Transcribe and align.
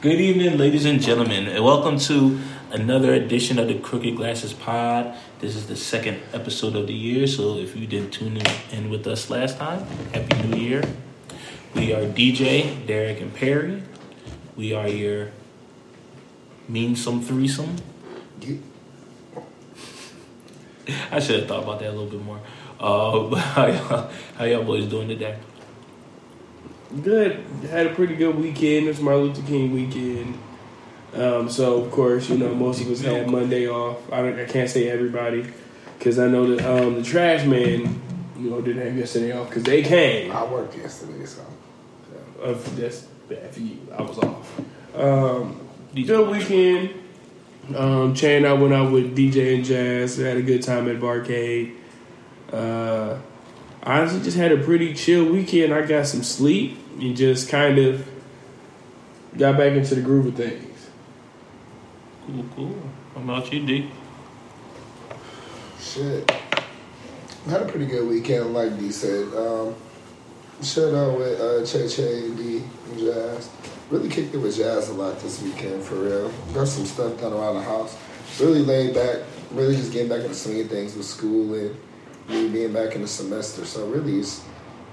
Good 0.00 0.20
evening, 0.20 0.58
ladies 0.58 0.84
and 0.84 1.00
gentlemen, 1.02 1.48
and 1.48 1.64
welcome 1.64 1.98
to 1.98 2.38
another 2.70 3.14
edition 3.14 3.58
of 3.58 3.66
the 3.66 3.80
Crooked 3.80 4.14
Glasses 4.14 4.52
Pod. 4.52 5.16
This 5.40 5.56
is 5.56 5.66
the 5.66 5.74
second 5.74 6.20
episode 6.32 6.76
of 6.76 6.86
the 6.86 6.94
year, 6.94 7.26
so 7.26 7.58
if 7.58 7.74
you 7.74 7.84
didn't 7.88 8.12
tune 8.12 8.40
in 8.70 8.90
with 8.90 9.08
us 9.08 9.28
last 9.28 9.58
time, 9.58 9.84
Happy 10.14 10.40
New 10.46 10.56
Year. 10.56 10.84
We 11.74 11.92
are 11.92 12.02
DJ, 12.02 12.86
Derek, 12.86 13.20
and 13.20 13.34
Perry. 13.34 13.82
We 14.54 14.72
are 14.72 14.86
your 14.86 15.32
mean 16.68 16.94
some 16.94 17.20
threesome. 17.20 17.74
I 21.10 21.18
should 21.18 21.40
have 21.40 21.48
thought 21.48 21.64
about 21.64 21.80
that 21.80 21.88
a 21.88 21.90
little 21.90 22.06
bit 22.06 22.22
more. 22.22 22.38
Uh, 22.78 23.34
how, 23.34 23.66
y'all, 23.66 24.10
how 24.36 24.44
y'all 24.44 24.62
boys 24.62 24.86
doing 24.86 25.08
today? 25.08 25.36
Good. 27.02 27.44
Had 27.70 27.86
a 27.86 27.94
pretty 27.94 28.16
good 28.16 28.36
weekend. 28.36 28.88
It's 28.88 28.98
Martin 29.00 29.24
Luther 29.24 29.42
King 29.46 29.72
weekend. 29.74 30.38
Um, 31.14 31.48
so 31.50 31.82
of 31.82 31.90
course, 31.90 32.28
you 32.30 32.38
know, 32.38 32.54
most 32.54 32.80
of 32.80 32.90
us 32.90 33.00
had 33.00 33.28
Monday 33.30 33.68
off. 33.68 34.10
I, 34.12 34.22
don't, 34.22 34.38
I 34.38 34.44
can't 34.46 34.70
say 34.70 34.88
everybody 34.88 35.46
because 35.98 36.18
I 36.18 36.28
know 36.28 36.54
that 36.54 36.64
um, 36.64 36.94
the 36.94 37.02
trash 37.02 37.44
man, 37.44 38.00
you 38.38 38.50
know, 38.50 38.60
didn't 38.60 38.86
have 38.86 38.96
yesterday 38.96 39.32
off 39.32 39.48
because 39.48 39.64
they 39.64 39.82
came. 39.82 40.32
I 40.32 40.44
worked 40.50 40.76
yesterday, 40.76 41.26
so 41.26 41.42
Uh, 42.42 42.54
that's 42.76 43.02
bad 43.28 43.52
for 43.52 43.60
you. 43.60 43.78
I 43.96 44.02
was 44.02 44.18
off. 44.18 44.60
Um, 44.94 45.60
good 45.94 46.28
weekend. 46.30 46.94
Um, 47.76 48.14
Chan 48.14 48.44
and 48.44 48.46
I 48.46 48.54
went 48.54 48.72
out 48.72 48.92
with 48.92 49.14
DJ 49.14 49.56
and 49.56 49.64
Jazz. 49.64 50.16
Had 50.16 50.38
a 50.38 50.42
good 50.42 50.62
time 50.62 50.88
at 50.88 50.96
Barcade. 50.96 51.74
Uh, 52.50 53.18
honestly, 53.82 54.22
just 54.22 54.36
had 54.36 54.52
a 54.52 54.58
pretty 54.58 54.94
chill 54.94 55.24
weekend. 55.24 55.72
I 55.72 55.86
got 55.86 56.06
some 56.06 56.22
sleep 56.22 56.78
and 56.98 57.16
just 57.16 57.48
kind 57.48 57.78
of 57.78 58.08
got 59.36 59.56
back 59.56 59.72
into 59.72 59.94
the 59.94 60.00
groove 60.02 60.26
of 60.26 60.34
things. 60.34 60.88
Cool, 62.26 62.44
cool. 62.54 62.82
How 63.14 63.20
about 63.22 63.52
you, 63.52 63.64
D? 63.64 63.90
shit. 65.88 66.30
I 67.46 67.50
had 67.50 67.62
a 67.62 67.66
pretty 67.66 67.86
good 67.86 68.06
weekend, 68.06 68.52
like 68.52 68.78
D 68.78 68.90
said. 68.90 69.28
Um, 69.34 69.74
shut 70.62 70.94
out 70.94 71.18
with 71.18 71.40
uh, 71.40 71.64
Che 71.64 71.88
Che, 71.88 72.34
D, 72.34 72.62
and 72.90 72.98
Jazz. 72.98 73.50
Really 73.90 74.08
kicked 74.08 74.34
it 74.34 74.38
with 74.38 74.56
Jazz 74.56 74.90
a 74.90 74.92
lot 74.92 75.18
this 75.20 75.40
weekend, 75.40 75.82
for 75.82 75.94
real. 75.94 76.30
Got 76.52 76.68
some 76.68 76.84
stuff 76.84 77.18
done 77.20 77.32
around 77.32 77.54
the 77.54 77.62
house. 77.62 77.96
Really 78.38 78.60
laid 78.60 78.94
back. 78.94 79.22
Really 79.52 79.76
just 79.76 79.92
getting 79.92 80.08
back 80.08 80.20
in 80.20 80.28
the 80.28 80.34
swing 80.34 80.60
of 80.60 80.68
things 80.68 80.94
with 80.94 81.06
school 81.06 81.54
and 81.54 81.74
me 82.28 82.48
being 82.48 82.72
back 82.72 82.94
in 82.94 83.02
the 83.02 83.08
semester. 83.08 83.64
So 83.64 83.86
really, 83.86 84.18
it's 84.18 84.44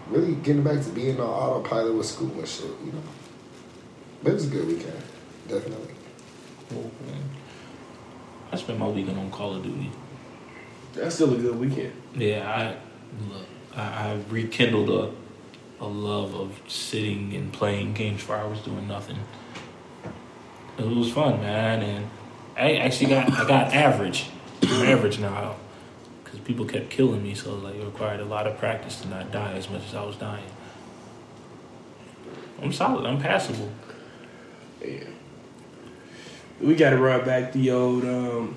really 0.10 0.36
getting 0.36 0.64
back 0.64 0.82
to 0.84 0.90
being 0.90 1.20
on 1.20 1.28
autopilot 1.28 1.94
with 1.94 2.06
school 2.06 2.32
and 2.32 2.48
shit, 2.48 2.70
you 2.86 2.92
know. 2.92 3.02
But 4.24 4.32
it 4.32 4.34
was 4.36 4.48
a 4.48 4.50
good 4.50 4.68
weekend, 4.68 5.02
definitely. 5.48 5.94
Cool, 6.70 6.82
cool. 6.82 7.16
I 8.52 8.56
spent 8.56 8.80
my 8.80 8.88
weekend 8.88 9.20
on 9.20 9.30
Call 9.32 9.56
of 9.56 9.64
Duty. 9.64 9.92
That's 10.94 11.16
still 11.16 11.34
a 11.34 11.38
good 11.38 11.60
weekend. 11.60 11.94
Yeah, 12.16 12.50
I 12.50 13.34
look. 13.34 13.46
I, 13.76 13.82
I 13.82 14.20
rekindled 14.30 14.90
a 14.90 15.12
a 15.84 15.88
love 15.88 16.34
of 16.34 16.58
sitting 16.68 17.34
and 17.36 17.52
playing 17.52 17.94
games 17.94 18.22
for 18.22 18.36
hours 18.36 18.62
doing 18.62 18.88
nothing. 18.88 19.20
It 20.78 20.86
was 20.86 21.12
fun, 21.12 21.42
man, 21.42 21.82
and 21.82 22.10
I 22.58 22.76
actually 22.76 23.10
got 23.10 23.32
I 23.32 23.48
got 23.48 23.74
average. 23.74 24.28
I'm 24.64 24.88
average 24.88 25.20
now 25.20 25.58
because 26.36 26.48
people 26.48 26.66
kept 26.66 26.90
killing 26.90 27.24
me, 27.24 27.34
so 27.34 27.56
like 27.56 27.76
it 27.76 27.84
required 27.84 28.20
a 28.20 28.26
lot 28.26 28.48
of 28.48 28.58
practice 28.58 29.02
to 29.02 29.08
not 29.08 29.32
die 29.32 29.54
as 29.54 29.70
much 29.70 29.84
as 29.88 29.96
I 29.96 30.04
was 30.04 30.16
dying. 30.16 30.44
I'm 32.62 32.72
solid. 32.74 33.06
I'm 33.06 33.20
passable. 33.20 33.70
Yeah. 34.84 35.04
We 36.62 36.76
got 36.76 36.92
to 36.92 36.98
run 36.98 37.26
back 37.26 37.52
the 37.52 37.72
old 37.72 38.04
um, 38.06 38.56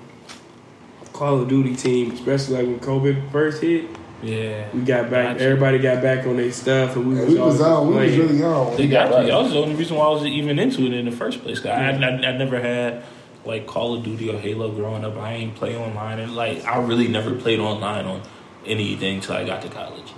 Call 1.11 1.41
of 1.41 1.49
Duty 1.49 1.75
team, 1.75 2.11
especially 2.11 2.55
like 2.57 2.65
when 2.65 2.79
COVID 2.79 3.31
first 3.31 3.61
hit. 3.61 3.85
Yeah, 4.21 4.67
We 4.73 4.81
got 4.81 5.09
back. 5.09 5.33
Gotcha. 5.35 5.43
Everybody 5.45 5.79
got 5.79 6.01
back 6.03 6.25
on 6.27 6.35
their 6.35 6.51
stuff, 6.51 6.97
and 6.97 7.07
we 7.07 7.15
And 7.17 7.25
was, 7.25 7.33
we 7.35 7.39
was 7.39 7.61
all 7.61 7.87
on. 7.87 7.95
We 7.95 7.95
was 8.05 8.17
really 8.17 8.43
on. 8.43 8.75
They 8.75 8.83
we 8.83 8.89
got 8.89 9.11
right. 9.11 9.21
you. 9.25 9.31
That 9.31 9.37
was 9.43 9.51
the 9.53 9.59
only 9.59 9.75
reason 9.75 9.95
why 9.95 10.05
I 10.05 10.09
was 10.09 10.25
even 10.25 10.59
into 10.59 10.85
it 10.85 10.93
in 10.93 11.05
the 11.05 11.11
first 11.11 11.41
place. 11.41 11.59
'Cause 11.59 11.71
I, 11.71 11.91
I, 11.91 11.91
I 11.91 12.37
never 12.37 12.59
had 12.59 13.03
like 13.49 13.65
Call 13.67 13.95
of 13.95 14.03
Duty 14.03 14.29
or 14.29 14.39
Halo 14.39 14.71
growing 14.71 15.03
up. 15.03 15.17
I 15.17 15.33
ain't 15.33 15.55
play 15.55 15.75
online, 15.75 16.19
and 16.19 16.35
like 16.35 16.63
I 16.65 16.81
really 16.81 17.07
never 17.07 17.33
played 17.35 17.59
online 17.59 18.05
on 18.05 18.21
anything 18.65 19.19
till 19.21 19.35
I 19.35 19.43
got 19.45 19.61
to 19.63 19.69
college. 19.69 20.13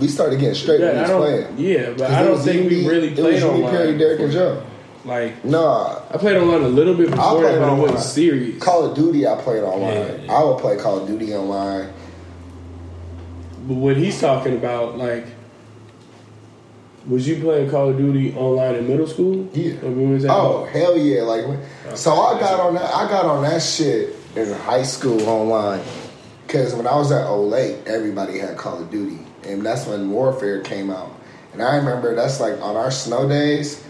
We 0.00 0.08
started 0.08 0.40
getting 0.40 0.54
straight 0.54 0.80
Yeah, 0.80 0.86
when 0.86 0.94
we 0.94 0.98
I 0.98 1.02
was 1.02 1.10
don't, 1.10 1.20
playing. 1.22 1.58
yeah, 1.58 1.90
but 1.90 1.98
'Cause 1.98 2.10
I 2.10 2.22
it 2.22 2.24
don't 2.26 2.38
think 2.40 2.70
we 2.70 2.76
you, 2.80 2.90
really 2.90 3.08
it 3.08 3.14
played 3.14 3.34
was 3.34 3.42
you, 3.42 3.48
online. 3.48 3.70
Perry, 3.70 3.98
Derek, 3.98 4.20
and. 4.20 4.32
Joe. 4.32 4.62
Like 5.06 5.44
Nah, 5.44 6.00
I 6.10 6.16
played 6.16 6.36
online 6.38 6.62
a 6.62 6.68
little 6.68 6.94
bit 6.94 7.10
before 7.10 7.42
that, 7.42 7.58
but 7.58 7.68
I 7.68 7.74
wasn't 7.74 8.00
serious. 8.00 8.62
Call 8.62 8.86
of 8.86 8.96
Duty, 8.96 9.26
I 9.26 9.36
played 9.36 9.62
online. 9.62 9.92
Yeah, 9.94 10.16
yeah. 10.24 10.32
I 10.32 10.42
would 10.44 10.58
play 10.58 10.76
Call 10.78 10.98
of 11.02 11.06
Duty 11.06 11.34
online. 11.34 11.90
But 13.68 13.74
what 13.74 13.96
he's 13.98 14.18
talking 14.20 14.54
about, 14.54 14.96
like, 14.98 15.26
was 17.06 17.26
you 17.28 17.40
playing 17.40 17.70
Call 17.70 17.90
of 17.90 17.96
Duty 17.98 18.34
online 18.34 18.76
in 18.76 18.88
middle 18.88 19.06
school? 19.06 19.48
Yeah. 19.52 19.74
Or 19.82 19.90
when 19.90 20.12
was 20.12 20.22
that? 20.22 20.32
Oh 20.32 20.64
hell 20.66 20.96
yeah! 20.96 21.22
Like, 21.22 21.46
when- 21.46 21.60
oh, 21.88 21.94
so 21.94 22.12
I 22.12 22.38
got 22.40 22.60
on 22.60 22.74
that. 22.74 22.94
I 22.94 23.08
got 23.08 23.24
on 23.26 23.42
that 23.42 23.62
shit 23.62 24.16
in 24.36 24.52
high 24.52 24.82
school 24.82 25.20
online. 25.28 25.82
Cause 26.48 26.74
when 26.74 26.86
I 26.86 26.94
was 26.96 27.10
at 27.10 27.26
Olate, 27.26 27.84
everybody 27.86 28.38
had 28.38 28.56
Call 28.56 28.80
of 28.80 28.90
Duty, 28.90 29.18
and 29.44 29.64
that's 29.64 29.86
when 29.86 30.10
Warfare 30.10 30.60
came 30.60 30.90
out. 30.90 31.10
And 31.52 31.62
I 31.62 31.76
remember 31.76 32.14
that's 32.14 32.38
like 32.40 32.60
on 32.60 32.76
our 32.76 32.90
snow 32.90 33.28
days, 33.28 33.82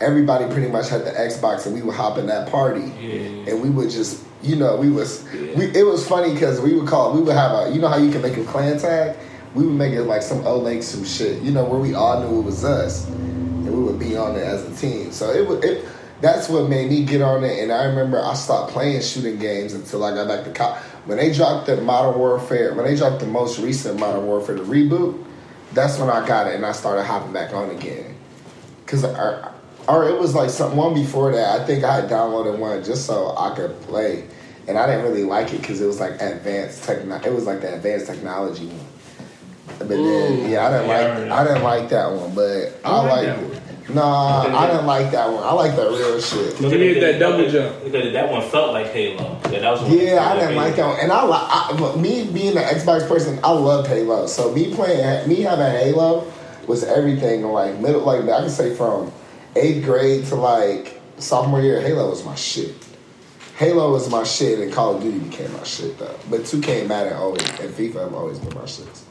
everybody 0.00 0.46
pretty 0.52 0.68
much 0.70 0.88
had 0.88 1.04
the 1.04 1.10
Xbox, 1.10 1.66
and 1.66 1.74
we 1.74 1.82
would 1.82 1.94
hop 1.96 2.16
in 2.18 2.26
that 2.26 2.50
party. 2.50 2.92
Yeah. 3.00 3.50
and 3.52 3.62
we 3.62 3.68
would 3.70 3.90
just 3.90 4.24
you 4.42 4.54
know 4.54 4.76
we 4.76 4.88
was 4.88 5.24
we, 5.56 5.66
it 5.74 5.84
was 5.84 6.06
funny 6.06 6.32
because 6.32 6.60
we 6.60 6.72
would 6.72 6.86
call 6.86 7.12
we 7.12 7.20
would 7.20 7.34
have 7.34 7.50
a 7.66 7.70
you 7.74 7.80
know 7.80 7.88
how 7.88 7.96
you 7.98 8.10
can 8.12 8.22
make 8.22 8.36
a 8.36 8.44
clan 8.44 8.78
tag 8.78 9.16
we 9.54 9.64
would 9.64 9.74
make 9.74 9.92
it 9.92 10.02
like 10.02 10.22
some 10.22 10.46
old 10.46 10.64
lake 10.64 10.82
some 10.82 11.04
shit 11.04 11.42
you 11.42 11.50
know 11.50 11.64
where 11.64 11.80
we 11.80 11.94
all 11.94 12.20
knew 12.20 12.40
it 12.40 12.42
was 12.42 12.64
us 12.64 13.06
and 13.08 13.66
we 13.66 13.82
would 13.82 13.98
be 13.98 14.16
on 14.16 14.36
it 14.36 14.42
as 14.42 14.64
a 14.64 14.80
team 14.80 15.10
so 15.12 15.30
it 15.30 15.46
was 15.46 15.62
it 15.64 15.86
that's 16.20 16.48
what 16.48 16.68
made 16.68 16.90
me 16.90 17.04
get 17.04 17.22
on 17.22 17.44
it 17.44 17.62
and 17.62 17.72
I 17.72 17.84
remember 17.84 18.20
I 18.20 18.34
stopped 18.34 18.72
playing 18.72 19.00
shooting 19.02 19.38
games 19.38 19.72
until 19.72 20.04
I 20.04 20.14
got 20.14 20.28
back 20.28 20.44
to 20.44 20.52
college 20.52 20.82
when 21.06 21.18
they 21.18 21.32
dropped 21.32 21.66
the 21.66 21.80
Modern 21.80 22.18
Warfare 22.18 22.74
when 22.74 22.84
they 22.84 22.96
dropped 22.96 23.20
the 23.20 23.26
most 23.26 23.58
recent 23.58 23.98
Modern 23.98 24.26
Warfare 24.26 24.56
the 24.56 24.64
reboot 24.64 25.24
that's 25.72 25.98
when 25.98 26.10
I 26.10 26.26
got 26.26 26.48
it 26.48 26.54
and 26.54 26.66
I 26.66 26.72
started 26.72 27.04
hopping 27.04 27.32
back 27.32 27.52
on 27.52 27.70
again 27.70 28.16
Cause 28.88 29.04
or, 29.04 29.52
or 29.86 30.08
it 30.08 30.18
was 30.18 30.34
like 30.34 30.48
some 30.48 30.74
one 30.76 30.94
before 30.94 31.30
that. 31.32 31.60
I 31.60 31.64
think 31.66 31.84
I 31.84 31.96
had 31.96 32.10
downloaded 32.10 32.58
one 32.58 32.82
just 32.82 33.04
so 33.04 33.36
I 33.36 33.54
could 33.54 33.78
play, 33.82 34.26
and 34.66 34.78
I 34.78 34.86
didn't 34.86 35.02
really 35.02 35.24
like 35.24 35.52
it 35.52 35.60
because 35.60 35.82
it 35.82 35.86
was 35.86 36.00
like 36.00 36.12
advanced 36.22 36.84
techno. 36.84 37.16
It 37.16 37.34
was 37.34 37.44
like 37.44 37.60
the 37.60 37.74
advanced 37.74 38.06
technology 38.06 38.66
one. 38.66 38.86
But 39.78 39.88
then, 39.88 40.00
Ooh. 40.00 40.48
yeah, 40.48 40.66
I 40.66 40.70
didn't 40.72 40.88
Yeah, 40.88 40.96
like 40.96 41.14
remember 41.14 41.34
I 41.34 41.44
didn't 41.44 41.62
like 41.62 41.88
that 41.90 42.12
one. 42.12 42.34
But 42.34 42.80
I, 42.84 42.90
I 42.90 43.00
like 43.00 43.10
like, 43.10 43.52
that 43.52 43.94
nah, 43.94 44.58
I 44.58 44.66
didn't 44.66 44.86
like 44.86 45.10
that 45.12 45.32
one. 45.32 45.42
I 45.42 45.52
like 45.52 45.76
that 45.76 45.90
real 45.90 46.20
shit. 46.20 46.60
Let 46.60 46.72
me 46.72 46.94
that 47.00 47.18
double 47.18 47.48
jump. 47.48 47.84
Because 47.84 48.12
that 48.12 48.30
one 48.30 48.48
felt 48.50 48.72
like 48.72 48.88
Halo. 48.88 49.40
Yeah, 49.50 49.60
that 49.60 49.70
was 49.70 49.82
one 49.82 49.92
Yeah, 49.92 50.28
I 50.28 50.38
didn't 50.38 50.56
like 50.56 50.76
that 50.76 50.86
one. 50.86 51.00
And 51.00 51.12
I 51.12 51.22
like 51.22 51.42
I, 51.42 51.96
me 51.96 52.30
being 52.30 52.56
an 52.56 52.64
Xbox 52.64 53.06
person. 53.08 53.38
I 53.42 53.50
love 53.52 53.86
Halo. 53.86 54.26
So 54.26 54.52
me 54.52 54.74
playing, 54.74 55.28
me 55.28 55.40
having 55.42 55.64
Halo 55.64 56.30
was 56.66 56.84
everything. 56.84 57.42
Like 57.42 57.78
middle, 57.78 58.02
like 58.02 58.22
I 58.22 58.40
can 58.40 58.50
say 58.50 58.74
from 58.74 59.12
eighth 59.56 59.84
grade 59.84 60.26
to 60.26 60.34
like 60.34 61.00
sophomore 61.18 61.60
year, 61.62 61.80
Halo 61.80 62.10
was 62.10 62.24
my 62.24 62.34
shit. 62.34 62.74
Halo 63.56 63.90
was 63.90 64.08
my 64.08 64.22
shit, 64.22 64.60
and 64.60 64.72
Call 64.72 64.96
of 64.96 65.02
Duty 65.02 65.18
became 65.18 65.52
my 65.52 65.64
shit 65.64 65.98
though. 65.98 66.16
But 66.30 66.42
2K 66.42 66.80
and 66.80 66.88
Madden 66.88 67.14
always, 67.14 67.42
and 67.58 67.74
FIFA 67.74 68.04
have 68.04 68.14
always 68.14 68.38
been 68.38 68.54
my 68.54 68.62
shits. 68.62 69.02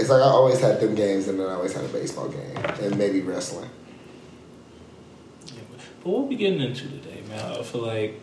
It's 0.00 0.08
like 0.08 0.22
I 0.22 0.24
always 0.24 0.58
had 0.60 0.80
them 0.80 0.94
games, 0.94 1.28
and 1.28 1.38
then 1.38 1.46
I 1.48 1.54
always 1.54 1.74
had 1.74 1.84
a 1.84 1.88
baseball 1.88 2.28
game, 2.28 2.56
and 2.80 2.96
maybe 2.96 3.20
wrestling. 3.20 3.68
But 6.02 6.08
what 6.10 6.28
we 6.28 6.36
getting 6.36 6.60
into 6.60 6.88
today, 6.88 7.22
man? 7.28 7.52
I 7.58 7.62
feel 7.62 7.82
like 7.82 8.18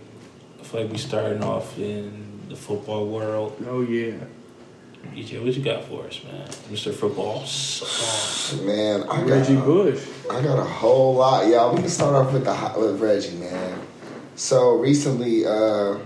I 0.60 0.64
feel 0.64 0.82
like 0.82 0.92
we 0.92 0.98
starting 0.98 1.44
off 1.44 1.78
in 1.78 2.42
the 2.50 2.56
football 2.56 3.08
world. 3.08 3.64
Oh 3.68 3.82
yeah. 3.82 4.16
EJ, 5.14 5.44
what 5.44 5.54
you 5.54 5.64
got 5.64 5.84
for 5.86 6.06
us, 6.06 6.22
man? 6.24 6.48
Mr. 6.72 6.94
Football. 6.94 7.46
Sauce. 7.46 8.60
Man, 8.62 9.04
I 9.04 9.18
got 9.22 9.28
Reggie 9.28 9.56
Bush. 9.56 10.04
I 10.30 10.42
got 10.42 10.60
a 10.60 10.64
whole 10.64 11.14
lot, 11.16 11.48
y'all. 11.48 11.74
We 11.74 11.82
can 11.82 11.90
start 11.90 12.14
off 12.16 12.34
with 12.34 12.44
the 12.44 12.54
hi- 12.54 12.76
with 12.78 13.00
Reggie, 13.00 13.36
man. 13.38 13.80
So 14.36 14.76
recently, 14.78 15.46
uh, 15.46 15.98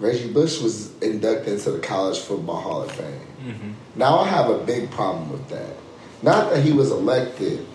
Reggie 0.00 0.32
Bush 0.32 0.62
was 0.62 0.98
inducted 1.02 1.52
into 1.52 1.72
the 1.72 1.78
College 1.78 2.18
Football 2.18 2.60
Hall 2.60 2.82
of 2.82 2.90
Fame. 2.90 3.20
Mm-hmm. 3.44 3.70
Now 3.96 4.18
I 4.20 4.28
have 4.28 4.48
a 4.48 4.58
big 4.64 4.90
problem 4.90 5.30
with 5.30 5.46
that. 5.50 5.76
Not 6.22 6.50
that 6.50 6.64
he 6.64 6.72
was 6.72 6.90
elected, 6.90 7.66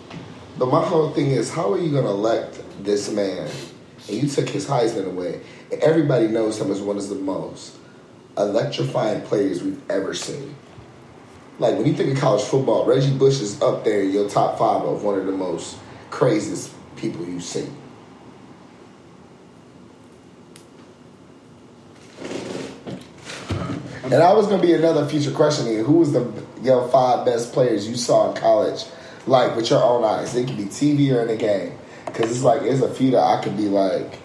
but 0.58 0.66
my 0.66 0.84
whole 0.84 1.12
thing 1.12 1.30
is, 1.30 1.52
how 1.52 1.72
are 1.72 1.78
you 1.78 1.92
going 1.92 2.04
to 2.04 2.10
elect 2.10 2.60
this 2.82 3.10
man? 3.12 3.48
And 4.08 4.16
you 4.16 4.28
took 4.28 4.48
his 4.48 4.66
Heisman 4.66 5.06
away. 5.06 5.40
And 5.70 5.80
everybody 5.80 6.26
knows 6.26 6.60
him 6.60 6.72
as 6.72 6.80
one 6.80 6.96
of 6.96 7.08
the 7.08 7.14
most 7.14 7.76
electrifying 8.36 9.22
players 9.22 9.62
we've 9.62 9.80
ever 9.88 10.12
seen. 10.12 10.56
Like 11.60 11.76
when 11.76 11.86
you 11.86 11.94
think 11.94 12.12
of 12.12 12.18
college 12.18 12.42
football, 12.42 12.86
Reggie 12.86 13.16
Bush 13.16 13.40
is 13.40 13.62
up 13.62 13.84
there 13.84 14.02
in 14.02 14.10
your 14.10 14.28
top 14.28 14.58
five 14.58 14.82
of 14.82 15.04
one 15.04 15.18
of 15.18 15.26
the 15.26 15.32
most 15.32 15.78
craziest 16.10 16.72
people 16.96 17.24
you've 17.24 17.44
seen. 17.44 17.74
And 24.06 24.22
I 24.22 24.32
was 24.34 24.46
gonna 24.46 24.62
be 24.62 24.72
another 24.72 25.04
future 25.08 25.32
question 25.32 25.66
here. 25.66 25.82
Who 25.82 25.94
was 25.94 26.12
the 26.12 26.32
your 26.62 26.86
five 26.88 27.26
best 27.26 27.52
players 27.52 27.88
you 27.88 27.96
saw 27.96 28.30
in 28.30 28.36
college, 28.36 28.84
like 29.26 29.56
with 29.56 29.68
your 29.68 29.82
own 29.82 30.04
eyes? 30.04 30.32
It 30.36 30.46
could 30.46 30.56
be 30.56 30.66
TV 30.66 31.12
or 31.12 31.22
in 31.22 31.26
the 31.26 31.36
game, 31.36 31.76
because 32.06 32.30
it's 32.30 32.42
like 32.42 32.62
it's 32.62 32.80
a 32.82 32.94
few 32.94 33.10
that 33.10 33.20
I 33.20 33.42
could 33.42 33.56
be 33.56 33.68
like, 33.68 34.20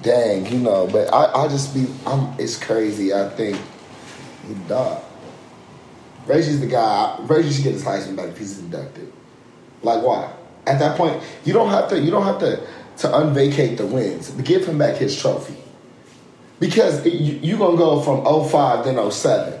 dang, 0.00 0.46
you 0.46 0.60
know. 0.60 0.86
But 0.86 1.12
I, 1.12 1.44
I 1.44 1.48
just 1.48 1.74
be, 1.74 1.88
I'm. 2.06 2.40
It's 2.40 2.56
crazy. 2.56 3.12
I 3.12 3.28
think 3.28 3.60
he 4.46 4.54
died. 4.66 5.02
Reggie's 6.26 6.60
the 6.60 6.68
guy. 6.68 7.18
Reggie 7.24 7.50
should 7.50 7.64
get 7.64 7.74
his 7.74 7.84
Heisman 7.84 8.16
back 8.16 8.28
if 8.28 8.38
he's 8.38 8.58
inducted. 8.58 9.12
Like 9.82 10.02
why? 10.02 10.32
At 10.66 10.78
that 10.78 10.96
point, 10.96 11.22
you 11.44 11.52
don't 11.52 11.68
have 11.68 11.90
to. 11.90 12.00
You 12.00 12.10
don't 12.10 12.24
have 12.24 12.38
to 12.38 12.66
to 12.98 13.08
unvacate 13.08 13.76
the 13.76 13.86
wins. 13.86 14.30
But 14.30 14.46
give 14.46 14.64
him 14.64 14.78
back 14.78 14.96
his 14.96 15.20
trophy. 15.20 15.56
Because 16.60 17.06
you're 17.06 17.58
gonna 17.58 17.76
go 17.76 18.00
from 18.00 18.24
05 18.24 18.84
then 18.84 19.10
07. 19.10 19.58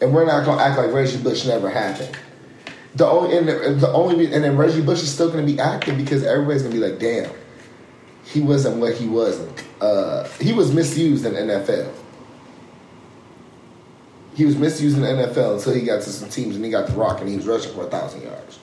And 0.00 0.12
we're 0.12 0.26
not 0.26 0.44
gonna 0.44 0.60
act 0.60 0.78
like 0.78 0.92
Reggie 0.92 1.22
Bush 1.22 1.46
never 1.46 1.70
happened. 1.70 2.16
The 2.96 3.06
only 3.06 3.38
and 3.38 3.48
the, 3.48 3.74
the 3.74 3.92
only 3.92 4.32
and 4.32 4.44
then 4.44 4.56
Reggie 4.56 4.82
Bush 4.82 5.02
is 5.02 5.12
still 5.12 5.30
gonna 5.30 5.46
be 5.46 5.60
active 5.60 5.96
because 5.96 6.24
everybody's 6.24 6.62
gonna 6.62 6.74
be 6.74 6.80
like, 6.80 6.98
damn, 6.98 7.30
he 8.24 8.40
wasn't 8.40 8.78
what 8.78 8.94
he 8.94 9.06
wasn't. 9.06 9.64
Uh, 9.80 10.28
he 10.40 10.52
was 10.52 10.72
misused 10.72 11.24
in 11.24 11.34
NFL. 11.34 11.92
He 14.34 14.44
was 14.44 14.56
misused 14.56 14.96
in 14.96 15.04
NFL 15.04 15.58
until 15.58 15.74
he 15.74 15.82
got 15.82 16.02
to 16.02 16.10
some 16.10 16.28
teams 16.30 16.56
and 16.56 16.64
he 16.64 16.70
got 16.70 16.88
the 16.88 16.94
rock 16.94 17.20
and 17.20 17.28
he 17.28 17.36
was 17.36 17.46
rushing 17.46 17.72
for 17.74 17.86
a 17.86 17.90
thousand 17.90 18.22
yards. 18.22 18.58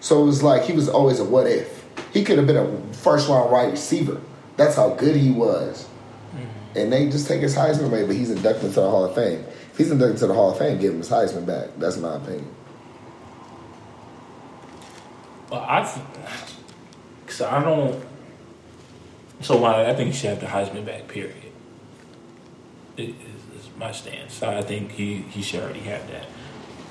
So 0.00 0.22
it 0.22 0.26
was 0.26 0.42
like 0.42 0.62
he 0.62 0.72
was 0.72 0.88
always 0.88 1.20
a 1.20 1.24
what 1.24 1.46
if. 1.46 1.84
He 2.12 2.24
could 2.24 2.38
have 2.38 2.46
been 2.46 2.56
a 2.56 2.94
first 2.94 3.28
round 3.28 3.50
wide 3.50 3.70
receiver. 3.70 4.20
That's 4.60 4.76
how 4.76 4.90
good 4.90 5.16
he 5.16 5.30
was. 5.30 5.88
Mm-hmm. 6.34 6.78
And 6.78 6.92
they 6.92 7.08
just 7.08 7.26
take 7.26 7.40
his 7.40 7.56
Heisman 7.56 7.86
away, 7.86 8.04
but 8.04 8.14
he's 8.14 8.30
inducted 8.30 8.64
into 8.64 8.80
the 8.80 8.90
Hall 8.90 9.06
of 9.06 9.14
Fame. 9.14 9.42
If 9.72 9.78
he's 9.78 9.90
inducted 9.90 10.16
into 10.16 10.26
the 10.26 10.34
Hall 10.34 10.50
of 10.50 10.58
Fame, 10.58 10.78
give 10.78 10.92
him 10.92 10.98
his 10.98 11.08
Heisman 11.08 11.46
back. 11.46 11.70
That's 11.78 11.96
my 11.96 12.16
opinion. 12.16 12.54
Well, 15.50 15.62
I, 15.62 15.80
cause 17.26 17.40
I 17.40 17.64
don't. 17.64 18.04
So 19.40 19.64
I, 19.64 19.88
I 19.88 19.94
think 19.94 20.12
he 20.12 20.18
should 20.18 20.28
have 20.28 20.40
the 20.40 20.46
Heisman 20.46 20.84
back. 20.84 21.08
Period. 21.08 21.36
It 22.98 23.14
is 23.14 23.70
my 23.78 23.92
stance. 23.92 24.34
So 24.34 24.50
I 24.50 24.60
think 24.60 24.90
he 24.90 25.22
he 25.22 25.40
should 25.40 25.62
already 25.62 25.80
have 25.80 26.06
that. 26.10 26.26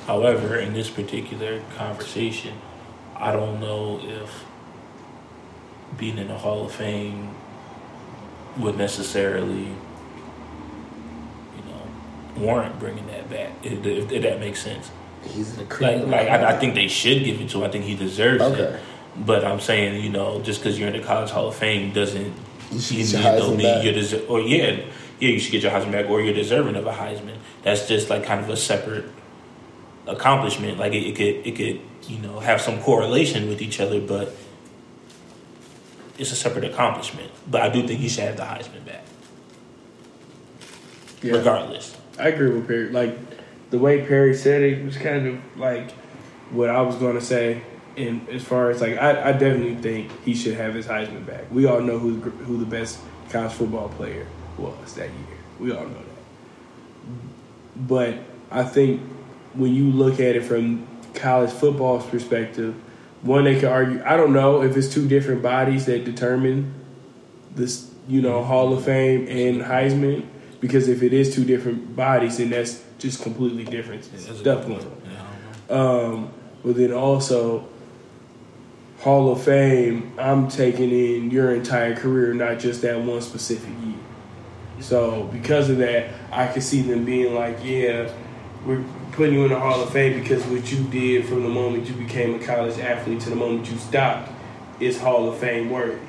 However, 0.07 0.57
in 0.57 0.73
this 0.73 0.89
particular 0.89 1.61
conversation, 1.77 2.55
I 3.15 3.31
don't 3.31 3.59
know 3.59 3.99
if 4.01 4.43
being 5.99 6.17
in 6.17 6.29
the 6.29 6.37
Hall 6.39 6.65
of 6.65 6.71
Fame 6.71 7.35
would 8.59 8.77
necessarily, 8.77 9.63
you 9.63 9.73
know, 11.65 11.81
warrant 12.37 12.79
bringing 12.79 13.07
that 13.07 13.29
back. 13.29 13.51
If, 13.63 13.85
if, 13.85 14.11
if 14.11 14.21
that 14.23 14.39
makes 14.39 14.61
sense. 14.61 14.91
He's 15.23 15.55
the 15.55 15.63
like, 15.63 16.05
like 16.05 16.29
I, 16.29 16.51
I, 16.51 16.57
think 16.57 16.75
they 16.75 16.87
should 16.87 17.23
give 17.23 17.41
it 17.41 17.49
to. 17.49 17.57
him. 17.59 17.63
I 17.63 17.69
think 17.69 17.85
he 17.85 17.95
deserves 17.95 18.41
okay. 18.41 18.61
it. 18.61 18.79
But 19.17 19.43
I'm 19.43 19.59
saying, 19.59 20.01
you 20.03 20.09
know, 20.09 20.41
just 20.41 20.61
because 20.61 20.79
you're 20.79 20.87
in 20.87 20.95
the 20.99 21.05
College 21.05 21.29
Hall 21.29 21.49
of 21.49 21.55
Fame 21.55 21.91
doesn't 21.91 22.33
you, 22.71 23.03
you 23.03 23.13
don't 23.13 23.57
mean 23.57 23.83
you're 23.83 23.93
deserve. 23.93 24.29
Or 24.29 24.39
yeah, 24.39 24.85
yeah, 25.19 25.29
you 25.29 25.39
should 25.39 25.51
get 25.51 25.63
your 25.63 25.71
Heisman 25.71 25.91
back, 25.91 26.09
or 26.09 26.21
you're 26.21 26.33
deserving 26.33 26.75
of 26.75 26.87
a 26.87 26.93
Heisman. 26.93 27.37
That's 27.63 27.87
just 27.87 28.09
like 28.09 28.23
kind 28.23 28.39
of 28.39 28.49
a 28.49 28.57
separate 28.57 29.05
accomplishment. 30.07 30.77
Like 30.77 30.93
it, 30.93 31.05
it 31.05 31.15
could, 31.15 31.47
it 31.47 31.55
could, 31.55 32.09
you 32.09 32.19
know, 32.19 32.39
have 32.39 32.61
some 32.61 32.79
correlation 32.81 33.49
with 33.49 33.61
each 33.61 33.79
other, 33.79 33.99
but 33.99 34.33
it's 36.19 36.31
a 36.31 36.35
separate 36.35 36.65
accomplishment. 36.65 37.31
But 37.49 37.61
I 37.61 37.69
do 37.69 37.87
think 37.87 37.99
he 37.99 38.09
should 38.09 38.25
have 38.25 38.37
the 38.37 38.43
Heisman 38.43 38.85
back, 38.85 39.03
yeah. 41.21 41.33
regardless. 41.33 41.95
I 42.19 42.27
agree 42.27 42.51
with 42.51 42.67
Perry. 42.67 42.89
Like 42.89 43.17
the 43.69 43.79
way 43.79 44.05
Perry 44.05 44.35
said 44.35 44.61
it 44.61 44.85
was 44.85 44.97
kind 44.97 45.25
of 45.25 45.57
like 45.57 45.91
what 46.51 46.69
I 46.69 46.81
was 46.81 46.95
going 46.95 47.15
to 47.15 47.25
say. 47.25 47.63
And 47.97 48.27
as 48.29 48.43
far 48.43 48.69
as 48.69 48.81
like, 48.81 48.97
I, 48.97 49.29
I 49.29 49.31
definitely 49.31 49.75
think 49.75 50.23
he 50.23 50.35
should 50.35 50.55
have 50.55 50.73
his 50.73 50.85
Heisman 50.85 51.25
back. 51.25 51.51
We 51.51 51.65
all 51.65 51.81
know 51.81 51.97
who 51.97 52.15
who 52.19 52.57
the 52.57 52.65
best 52.65 52.99
college 53.29 53.53
football 53.53 53.89
player 53.89 54.27
was 54.57 54.93
that 54.95 55.09
year. 55.09 55.37
We 55.59 55.71
all 55.71 55.85
know 55.85 55.93
that. 55.93 57.87
But 57.87 58.17
I 58.51 58.63
think 58.63 59.01
when 59.53 59.73
you 59.73 59.85
look 59.85 60.15
at 60.15 60.35
it 60.35 60.43
from 60.43 60.87
college 61.13 61.51
football's 61.51 62.05
perspective, 62.05 62.75
one 63.21 63.43
they 63.43 63.55
could 63.55 63.69
argue. 63.69 64.01
I 64.05 64.17
don't 64.17 64.33
know 64.33 64.61
if 64.63 64.77
it's 64.77 64.87
two 64.87 65.07
different 65.07 65.41
bodies 65.41 65.85
that 65.85 66.05
determine 66.05 66.73
this, 67.53 67.91
you 68.07 68.21
know, 68.21 68.43
Hall 68.43 68.73
of 68.73 68.85
Fame 68.85 69.27
and 69.27 69.61
Heisman. 69.61 70.25
Because 70.59 70.89
if 70.89 71.03
it 71.03 71.13
is 71.13 71.33
two 71.33 71.45
different 71.45 71.95
bodies, 71.95 72.37
then 72.37 72.49
that's 72.49 72.83
just 72.97 73.21
completely 73.21 73.63
different 73.63 74.03
stuff 74.03 74.67
going 74.67 74.85
on. 75.69 75.77
Um, 75.77 76.33
but 76.63 76.75
then 76.75 76.91
also, 76.91 77.67
Hall 78.99 79.31
of 79.31 79.41
Fame, 79.41 80.11
I'm 80.19 80.49
taking 80.49 80.91
in 80.91 81.31
your 81.31 81.55
entire 81.55 81.95
career, 81.95 82.33
not 82.33 82.59
just 82.59 82.81
that 82.81 82.99
one 82.99 83.21
specific 83.21 83.69
year. 83.85 83.95
So 84.81 85.29
because 85.31 85.69
of 85.69 85.77
that, 85.77 86.09
I 86.31 86.47
could 86.47 86.63
see 86.63 86.81
them 86.81 87.05
being 87.05 87.33
like, 87.33 87.63
yeah, 87.63 88.11
we're 88.65 88.83
putting 89.19 89.33
you 89.33 89.43
in 89.43 89.51
the 89.51 89.59
Hall 89.59 89.83
of 89.83 89.89
Fame 89.89 90.17
because 90.17 90.45
what 90.45 90.71
you 90.71 90.81
did 90.85 91.25
from 91.25 91.43
the 91.43 91.49
moment 91.49 91.85
you 91.89 91.93
became 91.93 92.35
a 92.35 92.39
college 92.39 92.79
athlete 92.79 93.19
to 93.19 93.29
the 93.29 93.35
moment 93.35 93.69
you 93.69 93.77
stopped 93.77 94.31
is 94.79 94.97
Hall 94.97 95.27
of 95.27 95.37
Fame 95.39 95.69
worthy. 95.69 95.99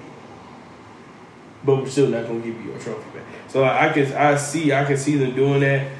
But 1.64 1.78
we're 1.78 1.88
still 1.88 2.06
not 2.06 2.28
going 2.28 2.40
to 2.40 2.52
give 2.52 2.64
you 2.64 2.72
a 2.72 2.78
trophy 2.78 3.18
back. 3.18 3.26
So 3.48 3.64
I 3.64 3.92
can 3.92 4.12
I 4.12 4.36
see 4.36 4.72
I 4.72 4.84
can 4.84 4.96
see 4.96 5.16
them 5.16 5.34
doing 5.34 5.58
that 5.58 5.90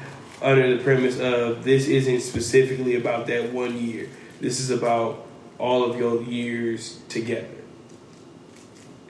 under 0.41 0.77
the 0.77 0.81
premise 0.81 1.19
of 1.19 1.65
this 1.65 1.85
isn't 1.89 2.21
specifically 2.21 2.95
about 2.95 3.27
that 3.27 3.51
one 3.51 3.77
year. 3.77 4.07
This 4.39 4.61
is 4.61 4.69
about 4.69 5.25
all 5.59 5.83
of 5.83 5.99
your 5.99 6.23
years 6.23 7.01
together 7.09 7.45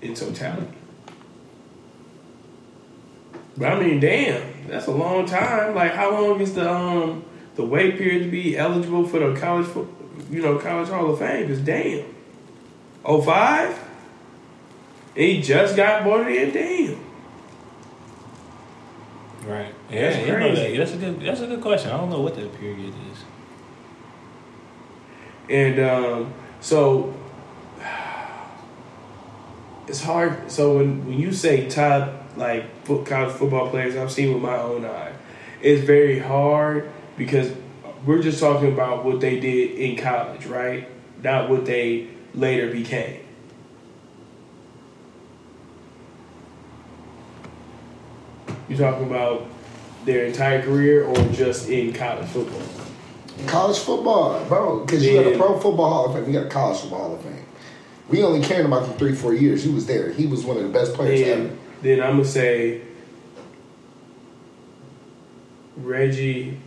in 0.01 0.15
totality. 0.15 0.73
But 3.55 3.73
I 3.73 3.79
mean, 3.79 3.99
damn, 3.99 4.67
that's 4.67 4.87
a 4.87 4.91
long 4.91 5.27
time. 5.27 5.75
Like, 5.75 5.93
how 5.93 6.19
long 6.19 6.41
is 6.41 6.55
the 6.55 6.67
um 6.67 7.25
the 7.55 7.65
wait 7.65 7.97
period 7.97 8.23
to 8.23 8.31
be 8.31 8.57
eligible 8.57 9.07
for 9.07 9.19
the 9.19 9.39
college, 9.39 9.67
you 10.29 10.41
know, 10.41 10.57
college 10.57 10.89
Hall 10.89 11.11
of 11.11 11.19
Fame? 11.19 11.51
is 11.51 11.59
damn, 11.59 12.05
oh 13.03 13.21
five, 13.21 13.77
he 15.15 15.41
just 15.41 15.75
got 15.75 16.03
voted 16.03 16.35
in. 16.35 16.53
Damn. 16.53 17.11
Right. 19.45 19.73
Yeah, 19.89 20.11
that's, 20.11 20.27
know 20.27 20.55
that. 20.55 20.77
that's 20.77 20.93
a 20.93 20.97
good. 20.97 21.21
That's 21.21 21.41
a 21.41 21.47
good 21.47 21.61
question. 21.61 21.91
I 21.91 21.97
don't 21.97 22.09
know 22.09 22.21
what 22.21 22.35
that 22.35 22.53
period 22.59 22.93
is. 23.11 23.23
And 25.49 25.79
um, 25.79 26.33
so 26.61 27.13
it's 29.87 30.03
hard. 30.03 30.51
So 30.51 30.77
when 30.77 31.07
when 31.07 31.19
you 31.19 31.33
say 31.33 31.67
top 31.67 32.37
like 32.37 32.85
college 32.85 33.33
football 33.33 33.69
players 33.69 33.95
I've 33.95 34.11
seen 34.11 34.33
with 34.33 34.43
my 34.43 34.57
own 34.57 34.85
eye, 34.85 35.13
it's 35.61 35.83
very 35.83 36.19
hard 36.19 36.89
because 37.25 37.51
we're 38.03 38.21
just 38.21 38.39
talking 38.39 38.73
about 38.73 39.05
what 39.05 39.19
they 39.19 39.39
did 39.39 39.77
in 39.77 39.95
college, 39.95 40.47
right? 40.47 40.87
Not 41.21 41.51
what 41.51 41.65
they 41.67 42.07
later 42.33 42.71
became. 42.71 43.19
You 48.67 48.75
talking 48.75 49.05
about 49.05 49.45
their 50.03 50.25
entire 50.25 50.63
career 50.63 51.03
or 51.03 51.15
just 51.27 51.69
in 51.69 51.93
college 51.93 52.27
football? 52.27 52.61
College 53.45 53.77
football, 53.77 54.43
bro. 54.45 54.79
Because 54.79 55.05
you 55.05 55.21
got 55.21 55.31
a 55.31 55.37
pro 55.37 55.59
football 55.59 55.89
hall 55.89 56.05
of 56.07 56.13
fame, 56.13 56.33
you 56.33 56.39
got 56.39 56.47
a 56.47 56.49
college 56.49 56.79
football 56.79 56.99
hall 57.01 57.15
of 57.15 57.21
fame. 57.21 57.45
We 58.09 58.23
only 58.23 58.41
cared 58.41 58.65
about 58.65 58.87
him 58.87 58.97
three, 58.97 59.13
four 59.13 59.35
years. 59.35 59.63
He 59.63 59.69
was 59.69 59.85
there. 59.85 60.11
He 60.11 60.25
was 60.25 60.43
one 60.43 60.57
of 60.57 60.63
the 60.63 60.69
best 60.69 60.95
players 60.95 61.27
ever. 61.27 61.55
Then 61.83 62.01
I'm 62.01 62.17
gonna 62.17 62.25
say 62.25 62.81
Reggie, 65.77 66.59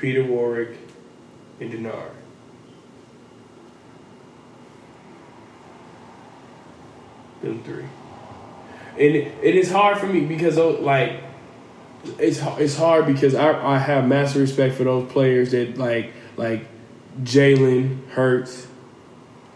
Peter 0.00 0.24
Warrick, 0.24 0.76
and 1.60 1.70
Denard. 1.70 2.10
Them 7.42 7.62
three. 7.62 7.84
And 8.92 9.16
it, 9.16 9.32
it 9.42 9.56
is 9.56 9.70
hard 9.70 9.98
for 9.98 10.06
me 10.06 10.24
because 10.24 10.58
oh, 10.58 10.70
like 10.70 11.22
it's 12.18 12.40
it's 12.58 12.76
hard 12.76 13.06
because 13.06 13.34
I 13.34 13.52
I 13.52 13.78
have 13.78 14.06
massive 14.06 14.40
respect 14.40 14.74
for 14.74 14.84
those 14.84 15.10
players 15.10 15.52
that 15.52 15.76
like 15.76 16.12
like 16.36 16.66
Jalen 17.22 18.08
Hurts, 18.08 18.66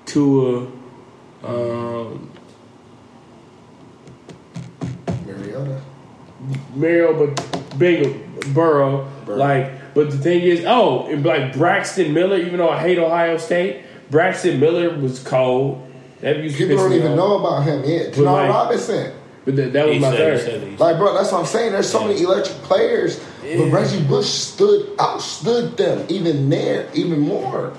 Tua, 0.07 0.71
um, 1.43 2.31
Mariota, 5.27 5.81
Mario, 6.75 7.27
but 7.27 7.79
Bingo 7.79 8.19
Burrow, 8.53 9.11
Burrow. 9.25 9.37
Like, 9.37 9.84
but 9.95 10.11
the 10.11 10.19
thing 10.19 10.43
is, 10.43 10.65
oh, 10.67 11.09
like 11.23 11.53
Braxton 11.55 12.13
Miller. 12.13 12.37
Even 12.37 12.59
though 12.59 12.71
I 12.71 12.81
hate 12.81 12.99
Ohio 12.99 13.37
State, 13.37 13.83
Braxton 14.11 14.61
Miller 14.61 14.97
was 14.99 15.23
cold. 15.23 15.81
That 16.21 16.39
used 16.39 16.57
People 16.57 16.77
don't 16.77 16.93
even 16.93 17.17
know 17.17 17.39
about 17.39 17.65
him 17.65 17.85
yet. 17.85 18.15
Denard 18.15 18.25
like, 18.25 18.49
Robinson. 18.51 19.13
But 19.45 19.57
that, 19.57 19.73
that 19.75 19.87
was 19.87 19.99
my 19.99 20.11
third. 20.11 20.39
he 20.39 20.45
said 20.45 20.63
he- 20.63 20.77
Like, 20.77 20.97
bro, 20.97 21.13
that's 21.13 21.31
what 21.31 21.41
I'm 21.41 21.47
saying. 21.47 21.73
There's 21.73 21.89
so 21.91 22.01
Yeah. 22.01 22.09
many 22.09 22.23
electric 22.23 22.57
players, 22.63 23.21
but 23.43 23.71
Reggie 23.71 24.03
Bush 24.03 24.27
stood 24.27 24.97
outstood 24.99 25.77
them 25.77 26.07
even 26.09 26.49
there, 26.49 26.87
even 26.95 27.21
more. 27.21 27.73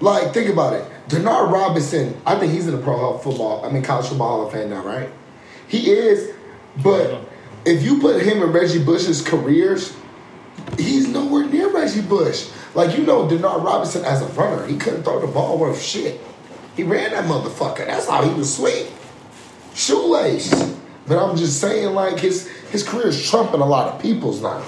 Like, 0.00 0.32
think 0.32 0.48
about 0.48 0.74
it. 0.74 0.84
Denard 1.08 1.50
Robinson, 1.50 2.16
I 2.24 2.36
think 2.38 2.52
he's 2.52 2.66
in 2.66 2.72
the 2.76 2.82
pro 2.82 3.18
football, 3.18 3.64
I 3.64 3.70
mean 3.70 3.82
college 3.82 4.06
football 4.06 4.28
hall 4.38 4.46
of 4.46 4.52
fame 4.52 4.70
now, 4.70 4.82
right? 4.82 5.08
He 5.66 5.90
is, 5.90 6.32
but 6.82 7.20
if 7.64 7.82
you 7.82 8.00
put 8.00 8.22
him 8.22 8.42
in 8.42 8.52
Reggie 8.52 8.82
Bush's 8.82 9.22
careers, 9.22 9.92
he's 10.78 11.08
nowhere 11.08 11.46
near 11.46 11.70
Reggie 11.70 12.02
Bush. 12.02 12.48
Like 12.74 12.96
you 12.96 13.04
know, 13.04 13.26
Denard 13.26 13.64
Robinson 13.64 14.04
as 14.04 14.22
a 14.22 14.26
runner, 14.26 14.66
he 14.66 14.76
couldn't 14.76 15.04
throw 15.04 15.20
the 15.20 15.26
ball 15.26 15.58
worth 15.58 15.80
shit. 15.80 16.20
He 16.76 16.82
ran 16.82 17.12
that 17.12 17.24
motherfucker. 17.26 17.86
That's 17.86 18.08
how 18.08 18.22
he 18.22 18.34
was 18.34 18.54
sweet. 18.54 18.90
Shoelace. 19.74 20.50
But 21.06 21.18
I'm 21.22 21.36
just 21.36 21.60
saying, 21.60 21.94
like 21.94 22.18
his 22.18 22.48
his 22.72 22.82
career 22.82 23.08
is 23.08 23.30
trumping 23.30 23.60
a 23.60 23.66
lot 23.66 23.94
of 23.94 24.02
people's 24.02 24.42
now. 24.42 24.64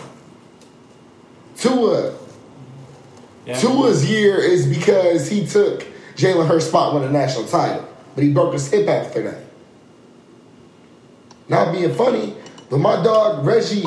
Tua, 1.56 2.14
Yeah. 3.46 3.58
Tua's 3.58 4.08
year 4.08 4.36
is 4.38 4.66
because 4.66 5.28
he 5.28 5.46
took 5.46 5.86
Jalen 6.16 6.46
Hurts' 6.46 6.66
spot 6.66 6.94
won 6.94 7.04
a 7.04 7.10
national 7.10 7.46
title, 7.46 7.88
but 8.14 8.22
he 8.24 8.32
broke 8.32 8.52
his 8.52 8.70
hip 8.70 8.88
after 8.88 9.22
that. 9.22 9.42
Not 11.48 11.72
being 11.72 11.94
funny, 11.94 12.34
but 12.68 12.78
my 12.78 13.02
dog 13.02 13.46
Reggie 13.46 13.84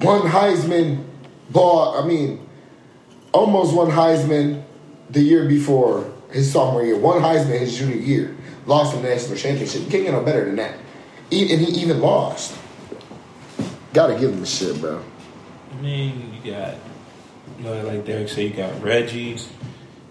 won 0.00 0.22
Heisman 0.22 1.04
ball. 1.50 2.02
I 2.02 2.06
mean, 2.06 2.46
almost 3.32 3.74
won 3.74 3.90
Heisman 3.90 4.62
the 5.10 5.20
year 5.20 5.48
before 5.48 6.10
his 6.30 6.52
sophomore 6.52 6.84
year. 6.84 6.98
Won 6.98 7.20
Heisman 7.22 7.58
his 7.60 7.76
junior 7.76 7.96
year. 7.96 8.36
Lost 8.66 8.94
the 8.94 9.02
national 9.02 9.36
championship. 9.36 9.82
You 9.82 9.88
can't 9.90 10.04
get 10.04 10.12
no 10.12 10.22
better 10.22 10.44
than 10.46 10.56
that. 10.56 10.76
E- 11.30 11.52
And 11.52 11.60
he 11.60 11.72
even 11.82 12.00
lost. 12.00 12.56
Gotta 13.92 14.14
give 14.18 14.30
him 14.32 14.40
the 14.40 14.46
shit, 14.46 14.80
bro. 14.80 15.02
I 15.72 15.82
mean, 15.82 16.34
you 16.42 16.52
got, 16.52 16.74
you 17.58 17.64
know, 17.64 17.82
like 17.86 18.04
Derek 18.04 18.28
said, 18.28 18.44
you 18.44 18.50
got 18.50 18.82
Reggie. 18.82 19.38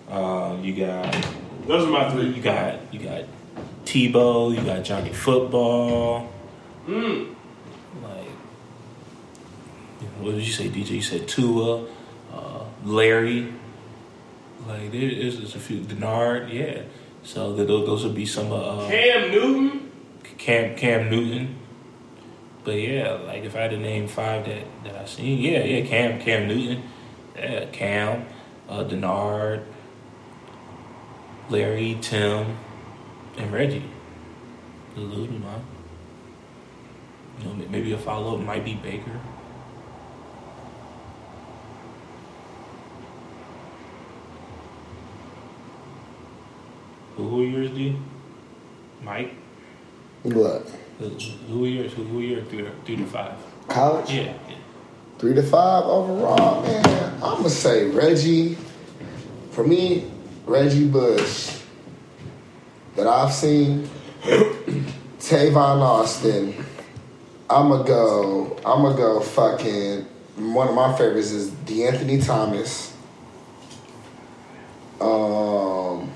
Uh, 0.09 0.57
you 0.61 0.73
got 0.75 1.11
Those 1.67 1.85
are 1.85 1.89
my 1.89 2.09
three. 2.11 2.27
you 2.29 2.41
got 2.41 2.79
you 2.93 2.99
got 2.99 3.23
Tebow. 3.85 4.55
You 4.55 4.61
got 4.63 4.83
Johnny 4.83 5.11
Football. 5.11 6.31
Mm. 6.87 7.33
What 10.23 10.35
did 10.35 10.45
you 10.45 10.53
say, 10.53 10.69
DJ? 10.69 10.91
You 10.91 11.01
said 11.01 11.27
Tua, 11.27 11.85
uh, 12.33 12.63
Larry. 12.85 13.53
Like 14.67 14.91
there 14.91 15.01
is 15.01 15.37
there's 15.37 15.55
a 15.55 15.59
few 15.59 15.81
Denard, 15.81 16.51
yeah. 16.53 16.83
So 17.23 17.55
th- 17.55 17.67
those 17.67 17.85
those 17.85 18.03
would 18.05 18.15
be 18.15 18.25
some 18.25 18.51
uh, 18.51 18.87
Cam 18.87 19.31
Newton. 19.31 19.91
Cam 20.37 20.75
Cam 20.77 21.09
Newton. 21.09 21.55
But 22.63 22.75
yeah, 22.75 23.11
like 23.11 23.43
if 23.43 23.55
I 23.55 23.61
had 23.63 23.71
to 23.71 23.77
name 23.77 24.07
five 24.07 24.45
that 24.45 24.63
that 24.85 24.95
I 24.95 25.05
seen, 25.05 25.39
yeah, 25.39 25.63
yeah, 25.63 25.85
Cam 25.85 26.19
Cam 26.21 26.47
Newton, 26.47 26.83
yeah, 27.35 27.65
Cam, 27.65 28.25
uh, 28.69 28.85
Denard, 28.85 29.63
Larry, 31.49 31.97
Tim, 32.01 32.57
and 33.37 33.51
Reggie. 33.51 33.89
Those 34.95 35.17
would 35.17 35.31
be 35.31 35.37
mine. 35.37 35.61
You 37.39 37.45
know, 37.45 37.53
maybe 37.69 37.91
a 37.91 37.97
follow 37.97 38.37
up 38.37 38.45
might 38.45 38.63
be 38.63 38.75
Baker. 38.75 39.19
Who 47.15 47.43
yours, 47.43 47.71
D? 47.71 47.95
Mike. 49.03 49.33
What? 50.23 50.69
Who 50.99 51.09
who 51.09 51.65
yours? 51.65 51.93
Who 51.93 52.03
who 52.03 52.19
are 52.19 52.23
your 52.23 52.41
three, 52.43 52.59
to- 52.63 52.71
three 52.85 52.95
to 52.97 53.05
five? 53.05 53.33
College? 53.67 54.09
Yeah, 54.11 54.33
yeah. 54.49 54.55
Three 55.19 55.33
to 55.33 55.43
five 55.43 55.83
overall, 55.85 56.63
man. 56.63 57.13
I'm 57.23 57.37
gonna 57.37 57.49
say 57.49 57.87
Reggie. 57.87 58.57
For 59.51 59.63
me, 59.65 60.09
Reggie 60.45 60.87
Bush. 60.87 61.59
That 62.95 63.07
I've 63.07 63.33
seen. 63.33 63.89
Tavon 65.19 65.79
Austin. 65.81 66.53
I'ma 67.49 67.83
go. 67.83 68.57
I'ma 68.65 68.93
go. 68.93 69.19
Fucking. 69.21 70.05
One 70.53 70.67
of 70.67 70.75
my 70.75 70.97
favorites 70.97 71.31
is 71.31 71.51
De'Anthony 71.51 72.25
Thomas. 72.25 72.95
Um. 74.99 76.09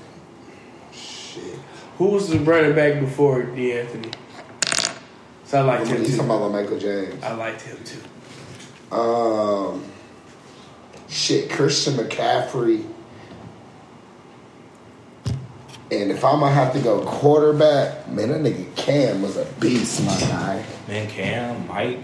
Shit. 1.98 2.06
Who 2.06 2.06
was 2.14 2.28
the 2.28 2.38
running 2.40 2.74
back 2.74 3.00
before 3.00 3.42
De'Anthony? 3.42 4.14
So 5.44 5.58
I 5.58 5.62
liked 5.62 5.86
him 5.88 5.96
You 6.02 6.08
talking 6.10 6.16
too. 6.16 6.32
about 6.34 6.52
Michael 6.52 6.78
James? 6.78 7.22
I 7.22 7.32
liked 7.34 7.62
him 7.62 7.78
too. 7.84 8.94
Um, 8.94 9.84
shit, 11.08 11.50
Christian 11.50 11.94
McCaffrey. 11.94 12.84
And 15.90 16.10
if 16.10 16.22
I'm 16.22 16.40
gonna 16.40 16.54
have 16.54 16.74
to 16.74 16.80
go 16.80 17.02
quarterback, 17.02 18.08
man, 18.08 18.28
that 18.28 18.42
nigga 18.42 18.76
Cam 18.76 19.22
was 19.22 19.38
a 19.38 19.46
beast, 19.58 20.04
my 20.04 20.18
guy. 20.20 20.64
Man, 20.86 21.08
Cam, 21.08 21.66
Mike. 21.66 21.98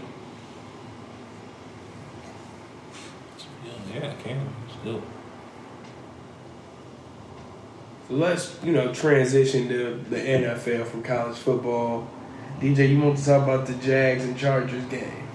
Yeah, 3.93 4.13
Cam, 4.25 4.49
still. 4.81 5.03
Let's, 8.11 8.59
you 8.63 8.73
know, 8.73 8.93
transition 8.93 9.69
to 9.69 10.05
the 10.11 10.17
NFL 10.17 10.87
from 10.87 11.03
college 11.03 11.39
football. 11.39 12.07
DJ, 12.61 12.91
you 12.91 13.01
want 13.01 13.19
to 13.19 13.25
talk 13.25 13.43
about 13.43 13.67
the 13.67 13.75
Jags 13.75 14.25
and 14.25 14.37
Chargers 14.37 14.85
game? 14.87 15.27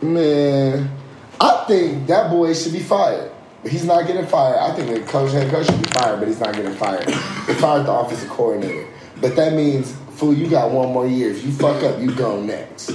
Man, 0.00 0.96
I 1.40 1.64
think 1.66 2.06
that 2.06 2.30
boy 2.30 2.54
should 2.54 2.72
be 2.72 2.78
fired. 2.78 3.32
He's 3.68 3.84
not 3.84 4.06
getting 4.06 4.26
fired. 4.26 4.58
I 4.58 4.74
think 4.74 4.94
the 4.94 5.10
coach, 5.10 5.32
head 5.32 5.50
coach 5.50 5.66
should 5.66 5.82
be 5.82 5.90
fired, 5.90 6.20
but 6.20 6.28
he's 6.28 6.40
not 6.40 6.54
getting 6.54 6.74
fired. 6.74 7.06
They 7.06 7.54
fired 7.54 7.84
the 7.84 7.92
offensive 7.92 8.30
coordinator. 8.30 8.86
But 9.20 9.36
that 9.36 9.54
means, 9.54 9.94
fool, 10.12 10.32
you 10.32 10.48
got 10.48 10.70
one 10.70 10.92
more 10.92 11.06
year. 11.06 11.30
If 11.30 11.44
you 11.44 11.50
fuck 11.50 11.82
up, 11.82 12.00
you 12.00 12.14
go 12.14 12.40
next. 12.40 12.92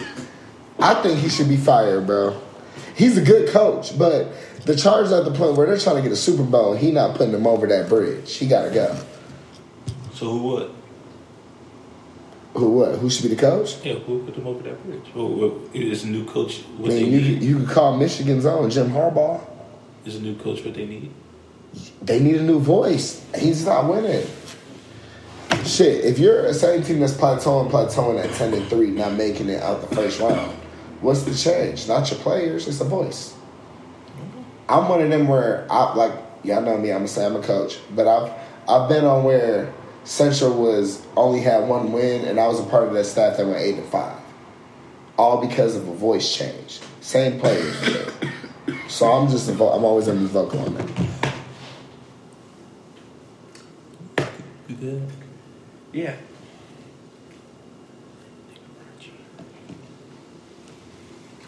I 0.79 1.01
think 1.03 1.19
he 1.19 1.29
should 1.29 1.49
be 1.49 1.57
fired, 1.57 2.07
bro. 2.07 2.41
He's 2.95 3.17
a 3.17 3.21
good 3.21 3.49
coach, 3.49 3.97
but 3.99 4.31
the 4.65 4.75
Chargers 4.75 5.12
at 5.12 5.25
the 5.25 5.31
point 5.31 5.55
where 5.55 5.67
they're 5.67 5.77
trying 5.77 5.98
to 5.98 6.01
get 6.01 6.12
a 6.12 6.15
Super 6.15 6.43
Bowl, 6.43 6.75
he 6.75 6.91
not 6.91 7.15
putting 7.15 7.31
them 7.31 7.48
over 7.48 7.67
that 7.67 7.88
bridge. 7.88 8.36
He 8.36 8.48
got 8.48 8.63
to 8.63 8.72
go. 8.72 9.00
So 10.13 10.25
who 10.25 10.38
would? 10.50 10.72
Who 12.55 12.69
what? 12.72 13.00
Who 13.00 13.10
should 13.10 13.24
be 13.24 13.36
the 13.36 13.41
coach? 13.41 13.84
Yeah, 13.86 13.95
who 13.95 14.24
put 14.24 14.34
them 14.34 14.48
over 14.48 14.63
that 14.63 14.81
bridge? 14.84 15.05
Who, 15.13 15.69
is 15.74 16.03
a 16.03 16.07
new 16.07 16.25
coach 16.25 16.62
what 16.77 16.89
mean, 16.89 17.12
you, 17.12 17.22
need? 17.22 17.43
you 17.43 17.60
could 17.60 17.69
call 17.69 17.98
Michigan's 17.98 18.45
own 18.45 18.69
Jim 18.69 18.89
Harbaugh. 18.89 19.45
Is 20.05 20.15
a 20.15 20.22
new 20.22 20.36
coach 20.36 20.63
what 20.63 20.74
they 20.74 20.86
need? 20.86 21.12
They 22.01 22.19
need 22.19 22.38
a 22.38 22.43
new 22.43 22.60
voice. 22.60 23.25
He's 23.38 23.65
not 23.65 23.89
winning. 23.89 24.25
Shit, 25.65 26.05
if 26.05 26.17
you're 26.17 26.45
a 26.45 26.53
same 26.53 26.84
team 26.84 27.00
that's 27.00 27.13
plateauing, 27.13 27.69
plateauing 27.69 28.24
at 28.24 28.34
ten 28.36 28.53
and 28.53 28.65
three, 28.67 28.91
not 28.91 29.13
making 29.13 29.50
it 29.50 29.62
out 29.62 29.88
the 29.88 29.95
first 29.95 30.19
round, 30.22 30.51
what's 31.01 31.24
the 31.24 31.36
change? 31.36 31.88
Not 31.88 32.10
your 32.10 32.19
players, 32.19 32.67
it's 32.67 32.79
the 32.79 32.86
voice. 32.86 33.36
I'm 34.67 34.89
one 34.89 35.01
of 35.01 35.10
them 35.10 35.27
where 35.27 35.67
I 35.69 35.93
like 35.93 36.13
y'all 36.43 36.62
know 36.62 36.77
me. 36.77 36.91
I'm 36.91 37.00
gonna 37.00 37.07
say 37.07 37.25
I'm 37.25 37.36
a 37.36 37.41
coach, 37.41 37.77
but 37.91 38.07
I've 38.07 38.31
I've 38.67 38.89
been 38.89 39.05
on 39.05 39.24
where 39.24 39.72
Central 40.03 40.53
was 40.53 41.05
only 41.15 41.41
had 41.41 41.67
one 41.67 41.91
win, 41.91 42.25
and 42.25 42.39
I 42.39 42.48
was 42.48 42.60
a 42.60 42.63
part 42.63 42.88
of 42.88 42.93
that 42.93 43.05
staff 43.05 43.38
that 43.38 43.45
went 43.45 43.60
eight 43.60 43.75
to 43.75 43.84
five, 43.84 44.17
all 45.17 45.45
because 45.45 45.75
of 45.75 45.88
a 45.88 45.93
voice 45.93 46.36
change. 46.36 46.79
Same 47.01 47.39
players. 47.39 47.75
So 48.88 49.12
I'm 49.12 49.29
just 49.29 49.50
a 49.50 49.53
vo- 49.53 49.69
I'm 49.72 49.84
always 49.84 50.07
gonna 50.07 50.19
be 50.19 50.25
vocal 50.25 50.60
on 50.60 50.74
that. 50.75 50.89
You 54.67 54.75
good? 54.75 55.07
Yeah. 55.93 56.15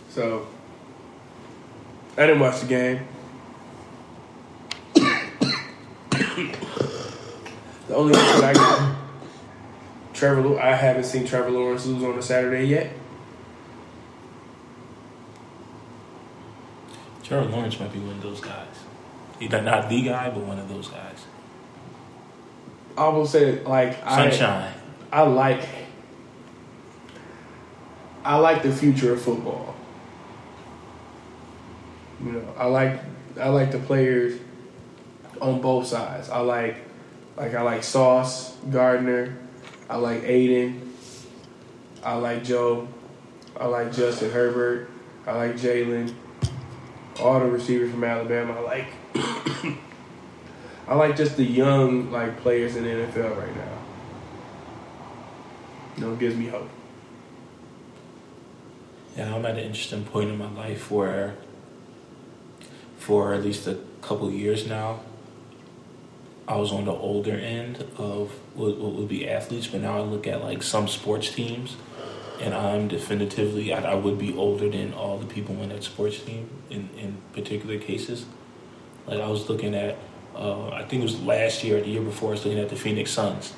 So, 0.10 0.48
I 2.18 2.26
didn't 2.26 2.40
watch 2.40 2.62
the 2.62 2.68
game. 2.68 3.08
the 4.96 5.04
only 7.94 8.14
thing 8.14 8.44
I 8.44 8.54
got, 8.54 8.96
Trevor. 10.14 10.60
I 10.60 10.76
haven't 10.76 11.04
seen 11.04 11.28
Trevor 11.28 11.52
Lawrence 11.52 11.86
lose 11.86 12.04
on 12.04 12.18
a 12.18 12.22
Saturday 12.22 12.66
yet. 12.66 12.92
Trevor 17.24 17.50
Lawrence 17.50 17.80
might 17.80 17.94
be 17.94 18.00
one 18.00 18.16
of 18.16 18.24
those 18.24 18.42
guys. 18.42 18.66
He's 19.40 19.52
not, 19.52 19.90
the 19.90 20.02
guy, 20.02 20.32
but 20.32 20.44
one 20.44 20.58
of 20.58 20.68
those 20.68 20.88
guys. 20.88 21.26
I 22.98 23.10
will 23.10 23.28
say, 23.28 23.64
like, 23.64 24.04
I, 24.04 24.32
Sunshine. 24.32 24.74
I 25.12 25.22
like 25.22 25.62
I 28.28 28.36
like 28.36 28.62
the 28.62 28.74
future 28.74 29.14
of 29.14 29.22
football. 29.22 29.74
You 32.24 32.32
know, 32.32 32.54
I 32.58 32.66
like 32.66 33.00
I 33.40 33.50
like 33.50 33.72
the 33.72 33.80
players 33.80 34.40
on 35.40 35.62
both 35.62 35.88
sides. 35.88 36.30
I 36.30 36.40
like 36.40 36.78
Like 37.36 37.54
I 37.54 37.62
like 37.62 37.84
Sauce 37.84 38.56
Gardner, 38.72 39.38
I 39.90 39.98
like 39.98 40.24
Aidan, 40.24 40.92
I 42.04 42.16
like 42.16 42.44
Joe, 42.44 42.88
I 43.60 43.68
like 43.68 43.94
Justin 43.94 44.32
Herbert, 44.32 44.90
I 45.28 45.36
like 45.36 45.54
Jalen, 45.56 46.14
all 47.20 47.40
the 47.40 47.46
receivers 47.46 47.92
from 47.92 48.04
Alabama. 48.04 48.54
I 48.54 48.60
like. 48.62 48.88
I 50.88 50.96
like 50.96 51.18
just 51.18 51.36
the 51.36 51.44
young 51.44 52.12
like 52.12 52.40
players 52.40 52.76
in 52.78 52.84
the 52.86 52.90
NFL 52.90 53.38
right 53.38 53.56
now. 53.56 53.78
You 55.98 56.02
know, 56.06 56.14
it 56.14 56.20
gives 56.20 56.36
me 56.36 56.48
hope. 56.48 56.70
Yeah, 59.18 59.34
I'm 59.36 59.46
at 59.46 59.58
an 59.58 59.60
interesting 59.60 60.06
point 60.06 60.30
in 60.30 60.38
my 60.38 60.50
life 60.52 60.90
where, 60.92 61.36
for 63.08 63.34
at 63.34 63.42
least 63.42 63.66
a 63.68 63.78
couple 64.02 64.30
years 64.30 64.68
now, 64.68 65.00
I 66.46 66.58
was 66.58 66.74
on 66.74 66.84
the 66.84 66.92
older 66.92 67.32
end 67.32 67.86
of 67.98 68.32
what, 68.54 68.78
what 68.78 68.92
would 68.96 69.08
be 69.08 69.30
athletes, 69.30 69.68
but 69.68 69.80
now 69.80 69.98
I 69.98 70.02
look 70.02 70.28
at 70.28 70.44
like 70.44 70.62
some 70.62 70.90
sports 70.90 71.32
teams, 71.32 71.78
and 72.42 72.54
I'm 72.54 72.90
definitively 72.90 73.74
I, 73.74 73.94
I 73.94 73.96
would 73.96 74.20
be 74.20 74.36
older 74.36 74.68
than 74.70 74.94
all 74.94 75.18
the 75.20 75.26
people 75.26 75.56
in 75.62 75.70
that 75.70 75.86
sports 75.86 76.20
team 76.20 76.50
in 76.70 76.90
in 76.98 77.18
particular 77.32 77.80
cases. 77.80 78.26
Like 79.08 79.22
I 79.22 79.30
was 79.30 79.48
looking 79.48 79.74
at, 79.74 79.96
uh, 80.36 80.68
I 80.72 80.84
think 80.84 81.00
it 81.00 81.04
was 81.04 81.22
last 81.22 81.64
year 81.64 81.78
or 81.78 81.82
the 81.82 81.88
year 81.88 82.02
before, 82.02 82.32
I 82.32 82.32
was 82.34 82.44
looking 82.44 82.60
at 82.60 82.68
the 82.68 82.76
Phoenix 82.76 83.12
Suns. 83.12 83.54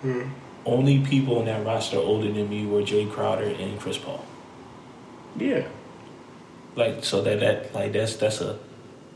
Hmm. 0.00 0.30
Only 0.66 0.98
people 0.98 1.38
in 1.38 1.46
that 1.46 1.64
roster 1.64 1.96
older 1.96 2.30
than 2.30 2.50
me 2.50 2.66
were 2.66 2.82
Jae 2.82 3.08
Crowder 3.08 3.44
and 3.44 3.78
Chris 3.78 3.98
Paul. 3.98 4.24
Yeah. 5.36 5.68
Like 6.74 7.04
so 7.04 7.22
that 7.22 7.40
that 7.40 7.74
like 7.74 7.92
that's 7.92 8.16
that's 8.16 8.40
a 8.40 8.58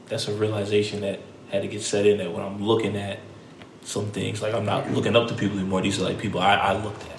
that's 0.07 0.29
a 0.29 0.35
realization 0.35 1.01
that 1.01 1.21
had 1.51 1.63
to 1.63 1.69
get 1.69 1.83
set 1.83 2.07
in 2.07 2.19
that 2.19 2.33
when 2.33 2.45
I'm 2.45 2.63
looking 2.63 2.97
at 2.97 3.19
some 3.83 4.11
things 4.11 4.43
like 4.43 4.53
I'm 4.53 4.67
not 4.67 4.91
looking 4.91 5.17
up 5.17 5.29
to 5.29 5.35
people 5.35 5.59
anymore. 5.59 5.81
These 5.81 6.01
are 6.01 6.05
like 6.05 6.19
people 6.19 6.41
I, 6.41 6.57
I 6.57 6.83
looked 6.83 7.03
at. 7.03 7.19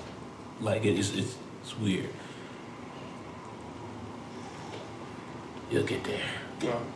Like 0.62 0.86
it's 0.86 1.16
it's 1.16 1.36
it's 1.62 1.78
weird. 1.80 2.10
You'll 5.72 5.84
get 5.84 6.04
there. 6.04 6.22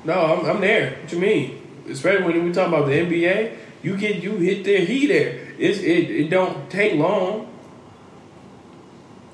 No, 0.06 0.14
I'm, 0.14 0.46
I'm 0.46 0.62
there. 0.62 0.98
What 1.02 1.12
you 1.12 1.20
mean? 1.20 1.84
Especially 1.90 2.24
when 2.24 2.44
we 2.46 2.52
talk 2.52 2.68
about 2.68 2.86
the 2.88 2.94
NBA, 2.94 3.58
you 3.84 3.98
get 3.98 4.24
you 4.24 4.38
hit 4.38 4.64
there, 4.64 4.86
he 4.86 5.08
there. 5.08 5.54
It's 5.58 5.80
it, 5.80 6.10
it 6.10 6.30
don't 6.30 6.70
take 6.70 6.96
long. 6.96 7.48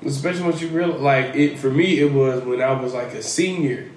Especially 0.04 0.44
once 0.44 0.60
you 0.60 0.68
realize, 0.68 1.00
like 1.00 1.34
it 1.34 1.58
for 1.58 1.70
me, 1.70 1.98
it 1.98 2.12
was 2.12 2.44
when 2.44 2.60
I 2.60 2.72
was 2.80 2.94
like 2.94 3.08
a 3.08 3.22
senior, 3.22 3.90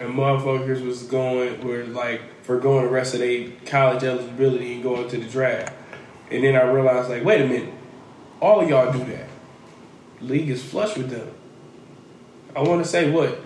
and 0.00 0.14
motherfuckers 0.14 0.84
was 0.84 1.02
going 1.04 1.60
were 1.66 1.84
like 1.84 2.20
for 2.44 2.58
going 2.58 2.84
the 2.84 2.90
rest 2.90 3.14
of 3.14 3.20
their 3.20 3.50
college 3.66 4.04
eligibility 4.04 4.74
and 4.74 4.82
going 4.82 5.08
to 5.08 5.18
the 5.18 5.28
draft, 5.28 5.72
and 6.30 6.44
then 6.44 6.56
I 6.56 6.62
realized 6.62 7.10
like, 7.10 7.24
wait 7.24 7.40
a 7.40 7.46
minute, 7.46 7.74
all 8.40 8.60
of 8.60 8.68
y'all 8.68 8.92
do 8.92 9.04
that. 9.06 9.28
League 10.20 10.48
is 10.50 10.64
flush 10.64 10.96
with 10.96 11.10
them. 11.10 11.30
I 12.56 12.62
want 12.62 12.82
to 12.82 12.88
say 12.88 13.10
what, 13.10 13.40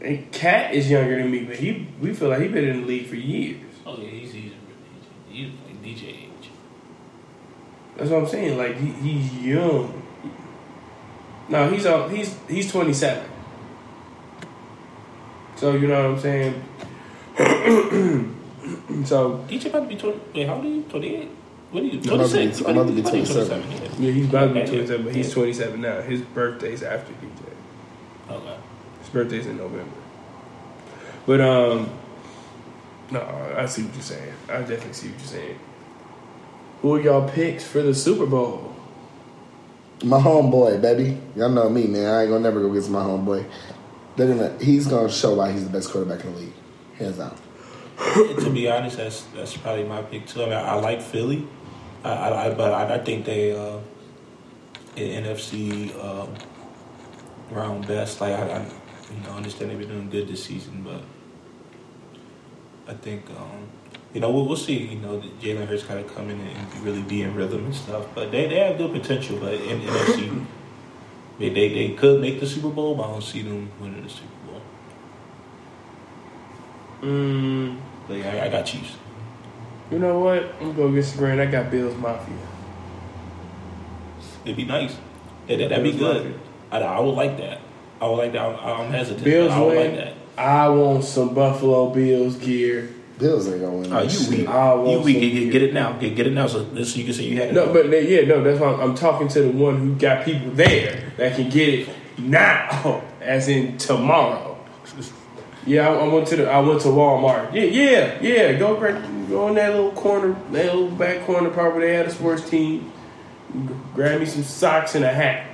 and 0.00 0.30
Cat 0.32 0.74
is 0.74 0.90
younger 0.90 1.16
than 1.16 1.30
me, 1.30 1.44
but 1.44 1.56
he 1.56 1.88
we 2.00 2.12
feel 2.14 2.28
like 2.28 2.40
he 2.40 2.48
been 2.48 2.64
in 2.64 2.82
the 2.82 2.86
league 2.86 3.06
for 3.06 3.16
years. 3.16 3.60
Oh 3.86 3.98
yeah, 3.98 4.08
he's 4.08 4.32
he's, 4.32 4.52
he's 5.28 5.52
like 5.66 5.82
DJ 5.82 6.08
age. 6.08 6.50
That's 7.96 8.10
what 8.10 8.22
I'm 8.22 8.28
saying. 8.28 8.58
Like 8.58 8.76
he, 8.76 8.88
he's 8.88 9.32
young. 9.38 10.02
No, 11.48 11.70
he's 11.70 11.86
uh, 11.86 12.08
he's 12.08 12.36
he's 12.48 12.70
27. 12.70 13.30
So 15.64 15.72
you 15.72 15.88
know 15.88 16.10
what 16.10 16.18
I'm 16.18 16.20
saying. 16.20 16.62
so 19.06 19.42
DJ 19.48 19.70
about 19.70 19.84
to 19.84 19.88
be 19.88 19.96
twenty. 19.96 20.20
Wait, 20.34 20.46
how 20.46 20.56
old 20.56 20.66
are 20.66 20.68
you? 20.68 20.82
Twenty 20.82 21.16
eight. 21.16 21.30
What 21.70 21.82
are 21.82 21.86
you? 21.86 22.00
I'm 22.00 22.20
about 22.20 22.28
to 22.28 22.36
be- 22.36 22.52
26? 22.52 22.60
I'm 22.68 22.76
about 22.76 22.86
to 22.88 22.92
be 22.92 23.00
How 23.00 23.10
do 23.10 23.16
you 23.16 23.24
27. 23.24 23.70
yeah. 23.70 23.78
yeah, 23.98 24.12
he's 24.12 24.28
about 24.28 24.48
to 24.48 24.52
be 24.52 24.66
27, 24.66 25.04
but 25.06 25.14
he's 25.14 25.32
27 25.32 25.80
now. 25.80 26.02
His 26.02 26.20
birthday's 26.20 26.82
after 26.82 27.14
DJ. 27.14 27.30
Okay. 28.30 28.56
His 29.00 29.08
birthday's 29.08 29.46
in 29.46 29.56
November. 29.56 29.90
But 31.24 31.40
um, 31.40 31.88
no, 33.10 33.54
I 33.56 33.64
see 33.64 33.84
what 33.84 33.94
you're 33.94 34.02
saying. 34.02 34.34
I 34.50 34.58
definitely 34.58 34.92
see 34.92 35.08
what 35.08 35.18
you're 35.18 35.28
saying. 35.28 35.58
Who 36.82 36.94
are 36.96 37.00
y'all 37.00 37.26
picks 37.26 37.66
for 37.66 37.80
the 37.80 37.94
Super 37.94 38.26
Bowl? 38.26 38.76
My 40.04 40.20
homeboy, 40.20 40.82
baby. 40.82 41.18
Y'all 41.34 41.48
know 41.48 41.70
me, 41.70 41.86
man. 41.86 42.04
I 42.04 42.20
ain't 42.24 42.30
gonna 42.30 42.42
never 42.42 42.60
go 42.60 42.70
against 42.70 42.90
my 42.90 43.02
homeboy. 43.02 43.46
They're 44.16 44.28
gonna. 44.28 44.56
He's 44.62 44.86
gonna 44.86 45.10
show 45.10 45.34
why 45.34 45.52
he's 45.52 45.64
the 45.64 45.70
best 45.70 45.90
quarterback 45.90 46.24
in 46.24 46.32
the 46.32 46.40
league, 46.40 46.52
hands 46.96 47.18
down. 47.18 47.36
to 48.16 48.50
be 48.50 48.68
honest, 48.68 48.96
that's 48.96 49.22
that's 49.34 49.56
probably 49.56 49.84
my 49.84 50.02
pick 50.02 50.26
too. 50.26 50.42
I 50.42 50.46
mean, 50.46 50.54
I, 50.54 50.74
like 50.74 51.02
Philly, 51.02 51.46
I, 52.04 52.10
I, 52.10 52.46
I 52.46 52.54
but 52.54 52.72
I, 52.72 52.94
I 52.94 52.98
think 52.98 53.24
they 53.24 53.52
uh, 53.52 53.78
in 54.96 55.24
NFC 55.24 55.94
um, 56.04 56.34
round 57.50 57.86
best. 57.86 58.20
Like 58.20 58.34
I, 58.34 58.42
I, 58.42 58.60
you 59.12 59.20
know, 59.22 59.30
understand 59.30 59.70
they've 59.70 59.78
been 59.78 59.88
doing 59.88 60.10
good 60.10 60.28
this 60.28 60.44
season, 60.44 60.82
but 60.82 61.02
I 62.92 62.96
think 62.96 63.28
um, 63.30 63.68
you 64.12 64.20
know 64.20 64.30
we'll, 64.30 64.46
we'll 64.46 64.56
see. 64.56 64.78
You 64.78 65.00
know, 65.00 65.20
Jalen 65.40 65.66
Hurts 65.66 65.84
kind 65.84 66.00
of 66.00 66.14
come 66.14 66.30
in 66.30 66.40
and 66.40 66.76
really 66.84 67.02
be 67.02 67.22
in 67.22 67.34
rhythm 67.34 67.64
and 67.64 67.74
stuff. 67.74 68.06
But 68.14 68.30
they, 68.30 68.46
they 68.48 68.58
have 68.58 68.78
good 68.78 68.92
potential. 68.92 69.38
But 69.38 69.54
in 69.54 69.80
NFC, 69.80 70.46
they, 71.38 71.48
they 71.50 71.68
they 71.74 71.88
could 71.94 72.20
make 72.20 72.40
the 72.40 72.46
Super 72.46 72.68
Bowl, 72.70 72.94
but 72.94 73.04
I 73.04 73.12
don't 73.12 73.22
see 73.22 73.42
them 73.42 73.70
winning 73.80 74.02
the 74.02 74.08
Super 74.08 74.28
Bowl. 74.46 74.60
Mm, 77.02 77.76
But 78.08 78.14
yeah, 78.18 78.34
I, 78.42 78.46
I 78.46 78.48
got 78.48 78.64
Chiefs. 78.66 78.96
you 79.90 79.98
know 79.98 80.20
what? 80.20 80.42
I'm 80.60 80.72
gonna 80.72 80.74
get 80.74 80.86
against 80.90 81.12
the 81.14 81.18
grain. 81.18 81.40
I 81.40 81.46
got 81.46 81.70
Bills 81.70 81.96
Mafia. 81.96 82.34
It'd 84.44 84.56
be 84.56 84.64
nice. 84.64 84.96
Yeah, 85.48 85.56
that, 85.58 85.68
that'd 85.70 85.84
be 85.84 85.92
good. 85.98 86.38
I, 86.70 86.78
I 86.80 87.00
would 87.00 87.14
like 87.14 87.36
that. 87.38 87.60
I 88.00 88.06
would 88.08 88.16
like 88.16 88.32
that. 88.32 88.40
I'm, 88.42 88.80
I'm 88.86 88.90
hesitant. 88.90 89.24
Bills 89.24 89.48
but 89.48 89.56
I 89.56 89.60
would 89.60 89.76
win. 89.76 89.96
like 89.96 90.04
that. 90.04 90.14
I 90.36 90.68
want 90.68 91.04
some 91.04 91.34
Buffalo 91.34 91.90
Bills 91.90 92.36
gear. 92.36 92.90
Bills 93.18 93.46
ain't 93.48 93.60
gonna 93.60 93.76
win. 93.76 93.92
Oh, 93.92 94.02
you 94.02 94.10
shit. 94.10 94.28
weak. 94.28 94.48
I 94.48 94.74
want 94.74 94.90
You 94.90 95.00
weak. 95.00 95.20
Get, 95.20 95.52
get 95.52 95.62
it 95.62 95.72
now. 95.74 95.92
Get, 95.92 96.16
get 96.16 96.26
it 96.26 96.32
now 96.32 96.46
so, 96.48 96.64
so 96.64 96.98
you 96.98 97.04
can 97.04 97.14
say 97.14 97.24
you 97.24 97.36
had 97.36 97.48
it. 97.50 97.54
No, 97.54 97.72
but 97.72 97.90
they, 97.90 98.08
yeah, 98.08 98.26
no, 98.26 98.42
that's 98.42 98.60
why 98.60 98.72
I'm, 98.72 98.80
I'm 98.80 98.94
talking 98.94 99.28
to 99.28 99.42
the 99.42 99.50
one 99.50 99.78
who 99.78 99.94
got 99.94 100.24
people 100.24 100.50
there 100.50 101.12
that 101.16 101.36
can 101.36 101.48
get 101.48 101.68
it 101.68 101.88
now, 102.18 103.02
as 103.20 103.48
in 103.48 103.78
tomorrow. 103.78 104.58
Yeah, 105.66 105.88
I, 105.88 105.94
I 105.94 106.08
went 106.12 106.26
to 106.28 106.36
the 106.36 106.50
I 106.50 106.58
went 106.60 106.80
to 106.82 106.88
Walmart. 106.88 107.54
Yeah, 107.54 107.62
yeah, 107.62 108.18
yeah. 108.20 108.52
Go 108.58 108.76
right- 108.78 109.28
go 109.28 109.48
in 109.48 109.54
that 109.54 109.72
little 109.74 109.92
corner, 109.92 110.34
that 110.52 110.66
little 110.74 110.88
back 110.90 111.24
corner 111.24 111.50
part 111.50 111.72
where 111.74 111.86
they 111.86 111.94
had 111.94 112.06
a 112.06 112.10
sports 112.10 112.48
team. 112.48 112.92
Grab 113.94 114.20
me 114.20 114.26
some 114.26 114.42
socks 114.42 114.94
and 114.96 115.04
a 115.04 115.12
hat. 115.12 115.46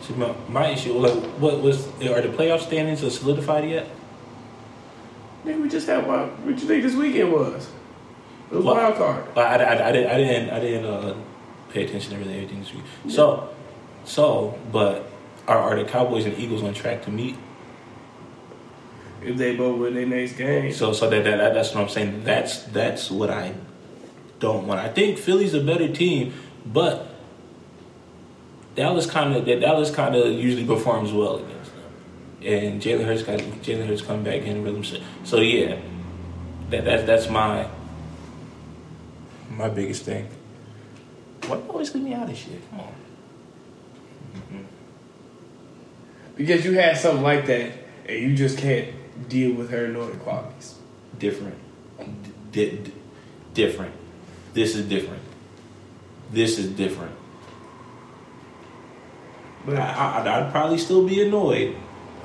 See, 0.00 0.14
my, 0.14 0.34
my 0.48 0.68
issue, 0.70 0.94
like, 0.94 1.12
what 1.38 1.60
was 1.62 1.86
are 2.00 2.20
the 2.20 2.28
playoff 2.28 2.60
standings 2.60 3.00
solidified 3.16 3.68
yet? 3.68 3.86
Nigga, 5.44 5.60
we 5.62 5.68
just 5.68 5.86
had 5.86 6.06
what? 6.06 6.38
What 6.40 6.50
you 6.60 6.66
think 6.68 6.82
this 6.84 6.94
weekend 6.94 7.32
was? 7.32 7.68
It 8.50 8.56
was 8.56 8.64
Well, 8.64 8.74
wild 8.76 8.96
card. 8.96 9.24
I, 9.36 9.40
I, 9.40 9.88
I, 9.88 9.92
didn't 9.92 10.10
I 10.10 10.16
didn't 10.18 10.50
I 10.50 10.60
didn't 10.60 10.84
uh, 10.86 11.16
pay 11.70 11.84
attention 11.84 12.12
to 12.12 12.18
really 12.18 12.34
everything 12.34 12.60
this 12.60 12.72
week. 12.72 12.84
So 13.08 13.48
so 14.04 14.58
but 14.70 15.08
are, 15.48 15.58
are 15.58 15.76
the 15.76 15.84
Cowboys 15.84 16.26
and 16.26 16.38
Eagles 16.38 16.62
on 16.62 16.74
track 16.74 17.02
to 17.04 17.10
meet? 17.10 17.36
If 19.24 19.36
they 19.36 19.56
both 19.56 19.78
win 19.80 19.94
their 19.94 20.06
next 20.06 20.32
game. 20.34 20.72
So 20.72 20.92
so 20.92 21.08
that, 21.10 21.24
that 21.24 21.36
that- 21.38 21.54
that's 21.54 21.74
what 21.74 21.82
I'm 21.82 21.88
saying. 21.88 22.24
That's 22.24 22.62
that's 22.64 23.10
what 23.10 23.30
I 23.30 23.54
don't 24.38 24.66
want. 24.66 24.80
I 24.80 24.88
think 24.88 25.18
Philly's 25.18 25.54
a 25.54 25.60
better 25.60 25.88
team, 25.92 26.34
but 26.66 27.08
Dallas 28.74 29.06
kind 29.06 29.34
of 29.34 29.44
Dallas 29.60 29.90
kind 29.90 30.14
of 30.14 30.26
usually 30.32 30.66
performs 30.66 31.12
well 31.12 31.38
them, 31.38 31.61
and 32.44 32.80
Jalen 32.82 33.04
Hurts 33.04 33.22
got 33.22 33.38
Jalen 33.38 33.86
Hurts 33.86 34.02
come 34.02 34.22
back 34.22 34.42
in 34.42 34.62
rhythm. 34.62 34.84
So, 34.84 34.98
so 35.24 35.40
yeah, 35.40 35.78
that 36.70 36.84
that's 36.84 37.04
that's 37.04 37.28
my 37.28 37.68
my 39.50 39.68
biggest 39.68 40.04
thing. 40.04 40.28
Why 41.46 41.56
you 41.56 41.64
always 41.68 41.94
leave 41.94 42.04
me 42.04 42.14
out 42.14 42.30
of 42.30 42.36
shit? 42.36 42.60
Come 42.70 42.80
on. 42.80 42.94
Mm-hmm. 44.36 44.62
Because 46.36 46.64
you 46.64 46.72
had 46.72 46.96
something 46.96 47.22
like 47.22 47.46
that 47.46 47.72
and 48.06 48.18
you 48.18 48.34
just 48.36 48.58
can't 48.58 48.88
deal 49.28 49.54
with 49.54 49.70
her 49.70 49.86
annoying 49.86 50.18
qualities. 50.20 50.76
different. 51.18 51.56
D- 52.52 52.78
d- 52.78 52.92
different. 53.54 53.94
This 54.54 54.74
is 54.74 54.86
different. 54.88 55.22
This 56.30 56.58
is 56.58 56.70
different. 56.70 57.12
But 59.64 59.76
I, 59.78 60.22
I, 60.24 60.46
I'd 60.46 60.52
probably 60.52 60.78
still 60.78 61.06
be 61.06 61.22
annoyed. 61.22 61.76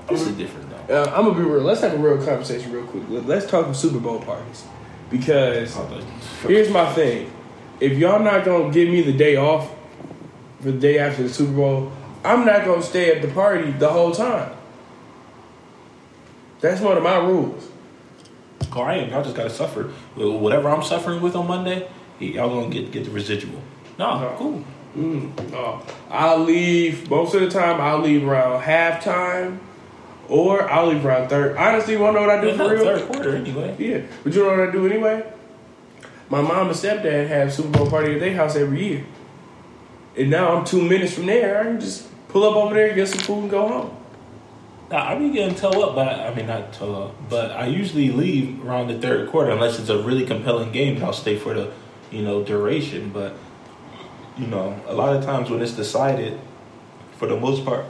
This 0.09 0.21
is 0.21 0.31
different 0.37 0.69
though. 0.87 1.03
uh, 1.03 1.13
I'm 1.15 1.25
gonna 1.25 1.35
be 1.37 1.41
real. 1.43 1.61
Let's 1.63 1.81
have 1.81 1.93
a 1.93 1.97
real 1.97 2.17
conversation 2.25 2.71
real 2.71 2.85
quick. 2.85 3.03
Let- 3.09 3.25
Let's 3.27 3.45
talk 3.49 3.63
about 3.65 3.75
Super 3.75 3.99
Bowl 3.99 4.19
parties. 4.19 4.63
Because 5.09 5.77
here's 6.47 6.69
my 6.69 6.91
thing: 6.93 7.31
if 7.79 7.93
y'all 7.97 8.19
not 8.23 8.43
gonna 8.45 8.71
give 8.71 8.89
me 8.89 9.01
the 9.01 9.13
day 9.13 9.35
off 9.37 9.69
for 10.59 10.71
the 10.71 10.77
day 10.77 10.99
after 10.99 11.23
the 11.23 11.29
Super 11.29 11.53
Bowl, 11.53 11.91
I'm 12.25 12.45
not 12.45 12.65
gonna 12.65 12.81
stay 12.83 13.11
at 13.15 13.21
the 13.21 13.27
party 13.29 13.71
the 13.71 13.89
whole 13.89 14.11
time. 14.11 14.51
That's 16.59 16.81
one 16.81 16.97
of 16.97 17.03
my 17.03 17.17
rules. 17.17 17.69
Oh, 18.75 18.81
I 18.81 18.95
ain't. 18.95 19.11
Y'all 19.11 19.23
just 19.23 19.35
gotta 19.35 19.49
suffer. 19.49 19.83
Whatever 20.15 20.69
I'm 20.69 20.83
suffering 20.83 21.21
with 21.21 21.35
on 21.35 21.47
Monday, 21.47 21.87
y'all 22.19 22.49
gonna 22.49 22.69
get 22.73 22.91
get 22.91 23.05
the 23.05 23.11
residual. 23.11 23.61
No, 23.99 24.19
No. 24.19 24.35
cool. 24.37 24.63
Mm, 24.97 25.31
oh, 25.53 25.81
I'll 26.09 26.39
leave 26.39 27.09
most 27.09 27.35
of 27.35 27.41
the 27.41 27.49
time. 27.49 27.79
I'll 27.79 27.99
leave 27.99 28.27
around 28.27 28.63
halftime, 28.63 29.59
or 30.29 30.69
I'll 30.69 30.87
leave 30.87 31.05
around 31.05 31.29
third. 31.29 31.55
Honestly, 31.57 31.93
you 31.93 31.99
wanna 31.99 32.19
know 32.19 32.27
what 32.27 32.37
I 32.37 32.41
do 32.41 32.47
It's 32.49 32.57
for 32.57 32.69
real? 32.69 32.83
third 32.83 33.07
quarter 33.11 33.35
anyway. 33.35 33.75
Yeah, 33.79 34.01
but 34.23 34.33
you 34.33 34.43
know 34.43 34.49
what 34.49 34.69
I 34.69 34.71
do 34.71 34.85
anyway? 34.85 35.23
My 36.29 36.41
mom 36.41 36.67
and 36.67 36.75
stepdad 36.75 37.27
have 37.27 37.53
Super 37.53 37.69
Bowl 37.69 37.89
party 37.89 38.13
at 38.15 38.19
their 38.19 38.33
house 38.35 38.55
every 38.55 38.83
year, 38.85 39.05
and 40.17 40.29
now 40.29 40.55
I'm 40.55 40.65
two 40.65 40.81
minutes 40.81 41.13
from 41.13 41.25
there. 41.27 41.59
I 41.59 41.63
can 41.63 41.79
just 41.79 42.07
pull 42.27 42.43
up 42.43 42.55
over 42.55 42.73
there, 42.75 42.93
get 42.93 43.07
some 43.07 43.19
food, 43.19 43.41
and 43.43 43.49
go 43.49 43.67
home. 43.67 43.97
Nah, 44.91 45.09
I 45.11 45.15
be 45.17 45.29
getting 45.31 45.55
toe 45.55 45.81
up, 45.83 45.95
but 45.95 46.07
I 46.07 46.33
mean 46.33 46.47
not 46.47 46.73
toe 46.73 47.03
up, 47.03 47.29
but 47.29 47.51
I 47.51 47.67
usually 47.67 48.09
leave 48.09 48.65
around 48.65 48.87
the 48.87 48.97
third 48.99 49.29
quarter 49.29 49.51
unless 49.51 49.79
it's 49.79 49.89
a 49.89 50.01
really 50.01 50.25
compelling 50.25 50.71
game. 50.71 50.95
and 50.95 51.03
I'll 51.05 51.13
stay 51.13 51.37
for 51.37 51.53
the, 51.53 51.71
you 52.11 52.21
know, 52.23 52.43
duration. 52.43 53.09
But 53.09 53.33
you 54.37 54.47
know, 54.47 54.79
a 54.87 54.93
lot 54.93 55.15
of 55.15 55.23
times 55.25 55.49
when 55.49 55.61
it's 55.61 55.73
decided, 55.73 56.39
for 57.17 57.27
the 57.27 57.37
most 57.37 57.65
part, 57.65 57.85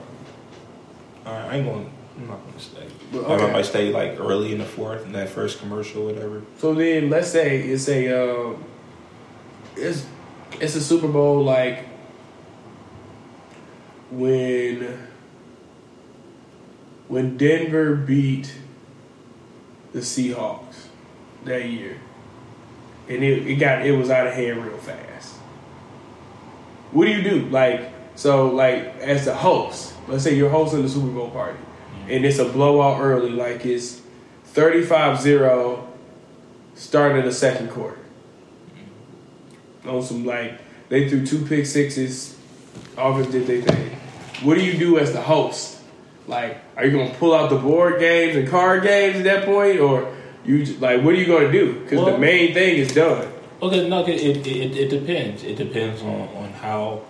all 1.26 1.34
right, 1.34 1.52
I 1.52 1.56
ain't 1.58 1.66
going. 1.66 1.92
I'm 2.18 2.28
not 2.28 2.46
gonna 2.46 2.60
stay. 2.60 2.88
But, 3.12 3.30
Like, 3.30 3.42
I 3.42 3.52
might 3.52 3.66
stay 3.66 3.92
like 3.92 4.20
early 4.20 4.52
in 4.52 4.58
the 4.58 4.66
fourth 4.66 5.06
in 5.06 5.12
that 5.14 5.30
first 5.30 5.60
commercial, 5.60 6.06
whatever. 6.06 6.42
So 6.58 6.74
then, 6.74 7.10
let's 7.10 7.30
say 7.30 7.60
it's 7.62 7.88
a 7.88 8.10
um, 8.10 8.64
it's 9.76 10.06
it's 10.60 10.76
a 10.76 10.82
Super 10.82 11.08
Bowl 11.08 11.44
like 11.44 11.86
when 14.10 15.08
when 17.08 17.38
Denver 17.38 17.96
beat 17.96 18.54
the 19.94 20.00
Seahawks 20.00 20.88
that 21.46 21.66
year, 21.66 21.98
and 23.08 23.24
it, 23.24 23.48
it 23.48 23.56
got 23.56 23.86
it 23.86 23.92
was 23.92 24.10
out 24.10 24.28
of 24.28 24.34
hand 24.34 24.66
real 24.66 24.78
fast. 24.78 25.36
What 26.92 27.06
do 27.06 27.12
you 27.12 27.22
do? 27.22 27.46
Like 27.50 27.92
so, 28.16 28.48
like 28.48 28.98
as 29.00 29.26
the 29.26 29.36
host, 29.36 29.94
let's 30.08 30.24
say 30.24 30.36
you're 30.36 30.50
hosting 30.50 30.82
the 30.82 30.90
Super 30.90 31.08
Bowl 31.08 31.30
party, 31.30 31.60
and 32.10 32.26
it's 32.26 32.40
a 32.40 32.46
blowout 32.46 33.02
early, 33.02 33.32
like 33.32 33.66
it's 33.66 34.02
35-0 34.54 35.88
starting 36.76 37.26
the 37.26 37.32
second 37.32 37.70
quarter. 37.70 38.00
On 39.86 40.02
some 40.02 40.26
like 40.26 40.60
they 40.90 41.10
threw 41.10 41.26
two 41.26 41.46
pick 41.46 41.66
sixes, 41.66 42.38
offense 42.98 43.28
did 43.28 43.48
they 43.48 43.62
thing. 43.62 43.98
What 44.44 44.56
do 44.56 44.64
you 44.64 44.78
do 44.78 44.98
as 45.00 45.14
the 45.14 45.22
host? 45.22 45.80
Like, 46.28 46.58
are 46.76 46.86
you 46.86 46.92
gonna 46.92 47.14
pull 47.16 47.34
out 47.34 47.50
the 47.50 47.58
board 47.58 48.00
games 48.00 48.36
and 48.36 48.48
card 48.48 48.84
games 48.84 49.18
at 49.18 49.24
that 49.24 49.46
point, 49.46 49.80
or 49.80 50.14
you 50.46 50.66
like 50.80 51.02
what 51.02 51.14
are 51.14 51.18
you 51.18 51.26
gonna 51.26 51.52
do? 51.52 51.80
Because 51.80 52.06
the 52.06 52.18
main 52.18 52.54
thing 52.54 52.78
is 52.78 52.94
done. 52.94 53.32
Okay, 53.62 53.88
no, 53.88 54.06
it 54.06 54.10
it, 54.10 54.48
it, 54.48 54.78
it 54.78 54.90
depends. 54.90 55.44
It 55.44 55.56
depends 55.56 56.02
on, 56.02 56.28
on 56.36 56.52
how 56.54 57.02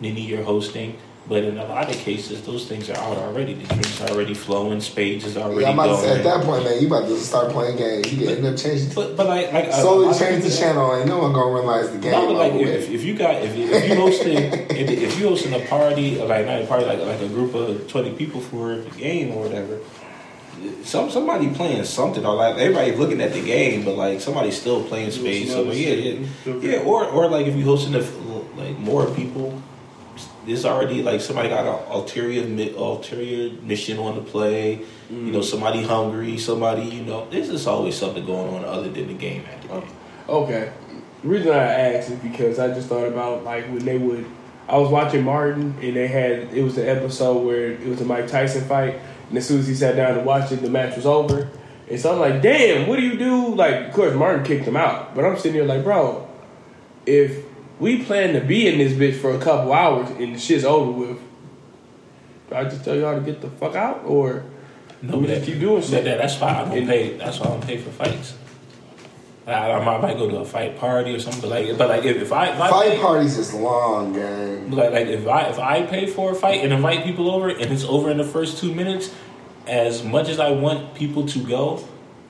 many 0.00 0.22
you're 0.22 0.42
hosting. 0.42 0.98
But 1.28 1.42
in 1.42 1.58
a 1.58 1.64
lot 1.66 1.90
of 1.90 1.96
cases, 1.96 2.42
those 2.42 2.66
things 2.66 2.88
are 2.88 2.96
out 2.96 3.16
already. 3.16 3.54
The 3.54 3.66
drinks 3.66 4.00
are 4.00 4.10
already 4.10 4.32
flowing. 4.32 4.80
Spades 4.80 5.24
is 5.24 5.36
already 5.36 5.62
Yeah, 5.62 5.70
I'm 5.70 5.78
about 5.78 5.96
to 5.96 6.02
say 6.02 6.06
going. 6.06 6.18
at 6.18 6.24
that 6.24 6.44
point, 6.44 6.62
man, 6.64 6.80
you 6.80 6.86
about 6.86 7.08
to 7.08 7.18
start 7.18 7.50
playing 7.50 7.76
games. 7.78 8.12
You 8.12 8.18
can 8.26 8.36
end 8.36 8.46
up 8.46 8.56
changing, 8.56 8.94
But 8.94 9.16
but 9.16 9.26
like 9.26 9.52
like 9.52 9.64
uh, 9.66 9.72
slowly 9.72 10.06
lot 10.06 10.14
of 10.14 10.20
change 10.20 10.44
the 10.44 10.50
people- 10.50 10.62
channel, 10.64 10.92
and 10.92 11.08
no 11.08 11.18
one 11.18 11.32
gonna 11.32 11.52
realize 11.52 11.90
the 11.90 11.98
game. 11.98 12.12
No, 12.12 12.26
but 12.28 12.34
like 12.36 12.52
if, 12.54 12.90
if 12.90 13.02
you 13.02 13.14
got 13.16 13.42
if 13.42 13.56
you, 13.56 13.64
if 13.66 13.88
you 13.88 13.96
hosting 13.96 14.36
if, 14.38 14.72
if 14.72 15.18
you 15.18 15.28
hosting 15.28 15.52
a 15.54 15.66
party 15.66 16.14
like 16.22 16.46
not 16.46 16.62
a 16.62 16.66
party 16.66 16.84
like 16.84 17.00
like 17.00 17.20
a 17.20 17.28
group 17.28 17.54
of 17.54 17.88
twenty 17.88 18.12
people 18.14 18.40
for 18.40 18.76
the 18.76 18.90
game 18.90 19.32
or 19.32 19.42
whatever, 19.42 19.80
some 20.84 21.10
somebody 21.10 21.48
playing 21.52 21.82
something 21.84 22.24
or 22.24 22.36
like 22.36 22.56
everybody's 22.56 22.98
looking 23.00 23.20
at 23.20 23.32
the 23.32 23.42
game, 23.42 23.84
but 23.84 23.96
like 23.96 24.20
somebody's 24.20 24.56
still 24.60 24.84
playing 24.84 25.10
spades. 25.10 25.50
So 25.50 25.64
yeah, 25.72 25.90
yeah, 25.90 26.54
yeah. 26.60 26.78
Or 26.84 27.04
or 27.06 27.28
like 27.28 27.46
if 27.46 27.56
you 27.56 27.64
hosting 27.64 27.96
a, 27.96 28.04
like 28.56 28.78
more 28.78 29.06
people, 29.10 29.55
there's 30.46 30.64
already 30.64 31.02
like 31.02 31.20
somebody 31.20 31.48
got 31.48 31.66
an 31.66 31.92
ulterior 31.92 32.42
ulterior 32.76 33.52
mission 33.62 33.98
on 33.98 34.14
the 34.14 34.22
play. 34.22 34.80
You 35.10 35.16
know, 35.32 35.40
mm. 35.40 35.44
somebody 35.44 35.82
hungry, 35.82 36.38
somebody 36.38 36.82
you 36.82 37.02
know. 37.02 37.28
There's 37.30 37.48
just 37.48 37.66
always 37.66 37.96
something 37.96 38.24
going 38.24 38.54
on 38.54 38.64
other 38.64 38.88
than 38.88 39.08
the 39.08 39.14
game 39.14 39.44
at 39.46 39.62
the 39.62 39.68
game. 39.68 39.88
Okay. 40.28 40.72
The 41.22 41.28
reason 41.28 41.52
I 41.52 41.62
asked 41.62 42.10
is 42.10 42.18
because 42.20 42.58
I 42.58 42.68
just 42.68 42.88
thought 42.88 43.06
about 43.06 43.44
like 43.44 43.66
when 43.66 43.84
they 43.84 43.98
would. 43.98 44.24
I 44.68 44.78
was 44.78 44.90
watching 44.90 45.22
Martin 45.22 45.76
and 45.80 45.94
they 45.94 46.08
had 46.08 46.52
it 46.52 46.62
was 46.62 46.74
the 46.74 46.88
episode 46.88 47.46
where 47.46 47.72
it 47.72 47.86
was 47.86 48.00
a 48.00 48.04
Mike 48.04 48.26
Tyson 48.28 48.64
fight, 48.66 49.00
and 49.28 49.38
as 49.38 49.46
soon 49.46 49.60
as 49.60 49.68
he 49.68 49.74
sat 49.74 49.96
down 49.96 50.16
to 50.16 50.22
watch 50.22 50.50
it, 50.50 50.56
the 50.56 50.70
match 50.70 50.96
was 50.96 51.06
over. 51.06 51.48
And 51.88 52.00
so 52.00 52.12
I'm 52.12 52.18
like, 52.18 52.42
damn, 52.42 52.88
what 52.88 52.96
do 52.96 53.02
you 53.02 53.16
do? 53.16 53.54
Like, 53.54 53.86
of 53.86 53.92
course, 53.92 54.12
Martin 54.14 54.44
kicked 54.44 54.64
him 54.64 54.76
out, 54.76 55.14
but 55.14 55.24
I'm 55.24 55.36
sitting 55.36 55.54
here 55.54 55.64
like, 55.64 55.84
bro, 55.84 56.28
if 57.06 57.45
we 57.78 58.04
plan 58.04 58.32
to 58.34 58.40
be 58.40 58.66
in 58.66 58.78
this 58.78 58.92
bitch 58.92 59.20
for 59.20 59.32
a 59.34 59.38
couple 59.38 59.72
hours 59.72 60.08
and 60.10 60.34
the 60.34 60.38
shit's 60.38 60.64
over 60.64 60.90
with, 60.90 61.18
do 62.48 62.54
I 62.54 62.64
just 62.64 62.84
tell 62.84 62.96
y'all 62.96 63.14
to 63.18 63.20
get 63.20 63.40
the 63.40 63.50
fuck 63.50 63.74
out, 63.74 64.02
or 64.06 64.44
No, 65.02 65.18
we 65.18 65.26
but 65.26 65.34
just 65.34 65.46
keep 65.46 65.60
doing 65.60 65.82
shit? 65.82 66.04
that- 66.04 66.18
that's 66.18 66.40
why 66.40 66.48
I 66.50 66.64
don't 66.64 66.78
And- 66.78 66.88
pay. 66.88 67.16
That's 67.16 67.38
why 67.40 67.46
I 67.46 67.50
don't 67.50 67.66
pay 67.66 67.76
for 67.76 67.90
fights. 67.90 68.34
I, 69.48 69.70
I 69.70 69.84
might, 69.84 70.00
might 70.02 70.16
go 70.18 70.28
to 70.28 70.38
a 70.38 70.44
fight 70.44 70.76
party 70.76 71.14
or 71.14 71.20
something, 71.20 71.40
but 71.42 71.50
like, 71.50 71.78
but 71.78 71.88
like 71.88 72.04
if, 72.04 72.16
if 72.20 72.32
I 72.32 72.46
if 72.48 72.60
I 72.60 72.68
Fight 72.68 72.90
pay, 72.92 72.98
parties 72.98 73.38
is 73.38 73.54
long, 73.54 74.12
gang. 74.12 74.72
like, 74.72 74.90
like 74.90 75.06
if 75.06 75.28
I 75.28 75.42
if 75.42 75.58
I 75.60 75.82
pay 75.82 76.06
for 76.08 76.32
a 76.32 76.34
fight 76.34 76.64
and 76.64 76.72
invite 76.72 77.04
people 77.04 77.30
over 77.30 77.48
and 77.48 77.70
it's 77.72 77.84
over 77.84 78.10
in 78.10 78.16
the 78.16 78.24
first 78.24 78.58
two 78.58 78.74
minutes, 78.74 79.14
as 79.68 80.02
much 80.02 80.28
as 80.28 80.40
I 80.40 80.50
want 80.50 80.94
people 80.96 81.26
to 81.28 81.38
go, 81.38 81.78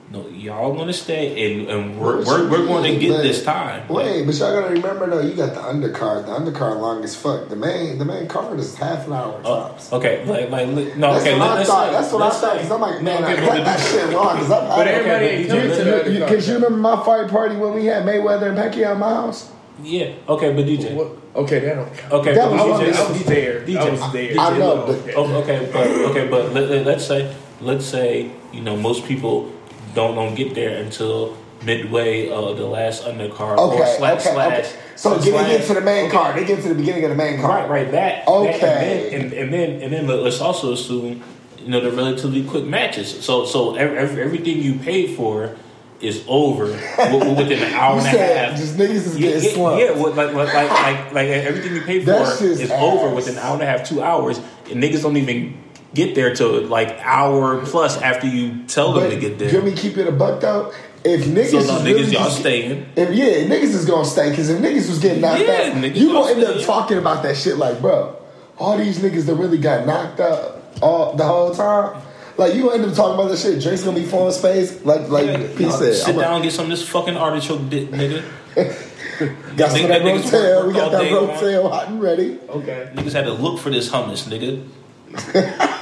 no, 0.09 0.25
y'all 0.29 0.73
gonna 0.73 0.93
stay 0.93 1.59
and, 1.59 1.69
and 1.69 1.99
we're, 1.99 2.23
we're, 2.23 2.49
we're 2.49 2.65
going 2.65 2.93
to 2.93 2.97
get 2.97 3.11
Like, 3.11 3.23
this 3.23 3.43
time. 3.43 3.85
Wait, 3.89 4.25
but 4.25 4.35
y'all 4.35 4.53
gotta 4.61 4.73
remember 4.73 5.09
though, 5.09 5.19
you 5.19 5.33
got 5.33 5.53
the 5.53 5.59
undercard. 5.59 6.25
The 6.27 6.31
undercard 6.31 6.79
long 6.79 7.03
as 7.03 7.13
fuck. 7.13 7.49
The 7.49 7.57
main, 7.57 7.97
the 7.97 8.05
main 8.05 8.25
card 8.27 8.57
is 8.57 8.73
half 8.75 9.05
an 9.07 9.13
hour 9.13 9.37
Uh, 9.39 9.67
tops. 9.67 9.91
okay, 9.91 10.23
like 10.25 10.49
like 10.49 10.67
li- 10.69 10.93
no, 10.95 11.11
That's 11.13 11.25
okay. 11.25 11.37
what 11.37 11.49
let, 11.49 11.57
I 11.59 11.63
thought. 11.65 11.85
say, 11.87 11.91
That's 11.91 12.13
what 12.13 12.21
I 12.21 12.25
let's 12.25 12.39
thought. 12.39 12.53
Because 12.55 12.71
I'm 12.71 12.81
like, 12.81 13.01
No, 13.01 13.19
man, 13.19 13.23
okay, 13.23 13.33
I 13.33 13.45
but 13.45 13.47
cut 13.57 13.65
that 13.65 13.77
the- 13.79 13.83
shit 13.83 14.09
long. 14.11 14.35
Because 14.37 14.51
I'm. 14.51 14.67
But 14.69 14.87
I- 14.87 14.91
everybody 14.91 15.25
okay, 15.25 15.37
ain't 15.39 15.49
but 15.49 15.75
to 15.77 15.83
the 15.83 16.01
other 16.01 16.19
Because 16.19 16.47
you, 16.47 16.53
remember 16.55 16.77
my 16.77 17.03
fight 17.05 17.27
party 17.29 17.55
when 17.57 17.73
we 17.73 17.85
had 17.85 18.03
Mayweather 18.03 18.47
and 18.49 18.57
Pacquiao 18.57 18.91
at 18.91 18.97
my 18.97 19.09
house? 19.09 19.51
Yeah, 19.83 20.13
okay, 20.29 20.53
but 20.53 20.65
DJ, 20.65 20.93
What? 20.95 21.07
Okay, 21.35 21.59
that 21.59 21.75
don't 21.75 21.93
count. 21.95 22.13
okay, 22.13 22.33
That 22.33 22.45
but 22.49 22.51
was- 22.53 22.61
I 22.61 22.65
was, 22.65 22.79
DJ, 22.79 22.97
I 23.05 23.11
was 23.11 23.23
there. 23.25 23.61
DJ, 23.65 23.77
I 23.77 23.89
was 23.91 24.13
there. 24.13 24.39
I 24.39 24.57
know, 24.57 24.85
but- 24.87 24.95
Okay. 24.95 25.13
Oh, 25.17 25.35
okay, 25.43 25.69
but 25.71 25.87
okay, 26.11 26.27
but 26.29 26.53
let, 26.53 26.69
let, 26.69 26.85
let's 26.85 27.05
say 27.05 27.35
let's 27.61 27.85
say 27.85 28.31
you 28.53 28.61
know 28.61 28.77
most 28.77 29.05
people 29.05 29.51
don't 29.97 30.13
don't 30.15 30.35
get 30.35 30.53
there 30.53 30.77
until 30.85 31.35
midway 31.65 32.29
of 32.29 32.55
the 32.57 32.65
last 32.65 33.03
undercard 33.03 33.57
or 33.57 33.73
Okay, 33.73 33.95
slash 33.97 34.21
okay, 34.21 34.33
slash. 34.33 34.59
okay. 34.59 34.71
So 34.95 35.19
slash- 35.19 35.25
they 35.25 35.57
get 35.57 35.67
to 35.67 35.73
the 35.73 35.81
main 35.81 36.05
okay. 36.05 36.15
card. 36.17 36.35
They 36.37 36.45
get 36.45 36.61
to 36.61 36.69
the 36.69 36.75
beginning 36.75 37.03
of 37.05 37.09
the 37.09 37.15
main 37.15 37.41
card. 37.41 37.69
Right, 37.69 37.81
right. 37.83 37.91
That 37.91 38.27
Okay. 38.27 38.59
that, 38.59 38.83
and, 38.83 38.83
then, 38.83 39.21
and, 39.21 39.33
and 39.33 39.53
then 39.53 39.69
and 39.83 39.93
then 39.93 40.07
let- 40.07 40.21
let's 40.21 40.39
also 40.39 40.71
assume 40.73 41.23
you 41.59 41.69
know 41.69 41.81
the 41.81 41.91
relatively 41.91 42.43
quick 42.45 42.63
matches. 42.65 43.07
So 43.25 43.45
so 43.45 43.75
ev 43.75 43.91
ev 44.03 44.17
everything 44.19 44.61
you 44.61 44.75
paid 44.75 45.15
for 45.17 45.57
is 45.99 46.23
over 46.27 46.65
within 47.39 47.59
an 47.63 47.73
hour 47.73 47.97
and 47.97 48.05
a 48.05 48.09
half. 48.09 48.55
just 48.55 48.77
niggas 48.77 48.91
is 49.09 49.17
Yeah, 49.17 49.29
getting 49.31 49.43
yeah, 49.49 49.55
slumped. 49.55 49.83
yeah 49.83 49.91
what, 50.01 50.15
like, 50.15 50.31
like, 50.31 50.53
like, 50.53 51.11
like, 51.11 51.27
everything 51.49 51.73
you 51.73 51.81
paid 51.81 52.05
for 52.05 52.21
is 52.45 52.69
over 52.69 53.09
within 53.15 53.33
an 53.33 53.39
hour 53.41 53.53
and 53.55 53.63
a 53.63 53.65
half, 53.65 53.81
two 53.89 54.03
hours, 54.03 54.37
and 54.69 54.77
niggas 54.83 55.01
don't 55.01 55.17
even 55.17 55.57
get 55.93 56.15
there 56.15 56.33
till 56.35 56.61
like 56.63 56.99
hour 57.01 57.65
plus 57.65 57.99
after 58.01 58.27
you 58.27 58.63
tell 58.67 58.93
them 58.93 59.03
But 59.03 59.09
to 59.11 59.19
get 59.19 59.39
there. 59.39 59.51
want 59.53 59.65
me 59.65 59.71
to 59.75 59.77
keep 59.81 59.97
it 59.97 60.07
a 60.07 60.11
buck 60.11 60.41
though? 60.41 60.71
If 61.03 61.25
niggas 61.25 61.51
So 61.51 61.57
is 61.59 61.67
no, 61.67 61.83
really 61.83 62.03
niggas, 62.03 62.11
y'all 62.13 62.23
just- 62.25 62.39
staying. 62.39 62.85
If 62.95 63.13
yeah, 63.13 63.47
niggas 63.47 63.73
is 63.73 63.85
gonna 63.85 64.03
stay 64.05 64.29
because 64.29 64.49
if 64.49 64.59
niggas 64.59 64.89
was 64.89 64.99
getting 64.99 65.21
knocked 65.21 65.41
Yeah, 65.41 65.73
out, 65.75 65.95
you 65.95 66.07
gonna 66.11 66.19
gonna 66.29 66.31
end 66.31 66.43
up 66.59 66.65
talking 66.65 66.97
about 66.97 67.23
that 67.23 67.37
shit 67.37 67.57
like, 67.57 67.79
bro, 67.81 68.15
all 68.57 68.77
these 68.77 68.99
niggas 68.99 69.25
that 69.27 69.35
really 69.35 69.57
got 69.57 69.85
knocked 69.85 70.19
out 70.19 70.61
all 70.81 71.13
the 71.15 71.23
whole 71.23 71.53
time. 71.53 72.01
Like 72.37 72.53
you 72.55 72.63
gonna 72.63 72.75
end 72.75 72.85
up 72.85 72.93
talking 72.95 73.13
about 73.15 73.29
that 73.29 73.37
shit. 73.39 73.61
Drake's 73.61 73.83
gonna 73.83 73.97
be 73.97 74.05
flowing 74.05 74.31
space, 74.33 74.83
like 74.83 75.07
like 75.09 75.25
Yeah, 75.27 75.47
P 75.55 75.63
y'all 75.63 75.71
said. 75.71 75.95
sit 75.95 76.09
I'm 76.15 76.19
down 76.21 76.33
and 76.35 76.43
get 76.43 76.53
some 76.53 76.65
of 76.65 76.71
this 76.71 76.87
fucking 76.87 77.15
artichoke 77.15 77.69
dick, 77.69 77.89
nigga. 77.89 78.23
got 79.57 79.71
some 79.71 79.81
of 79.83 79.87
that 79.89 80.01
Niggas 80.01 80.23
rotel. 80.29 80.67
We 80.67 80.73
got 80.73 80.83
all 80.83 80.89
that 80.91 81.01
day 81.01 81.13
long. 81.13 81.27
rotel 81.29 81.71
hot 81.71 81.87
and 81.87 82.01
ready. 82.01 82.37
Okay. 82.49 82.89
Niggas 82.95 83.13
had 83.13 83.25
to 83.25 83.33
look 83.33 83.59
for 83.59 83.69
this 83.69 83.89
hummus, 83.89 84.27
nigga. 84.27 84.67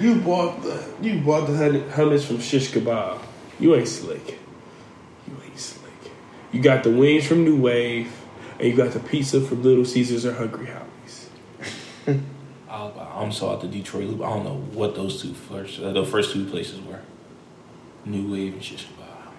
You 0.00 0.14
bought 0.14 0.62
the 0.62 0.82
you 1.02 1.20
bought 1.20 1.46
the 1.46 1.52
hummus 1.52 2.24
from 2.24 2.40
Shish 2.40 2.70
Kebab. 2.70 3.20
You 3.58 3.74
ain't 3.74 3.86
slick. 3.86 4.38
You 5.28 5.36
ain't 5.44 5.58
slick. 5.58 5.92
You 6.52 6.62
got 6.62 6.84
the 6.84 6.90
wings 6.90 7.26
from 7.26 7.44
New 7.44 7.60
Wave, 7.60 8.10
and 8.58 8.66
you 8.66 8.74
got 8.74 8.92
the 8.92 9.00
pizza 9.00 9.42
from 9.42 9.62
Little 9.62 9.84
Caesars 9.84 10.24
or 10.24 10.32
Hungry 10.32 10.68
Howie's. 10.68 11.28
I, 12.70 12.90
I'm 13.14 13.30
so 13.30 13.50
out 13.50 13.60
the 13.60 13.68
Detroit 13.68 14.04
loop. 14.04 14.22
I 14.22 14.30
don't 14.30 14.44
know 14.44 14.56
what 14.72 14.94
those 14.94 15.20
two 15.20 15.34
first, 15.34 15.78
uh, 15.78 15.92
the 15.92 16.06
first 16.06 16.32
two 16.32 16.46
places 16.46 16.80
were. 16.80 17.00
New 18.06 18.32
Wave 18.32 18.54
and 18.54 18.64
Shish 18.64 18.86
Kebab. 18.86 19.32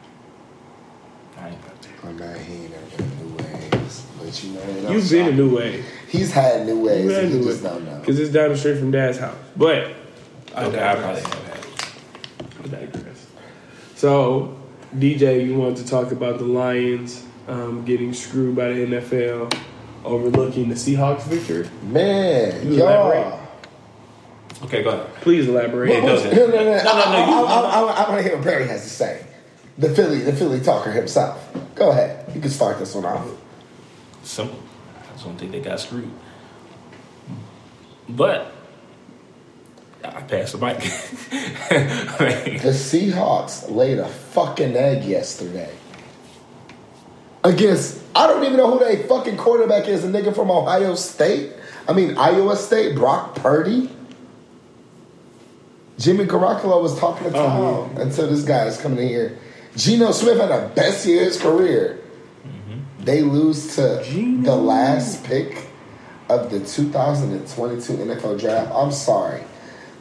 I 1.39 1.49
ain't 1.49 1.61
got 1.63 1.81
there. 1.81 2.11
Man, 2.13 2.45
he 2.45 2.53
ain't 2.53 2.71
never 2.71 2.85
been 2.85 2.97
to 2.97 3.15
New 3.15 3.35
Waves, 3.35 3.50
but 4.31 4.43
you 4.43 4.53
know, 4.53 4.59
it 4.61 4.81
don't 4.83 4.91
You've 4.93 5.09
been 5.09 5.27
a 5.27 5.31
New 5.31 5.49
me. 5.49 5.55
Wave. 5.57 5.85
He's 6.07 6.31
had 6.31 6.65
New 6.65 6.79
Waves, 6.85 7.03
You 7.05 7.09
had 7.11 7.23
and 7.25 7.33
he 7.33 7.39
New 7.39 7.45
just 7.45 7.63
Wave 7.63 7.71
don't 7.73 7.85
know. 7.85 7.99
because 7.99 8.19
it's 8.19 8.31
down 8.31 8.49
the 8.49 8.57
street 8.57 8.77
from 8.79 8.91
Dad's 8.91 9.17
house. 9.17 9.35
But 9.55 9.93
I 10.55 10.65
Okay, 10.65 10.79
I 10.79 10.95
digress. 10.95 11.23
probably 11.23 11.39
have 11.39 12.71
had. 12.73 12.81
I 12.81 12.85
digress. 12.85 13.27
So, 13.95 14.57
DJ, 14.97 15.45
you 15.45 15.55
wanted 15.55 15.77
to 15.77 15.87
talk 15.87 16.11
about 16.11 16.37
the 16.39 16.45
Lions 16.45 17.25
um, 17.47 17.85
getting 17.85 18.13
screwed 18.13 18.55
by 18.55 18.69
the 18.73 18.85
NFL, 18.87 19.53
overlooking 20.03 20.69
the 20.69 20.75
Seahawks 20.75 21.23
victory. 21.23 21.69
Man, 21.83 22.67
You 22.71 22.77
y'all. 22.79 23.11
elaborate. 23.11 23.39
Okay, 24.63 24.83
go 24.83 24.89
ahead. 24.91 25.13
Please 25.21 25.47
elaborate. 25.47 25.89
Yeah, 25.91 26.01
go 26.01 26.15
ahead. 26.15 26.35
No, 26.35 26.45
no, 26.47 26.51
no. 26.51 26.57
No, 26.57 26.63
no, 26.63 26.83
no, 26.83 26.83
I, 26.83 27.27
you- 27.29 27.45
I, 27.45 27.59
I, 27.59 27.79
I, 27.79 28.03
I 28.05 28.09
want 28.09 28.21
to 28.21 28.27
hear 28.27 28.35
what 28.37 28.43
Barry 28.45 28.67
has 28.67 28.83
to 28.83 28.89
say. 28.89 29.25
The 29.77 29.89
Philly, 29.95 30.19
the 30.19 30.33
Philly 30.33 30.59
talker 30.59 30.91
himself. 30.91 31.41
Go 31.75 31.89
ahead. 31.91 32.29
You 32.35 32.41
can 32.41 32.49
start 32.51 32.77
this 32.77 32.93
one 32.93 33.05
off. 33.05 33.25
Simple. 34.23 34.59
I 34.97 35.13
just 35.13 35.25
don't 35.25 35.37
think 35.37 35.51
they 35.51 35.61
got 35.61 35.79
screwed. 35.79 36.09
But 38.09 38.51
I 40.03 40.21
passed 40.21 40.53
the 40.53 40.65
mic. 40.65 40.77
The 41.71 42.69
Seahawks 42.73 43.69
laid 43.73 43.97
a 43.97 44.07
fucking 44.07 44.75
egg 44.75 45.05
yesterday. 45.05 45.73
Against, 47.43 48.01
I 48.13 48.27
don't 48.27 48.43
even 48.43 48.57
know 48.57 48.69
who 48.71 48.79
their 48.79 48.97
fucking 49.07 49.37
quarterback 49.37 49.87
is, 49.87 50.03
a 50.03 50.07
nigga 50.09 50.35
from 50.35 50.51
Ohio 50.51 50.95
State. 50.95 51.53
I 51.87 51.93
mean, 51.93 52.17
Iowa 52.17 52.55
State, 52.57 52.95
Brock 52.95 53.35
Purdy. 53.35 53.89
Jimmy 55.97 56.25
Garoppolo 56.25 56.81
was 56.81 56.97
talking 56.99 57.31
to 57.31 57.37
Oh, 57.37 57.89
Tom 57.89 57.97
until 57.97 58.27
this 58.27 58.43
guy 58.43 58.65
is 58.65 58.77
coming 58.79 58.99
in 58.99 59.07
here. 59.07 59.37
Geno 59.77 60.11
Smith 60.11 60.37
had 60.37 60.49
the 60.49 60.67
best 60.75 61.05
year 61.05 61.21
of 61.21 61.27
his 61.27 61.41
career. 61.41 62.00
They 63.03 63.21
lose 63.23 63.75
to 63.75 64.03
the 64.43 64.55
last 64.55 65.23
pick 65.23 65.65
of 66.29 66.51
the 66.51 66.59
2022 66.59 67.93
NFL 67.93 68.39
draft. 68.39 68.71
I'm 68.73 68.91
sorry. 68.91 69.43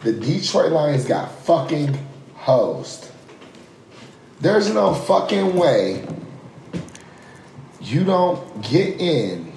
The 0.02 0.12
Detroit 0.12 0.72
Lions 0.72 1.04
got 1.04 1.30
fucking 1.40 1.98
hosed. 2.34 3.10
There's 4.40 4.72
no 4.72 4.94
fucking 4.94 5.56
way 5.56 6.06
you 7.80 8.04
don't 8.04 8.62
get 8.62 9.00
in. 9.00 9.52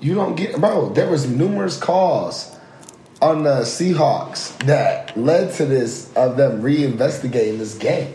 You 0.00 0.14
don't 0.14 0.34
get, 0.34 0.56
bro. 0.60 0.90
There 0.90 1.10
was 1.10 1.28
numerous 1.28 1.78
calls 1.78 2.54
on 3.22 3.44
the 3.44 3.60
Seahawks 3.60 4.56
that 4.66 5.16
led 5.16 5.54
to 5.54 5.64
this 5.64 6.12
of 6.14 6.36
them 6.36 6.60
reinvestigating 6.60 7.58
this 7.58 7.76
game. 7.76 8.12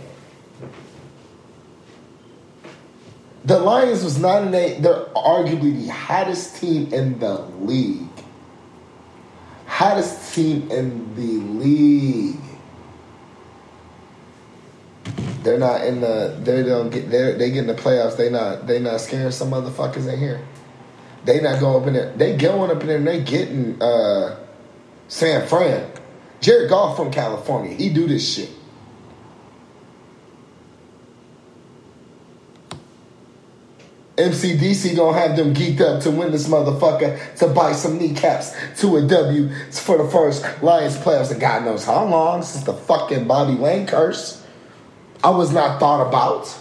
The 3.50 3.58
Lions 3.58 4.04
was 4.04 4.20
not 4.20 4.44
in 4.44 4.54
a. 4.54 4.80
They're 4.80 5.06
arguably 5.16 5.84
the 5.84 5.88
hottest 5.88 6.58
team 6.58 6.94
in 6.94 7.18
the 7.18 7.40
league. 7.60 8.06
Hottest 9.66 10.36
team 10.36 10.70
in 10.70 11.16
the 11.16 11.44
league. 11.58 12.38
They're 15.42 15.58
not 15.58 15.84
in 15.84 16.02
the. 16.02 16.38
They 16.44 16.62
don't 16.62 16.92
get. 16.92 17.10
They 17.10 17.32
they 17.32 17.50
get 17.50 17.62
in 17.62 17.66
the 17.66 17.74
playoffs. 17.74 18.18
They 18.18 18.30
not. 18.30 18.68
They 18.68 18.78
not 18.78 19.02
scaring 19.02 19.32
some 19.32 19.50
motherfuckers 19.50 20.08
in 20.14 20.20
here. 20.20 20.46
They 21.26 21.42
not 21.42 21.60
going 21.60 21.82
up 21.82 21.88
in 21.88 21.94
there. 21.96 22.14
They 22.16 22.38
going 22.38 22.70
up 22.70 22.82
in 22.82 22.88
there 22.88 22.98
and 22.98 23.08
they 23.08 23.24
getting 23.24 23.82
uh, 23.82 24.38
San 25.08 25.48
Fran. 25.48 25.92
Jared 26.40 26.70
Goff 26.70 26.96
from 26.96 27.10
California. 27.10 27.74
He 27.74 27.90
do 27.90 28.08
this 28.08 28.32
shit. 28.32 28.52
MCDC 34.20 34.98
gonna 34.98 35.18
have 35.18 35.38
them 35.38 35.54
geeked 35.54 35.80
up 35.80 36.02
to 36.04 36.12
win 36.12 36.32
this 36.32 36.48
motherfucker 36.48 37.36
to 37.38 37.48
buy 37.48 37.72
some 37.72 37.98
kneecaps 37.98 38.54
to 38.82 38.98
a 38.98 39.02
W 39.02 39.50
for 39.72 39.98
the 39.98 40.10
first 40.10 40.44
Lions 40.62 40.98
playoffs 40.98 41.32
and 41.32 41.40
God 41.40 41.64
knows 41.64 41.86
how 41.86 42.04
long 42.04 42.44
since 42.44 42.66
the 42.66 42.74
fucking 42.74 43.28
Bobby 43.28 43.54
Layne 43.54 43.88
curse. 43.88 44.46
I 45.24 45.30
was 45.30 45.54
not 45.54 45.80
thought 45.80 46.06
about. 46.06 46.54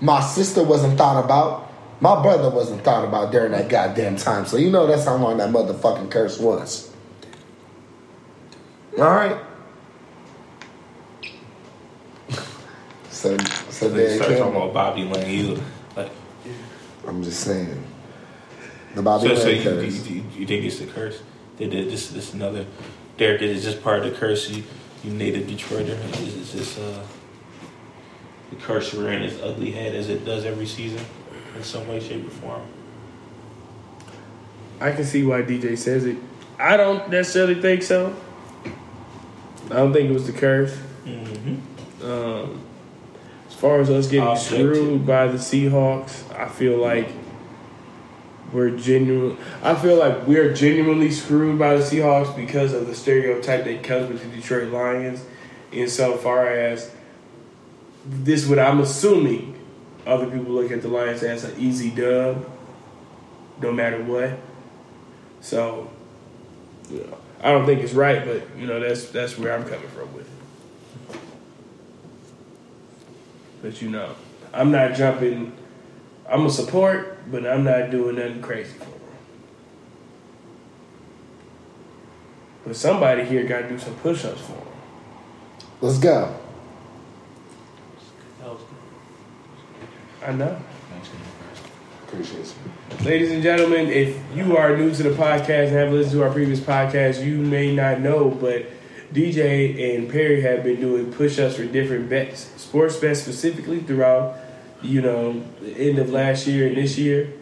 My 0.00 0.20
sister 0.20 0.62
wasn't 0.62 0.96
thought 0.96 1.24
about. 1.24 1.72
My 2.00 2.20
brother 2.22 2.50
wasn't 2.50 2.84
thought 2.84 3.04
about 3.04 3.32
during 3.32 3.50
that 3.52 3.68
goddamn 3.68 4.16
time. 4.16 4.46
So 4.46 4.56
you 4.56 4.70
know 4.70 4.86
that's 4.86 5.04
how 5.04 5.16
long 5.16 5.38
that 5.38 5.50
motherfucking 5.50 6.10
curse 6.10 6.38
was. 6.38 6.92
All 8.98 9.04
right. 9.04 9.36
So, 13.10 13.36
so 13.70 14.16
start 14.16 14.36
talking 14.36 14.56
about 14.56 14.74
Bobby 14.74 15.04
Layne. 15.04 15.30
You 15.30 15.62
I'm 17.06 17.22
just 17.22 17.40
saying. 17.40 17.84
The 18.94 19.02
Bobby 19.02 19.28
so, 19.28 19.36
so 19.36 19.48
you, 19.48 19.62
curse. 19.62 20.08
you, 20.08 20.16
you, 20.16 20.24
you 20.38 20.46
think 20.46 20.64
it's 20.64 20.78
the 20.78 20.86
curse? 20.86 21.22
Did 21.58 21.70
did 21.70 21.90
this 21.90 22.10
this 22.10 22.34
another 22.34 22.66
Derek 23.16 23.42
is 23.42 23.64
this 23.64 23.74
part 23.74 24.00
of 24.00 24.04
the 24.04 24.18
curse 24.18 24.50
you 24.50 24.64
you 25.02 25.12
native 25.12 25.46
Detroiter? 25.46 25.98
Is, 26.20 26.34
is 26.34 26.52
this 26.52 26.78
uh 26.78 27.04
the 28.50 28.56
curse 28.56 28.92
rearing 28.92 29.22
its 29.22 29.40
ugly 29.42 29.70
head 29.70 29.94
as 29.94 30.08
it 30.08 30.24
does 30.24 30.44
every 30.44 30.66
season 30.66 31.04
in 31.56 31.62
some 31.62 31.88
way, 31.88 32.00
shape, 32.00 32.26
or 32.26 32.30
form? 32.30 32.62
I 34.80 34.92
can 34.92 35.04
see 35.04 35.22
why 35.24 35.42
DJ 35.42 35.78
says 35.78 36.04
it. 36.04 36.16
I 36.58 36.76
don't 36.76 37.08
necessarily 37.08 37.60
think 37.60 37.82
so. 37.82 38.14
I 39.70 39.76
don't 39.76 39.92
think 39.92 40.10
it 40.10 40.12
was 40.12 40.26
the 40.26 40.32
curse. 40.32 40.76
Mm-hmm. 41.04 42.04
Um, 42.04 42.60
as 42.60 42.71
far 43.62 43.78
as 43.78 43.90
us 43.90 44.08
getting 44.08 44.36
screwed 44.36 45.06
by 45.06 45.28
the 45.28 45.38
Seahawks, 45.38 46.28
I 46.36 46.48
feel 46.48 46.78
like 46.78 47.08
we're 48.52 48.76
genuine. 48.76 49.38
I 49.62 49.76
feel 49.76 49.96
like 50.00 50.26
we're 50.26 50.52
genuinely 50.52 51.12
screwed 51.12 51.60
by 51.60 51.76
the 51.76 51.82
Seahawks 51.84 52.34
because 52.34 52.72
of 52.72 52.88
the 52.88 52.94
stereotype 52.96 53.62
that 53.62 53.84
comes 53.84 54.08
with 54.08 54.20
the 54.20 54.36
Detroit 54.36 54.72
Lions. 54.72 55.24
Insofar 55.70 56.48
as 56.48 56.90
this, 58.04 58.48
what 58.48 58.58
I'm 58.58 58.80
assuming, 58.80 59.56
other 60.08 60.26
people 60.26 60.52
look 60.52 60.72
at 60.72 60.82
the 60.82 60.88
Lions 60.88 61.22
as 61.22 61.44
an 61.44 61.54
easy 61.56 61.90
dub, 61.90 62.44
no 63.60 63.70
matter 63.70 64.02
what. 64.02 64.40
So, 65.40 65.88
you 66.90 67.04
know, 67.04 67.16
I 67.40 67.52
don't 67.52 67.64
think 67.64 67.80
it's 67.80 67.92
right, 67.92 68.24
but 68.24 68.42
you 68.58 68.66
know 68.66 68.80
that's 68.80 69.06
that's 69.10 69.38
where 69.38 69.54
I'm 69.54 69.62
coming 69.62 69.88
from 69.90 70.12
with 70.14 70.26
it. 70.26 70.41
But 73.62 73.80
you 73.80 73.88
know, 73.88 74.14
I'm 74.52 74.72
not 74.72 74.94
jumping. 74.94 75.52
I'm 76.28 76.44
a 76.46 76.50
support, 76.50 77.30
but 77.30 77.46
I'm 77.46 77.62
not 77.64 77.90
doing 77.90 78.16
nothing 78.16 78.42
crazy 78.42 78.72
for 78.72 78.84
them. 78.84 78.92
But 82.66 82.76
somebody 82.76 83.24
here 83.24 83.44
got 83.44 83.62
to 83.62 83.68
do 83.68 83.78
some 83.78 83.94
push-ups 83.96 84.40
for 84.40 84.52
them. 84.52 84.66
Let's 85.80 85.98
go. 85.98 86.34
That 88.40 88.48
was 88.50 88.60
I 90.26 90.32
know. 90.32 90.60
Appreciate 92.06 92.46
you. 92.46 93.04
Ladies 93.06 93.32
and 93.32 93.42
gentlemen, 93.42 93.88
if 93.88 94.18
you 94.34 94.56
are 94.56 94.76
new 94.76 94.94
to 94.94 95.02
the 95.02 95.10
podcast 95.10 95.68
and 95.68 95.76
have 95.76 95.92
listened 95.92 96.12
to 96.12 96.22
our 96.22 96.30
previous 96.30 96.60
podcast, 96.60 97.24
you 97.24 97.38
may 97.38 97.74
not 97.74 98.00
know, 98.00 98.28
but 98.30 98.66
DJ 99.12 99.96
and 99.96 100.10
Perry 100.10 100.40
have 100.42 100.64
been 100.64 100.80
doing 100.80 101.12
push-ups 101.12 101.56
for 101.56 101.64
different 101.66 102.08
bets, 102.08 102.50
sports 102.56 102.96
bets 102.96 103.20
specifically 103.20 103.80
throughout, 103.80 104.36
you 104.80 105.02
know, 105.02 105.42
the 105.60 105.72
end 105.72 105.98
of 105.98 106.10
last 106.10 106.46
year 106.46 106.68
and 106.68 106.76
this 106.76 106.96
year, 106.96 107.32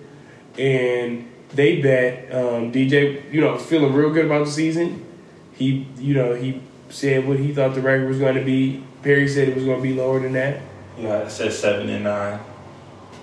and 0.58 1.30
they 1.54 1.80
bet 1.80 2.32
um, 2.34 2.72
DJ, 2.72 3.32
you 3.32 3.40
know, 3.40 3.56
feeling 3.56 3.92
real 3.92 4.10
good 4.10 4.26
about 4.26 4.46
the 4.46 4.50
season. 4.50 5.06
He, 5.52 5.86
you 5.98 6.14
know, 6.14 6.34
he 6.34 6.60
said 6.88 7.26
what 7.26 7.38
he 7.38 7.54
thought 7.54 7.74
the 7.74 7.80
record 7.80 8.08
was 8.08 8.18
going 8.18 8.34
to 8.34 8.44
be. 8.44 8.84
Perry 9.02 9.28
said 9.28 9.48
it 9.48 9.54
was 9.54 9.64
going 9.64 9.78
to 9.78 9.82
be 9.82 9.94
lower 9.94 10.20
than 10.20 10.32
that. 10.32 10.60
Yeah, 10.98 11.22
I 11.22 11.28
said 11.28 11.52
seven 11.52 11.88
and 11.88 12.04
nine. 12.04 12.40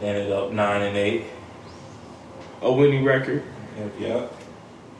Ended 0.01 0.31
up 0.31 0.51
nine 0.51 0.83
and 0.83 0.97
eight. 0.97 1.25
A 2.62 2.71
winning 2.71 3.03
record. 3.03 3.43
Yep, 3.77 3.93
yep. 3.99 4.37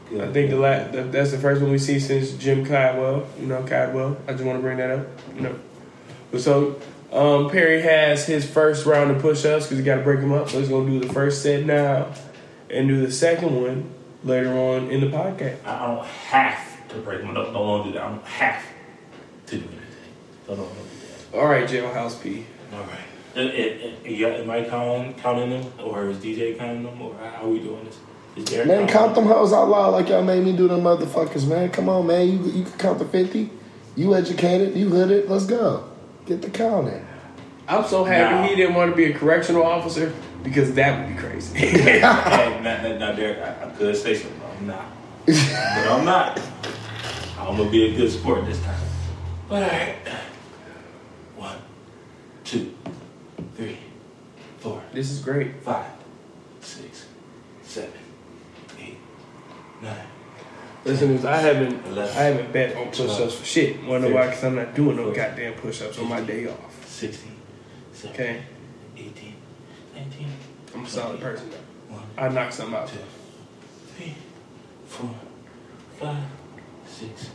Good. 0.10 0.22
I 0.30 0.32
think 0.32 0.50
the 0.52 0.56
la- 0.58 0.88
the, 0.88 1.04
that's 1.04 1.32
the 1.32 1.38
first 1.38 1.62
one 1.62 1.72
we 1.72 1.78
see 1.78 2.00
since 2.00 2.32
Jim 2.34 2.66
Caldwell. 2.66 3.28
You 3.40 3.48
know 3.48 3.64
Caldwell. 3.64 4.18
I 4.28 4.32
just 4.34 4.44
want 4.44 4.58
to 4.58 4.62
bring 4.62 4.78
that 4.78 4.90
up. 4.92 5.08
You 5.36 5.42
know, 5.42 5.60
but 6.32 6.42
so 6.42 6.80
um, 7.12 7.50
Perry 7.50 7.82
has 7.82 8.26
his 8.26 8.50
first 8.50 8.86
round 8.86 9.12
of 9.12 9.22
push-ups 9.22 9.66
because 9.66 9.78
he 9.80 9.84
got 9.84 9.98
to 9.98 10.04
break 10.04 10.20
them 10.22 10.32
up. 10.32 10.50
So 10.50 10.60
he's 10.60 10.70
gonna 10.70 10.90
do 10.90 11.00
the 11.00 11.12
first 11.14 11.44
set 11.44 11.66
now, 11.66 12.08
and 12.70 12.88
do 12.88 13.06
the 13.06 13.12
second 13.12 13.54
one 13.62 13.90
later 14.24 14.54
on 14.54 14.90
in 14.90 15.02
the 15.02 15.08
podcast. 15.08 15.58
I 15.66 15.86
don't 15.88 16.06
have 16.06 16.88
to 16.90 16.96
break 17.00 17.22
them. 17.22 17.34
Don't, 17.34 17.52
don't 17.54 17.88
do 17.88 17.92
that. 17.94 18.04
I 18.04 18.10
don't 18.10 18.26
have 18.26 18.64
to 19.48 19.56
do 19.58 19.62
anything. 19.64 19.80
Don't, 20.48 20.58
don't 20.58 20.70
do 20.74 21.32
that. 21.32 21.38
All 21.38 21.48
right, 21.48 21.68
Jailhouse 21.68 22.22
P. 22.22 22.46
All 22.74 22.80
right. 22.82 22.90
It, 23.36 23.54
it, 23.54 24.00
it, 24.06 24.12
you- 24.12 24.28
am 24.28 24.50
I 24.50 24.64
counting, 24.64 25.14
counting 25.16 25.50
them, 25.50 25.72
or 25.84 26.10
is 26.10 26.18
DJ 26.18 26.58
counting 26.58 26.84
them, 26.84 27.02
or 27.02 27.14
how 27.18 27.44
are 27.46 27.50
we 27.50 27.60
doing 27.60 27.84
this? 27.86 27.98
Is 28.38 28.46
Derek 28.46 28.68
Man, 28.68 28.88
counting 28.88 28.94
count 28.94 29.16
them 29.16 29.26
hoes 29.26 29.52
out 29.52 29.68
loud 29.70 29.94
like 29.94 30.10
y'all 30.10 30.24
made 30.24 30.44
me 30.44 30.56
do 30.56 30.68
them 30.68 30.82
motherfuckers, 30.82 31.48
man. 31.48 31.70
Come 31.70 31.90
on, 31.90 32.06
man. 32.08 32.28
You 32.30 32.40
you 32.52 32.64
can 32.64 32.74
count 32.74 33.00
to 33.00 33.06
50. 33.06 33.50
You 33.96 34.16
educated. 34.16 34.76
You 34.76 34.90
hooded. 34.90 35.28
Let's 35.30 35.46
go. 35.46 35.90
Get 36.26 36.42
the 36.44 36.50
counting. 36.50 37.06
I'm 37.68 37.84
so 37.86 38.04
happy 38.04 38.36
Now- 38.36 38.48
he 38.48 38.56
didn't 38.56 38.76
want 38.76 38.92
to 38.92 38.96
be 38.96 39.06
a 39.06 39.14
correctional 39.14 39.64
officer 39.64 40.14
because 40.44 40.74
that 40.76 41.00
would 41.00 41.16
be 41.16 41.22
crazy. 41.22 41.58
hey, 41.58 42.00
now, 42.00 42.60
now, 42.62 42.98
now, 42.98 43.12
Derek, 43.14 43.40
I, 43.40 43.66
I 43.66 43.70
could 43.72 43.96
say 43.96 44.14
something. 44.16 44.40
but 44.40 44.50
I'm 44.58 44.68
not. 44.68 44.86
but 45.26 45.88
I'm 45.92 46.06
not. 46.06 46.40
I'm 47.40 47.58
gonna 47.58 47.70
be 47.70 47.94
a 47.94 47.96
good 47.98 48.12
sport 48.12 48.46
this 48.46 48.62
time. 48.64 48.80
But 49.50 49.64
all 49.64 49.70
right. 49.70 49.96
One, 51.38 51.58
two, 52.44 52.74
three, 53.56 53.78
four. 54.60 54.82
This 54.94 55.12
is 55.12 55.20
great. 55.22 55.56
five, 55.64 55.92
six, 56.62 57.06
seven, 57.64 57.90
eight, 57.96 58.07
nine. 59.82 60.08
Listeners, 60.86 61.26
I 61.26 61.38
haven't. 61.38 61.98
I 61.98 62.04
haven't 62.24 62.54
bet 62.54 62.76
on 62.78 62.88
push-ups 62.88 63.36
for 63.36 63.46
shit. 63.46 63.84
Wanna 63.84 64.10
why? 64.10 64.28
Because 64.28 64.44
I'm 64.46 64.56
not 64.56 64.74
doing 64.74 64.96
no 64.96 65.12
goddamn 65.12 65.54
push-ups 65.56 66.00
on 66.00 66.08
my 66.08 66.22
day 66.22 66.48
off. 66.48 66.88
16, 66.88 67.32
17, 67.94 68.14
Okay, 68.26 68.44
18, 68.98 69.34
19, 69.96 70.28
I'm 70.74 70.86
a 70.86 70.90
solid 70.90 71.20
person. 71.20 71.50
1, 71.90 72.02
I 72.18 72.30
knock 72.30 72.52
something 72.52 72.76
out. 72.76 72.88
2, 72.88 72.98
3, 73.98 74.14
4, 74.88 75.10
5, 76.00 76.18
6, 76.88 77.30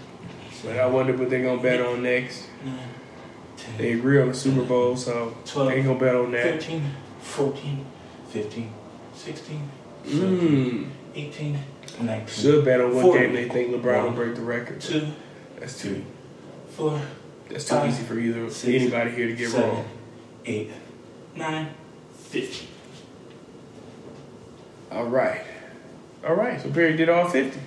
But 0.64 0.78
I 0.78 0.86
wonder 0.86 1.16
what 1.16 1.30
they're 1.30 1.42
gonna 1.44 1.62
bet 1.62 1.80
on 1.80 2.02
next. 2.02 2.46
9, 2.64 2.78
10, 3.56 3.76
They 3.78 3.92
agree 3.92 4.20
on 4.20 4.28
the 4.28 4.34
Super 4.34 4.62
Bowl, 4.62 4.96
so 4.96 5.34
they 5.66 5.74
ain't 5.76 5.86
gonna 5.86 5.98
bet 5.98 6.14
on 6.16 6.32
that. 6.32 6.54
13, 6.62 6.82
14, 7.20 7.86
15, 8.30 8.72
16, 9.14 9.70
Mmm. 10.06 10.88
18, 11.14 11.58
19, 12.00 12.26
Should 12.28 12.64
bet 12.64 12.80
on 12.80 12.94
what 12.94 13.02
Forty. 13.02 13.20
game 13.20 13.34
they 13.34 13.48
think 13.48 13.70
LeBron 13.74 14.04
will 14.04 14.10
break 14.12 14.34
the 14.34 14.42
record. 14.42 14.80
2, 14.80 15.06
That's 15.58 15.80
too 15.80 15.94
3, 15.94 16.04
4, 16.70 17.00
that's 17.50 17.64
too 17.64 17.74
Five. 17.74 17.88
easy 17.90 18.02
for 18.04 18.18
either 18.18 18.48
Six. 18.50 18.82
anybody 18.82 19.10
here 19.12 19.26
to 19.28 19.34
get 19.34 19.50
7, 19.50 19.68
wrong. 19.68 19.84
8, 20.46 20.70
9, 21.36 21.68
50. 22.18 22.68
All 24.90 25.04
right. 25.06 25.40
All 26.26 26.34
right. 26.34 26.60
So 26.60 26.70
Perry 26.70 26.96
did 26.96 27.08
all 27.08 27.28
50. 27.28 27.58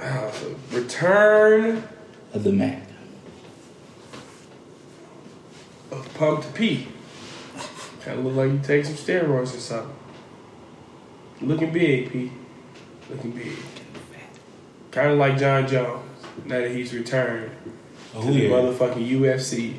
Uh, 0.00 0.30
so 0.30 0.54
return 0.72 1.82
Of 2.32 2.44
the 2.44 2.52
Mac. 2.52 2.82
of 5.90 6.12
Pump 6.14 6.42
to 6.42 6.48
P. 6.52 6.86
Kind 8.04 8.18
of 8.20 8.24
look 8.26 8.34
like 8.36 8.52
you 8.52 8.60
take 8.62 8.84
some 8.84 8.94
steroids 8.94 9.54
or 9.56 9.60
something. 9.60 9.94
Looking 11.40 11.72
big, 11.72 12.10
P. 12.12 12.32
Looking 13.10 13.30
big. 13.30 13.52
Kind 14.90 15.12
of 15.12 15.18
like 15.18 15.38
Jon 15.38 15.66
Jones. 15.68 16.04
Now 16.44 16.60
that 16.60 16.70
he's 16.70 16.94
returned 16.94 17.50
Oh, 18.14 18.22
to 18.22 18.30
the 18.32 18.48
motherfucking 18.48 19.06
UFC 19.08 19.74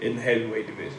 in 0.00 0.16
the 0.16 0.22
heavyweight 0.22 0.66
division. 0.66 0.98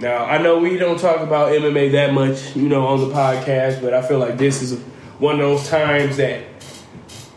Now 0.00 0.24
I 0.24 0.38
know 0.38 0.58
we 0.58 0.76
don't 0.76 0.98
talk 0.98 1.20
about 1.20 1.52
MMA 1.52 1.92
that 1.92 2.14
much, 2.14 2.54
you 2.54 2.68
know, 2.68 2.86
on 2.86 3.00
the 3.00 3.14
podcast, 3.14 3.82
but 3.82 3.92
I 3.94 4.02
feel 4.02 4.18
like 4.18 4.38
this 4.38 4.62
is 4.62 4.78
one 5.18 5.34
of 5.34 5.40
those 5.40 5.68
times 5.68 6.16
that 6.18 6.42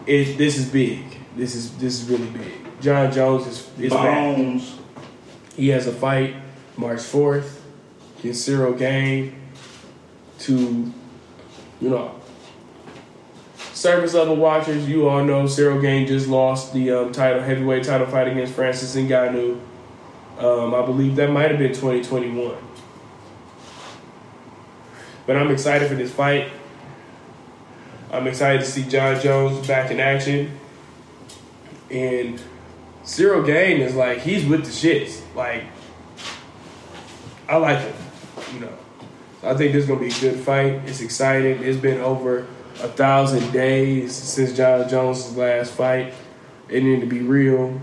it 0.06 0.38
this 0.38 0.58
is 0.58 0.70
big. 0.70 1.04
This 1.36 1.56
is 1.56 1.76
this 1.78 2.02
is 2.02 2.10
really 2.10 2.30
big. 2.30 2.54
Jon 2.82 3.12
Jones 3.12 3.48
is 3.48 3.70
is 3.80 3.92
back. 3.94 4.36
Bones. 4.36 4.78
He 5.56 5.70
has 5.70 5.88
a 5.88 5.92
fight 5.92 6.36
March 6.78 7.02
fourth 7.02 7.64
against 8.20 8.48
Ciryl 8.48 8.78
Gane 8.78 9.36
to, 10.40 10.94
you 11.82 11.90
know, 11.90 12.16
service 13.74 14.14
level 14.14 14.36
watchers. 14.36 14.88
You 14.88 15.10
all 15.10 15.24
know 15.24 15.44
Ciryl 15.44 15.82
Gane 15.82 16.08
just 16.08 16.28
lost 16.28 16.74
the 16.74 16.92
um, 16.92 17.12
title 17.12 17.42
heavyweight 17.42 17.84
title 17.84 18.08
fight 18.08 18.28
against 18.28 18.54
Francis 18.54 18.96
Ngannou. 18.96 19.60
Um, 20.38 20.74
I 20.74 20.86
believe 20.86 21.16
that 21.18 21.30
might 21.32 21.50
have 21.50 21.60
been 21.60 21.74
2021. 21.74 22.56
But 25.26 25.36
I'm 25.36 25.52
excited 25.52 25.88
for 25.88 25.96
this 25.96 26.12
fight. 26.12 26.52
I'm 28.12 28.28
excited 28.28 28.60
to 28.60 28.66
see 28.66 28.84
Jon 28.84 29.20
Jones 29.22 29.66
back 29.68 29.92
in 29.92 30.00
action. 30.00 30.58
And 31.90 32.42
Ciryl 33.04 33.46
Gane 33.46 33.82
is 33.82 33.96
like 33.96 34.20
he's 34.20 34.46
with 34.46 34.66
the 34.66 34.72
shits. 34.72 35.22
Like 35.36 35.64
I 37.48 37.58
like 37.58 37.80
him, 37.80 37.96
you 38.54 38.60
know. 38.62 38.78
I 39.44 39.56
think 39.56 39.74
this 39.74 39.84
is 39.84 39.88
gonna 39.88 40.00
be 40.00 40.08
a 40.08 40.20
good 40.20 40.40
fight. 40.40 40.82
It's 40.86 41.02
exciting. 41.02 41.64
It's 41.64 41.80
been 41.80 42.00
over 42.00 42.48
a 42.82 42.88
thousand 42.88 43.52
days 43.52 44.16
since 44.16 44.56
Jon 44.56 44.88
Jones' 44.88 45.36
last 45.36 45.74
fight. 45.74 46.14
It 46.70 46.84
needed 46.84 47.02
to 47.02 47.08
be 47.08 47.22
real. 47.22 47.82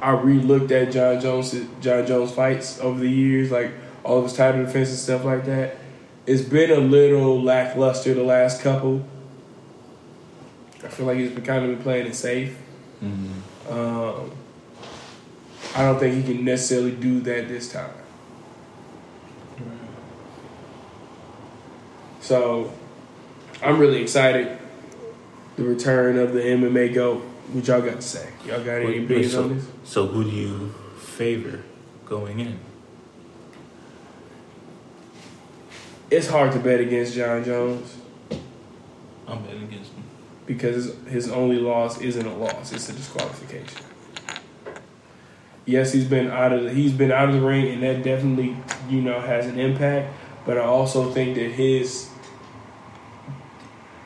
I 0.00 0.10
re-looked 0.10 0.70
at 0.70 0.92
Jon 0.92 1.20
Jones 1.20 1.54
Jon 1.80 2.06
Jones 2.06 2.32
fights 2.32 2.80
over 2.80 3.00
the 3.00 3.10
years, 3.10 3.50
like 3.50 3.72
all 4.04 4.18
of 4.18 4.24
his 4.24 4.34
title 4.34 4.64
defense 4.64 4.90
and 4.90 4.98
stuff 4.98 5.24
like 5.24 5.44
that. 5.46 5.76
It's 6.26 6.42
been 6.42 6.70
a 6.70 6.76
little 6.80 7.42
lackluster 7.42 8.14
the 8.14 8.22
last 8.22 8.60
couple. 8.62 9.04
I 10.84 10.88
feel 10.88 11.06
like 11.06 11.18
he's 11.18 11.30
been 11.30 11.44
kind 11.44 11.64
of 11.64 11.70
been 11.70 11.82
playing 11.82 12.06
it 12.06 12.14
safe. 12.14 12.56
Um, 13.70 14.30
I 15.74 15.82
don't 15.82 15.98
think 15.98 16.14
he 16.14 16.34
can 16.34 16.44
necessarily 16.44 16.92
do 16.92 17.20
that 17.20 17.48
this 17.48 17.72
time. 17.72 17.90
So, 22.28 22.70
I'm 23.62 23.78
really 23.78 24.02
excited. 24.02 24.58
The 25.56 25.64
return 25.64 26.18
of 26.18 26.34
the 26.34 26.40
MMA 26.40 26.92
GOAT. 26.92 27.22
What 27.52 27.66
y'all 27.66 27.80
got 27.80 27.94
to 27.94 28.02
say? 28.02 28.28
Y'all 28.44 28.62
got 28.62 28.82
any 28.82 29.02
opinions 29.02 29.32
so, 29.32 29.44
on 29.44 29.54
this? 29.56 29.66
so 29.84 30.06
who 30.08 30.24
do 30.24 30.30
you 30.36 30.74
favor 30.98 31.62
going 32.04 32.40
in? 32.40 32.58
It's 36.10 36.28
hard 36.28 36.52
to 36.52 36.58
bet 36.58 36.80
against 36.80 37.14
Jon 37.14 37.44
Jones 37.44 37.96
I'm 39.26 39.42
betting 39.44 39.62
against 39.62 39.92
him. 39.92 40.04
because 40.44 40.74
his, 40.84 40.96
his 41.06 41.30
only 41.30 41.56
loss 41.56 41.98
isn't 41.98 42.26
a 42.26 42.36
loss; 42.36 42.74
it's 42.74 42.90
a 42.90 42.92
disqualification. 42.92 43.86
Yes, 45.64 45.94
he's 45.94 46.04
been 46.04 46.30
out 46.30 46.52
of 46.52 46.64
the, 46.64 46.74
he's 46.74 46.92
been 46.92 47.10
out 47.10 47.30
of 47.30 47.36
the 47.36 47.40
ring, 47.40 47.68
and 47.68 47.82
that 47.82 48.02
definitely 48.02 48.54
you 48.90 49.00
know 49.00 49.18
has 49.18 49.46
an 49.46 49.58
impact. 49.58 50.12
But 50.44 50.58
I 50.58 50.64
also 50.64 51.10
think 51.10 51.34
that 51.36 51.52
his 51.52 52.10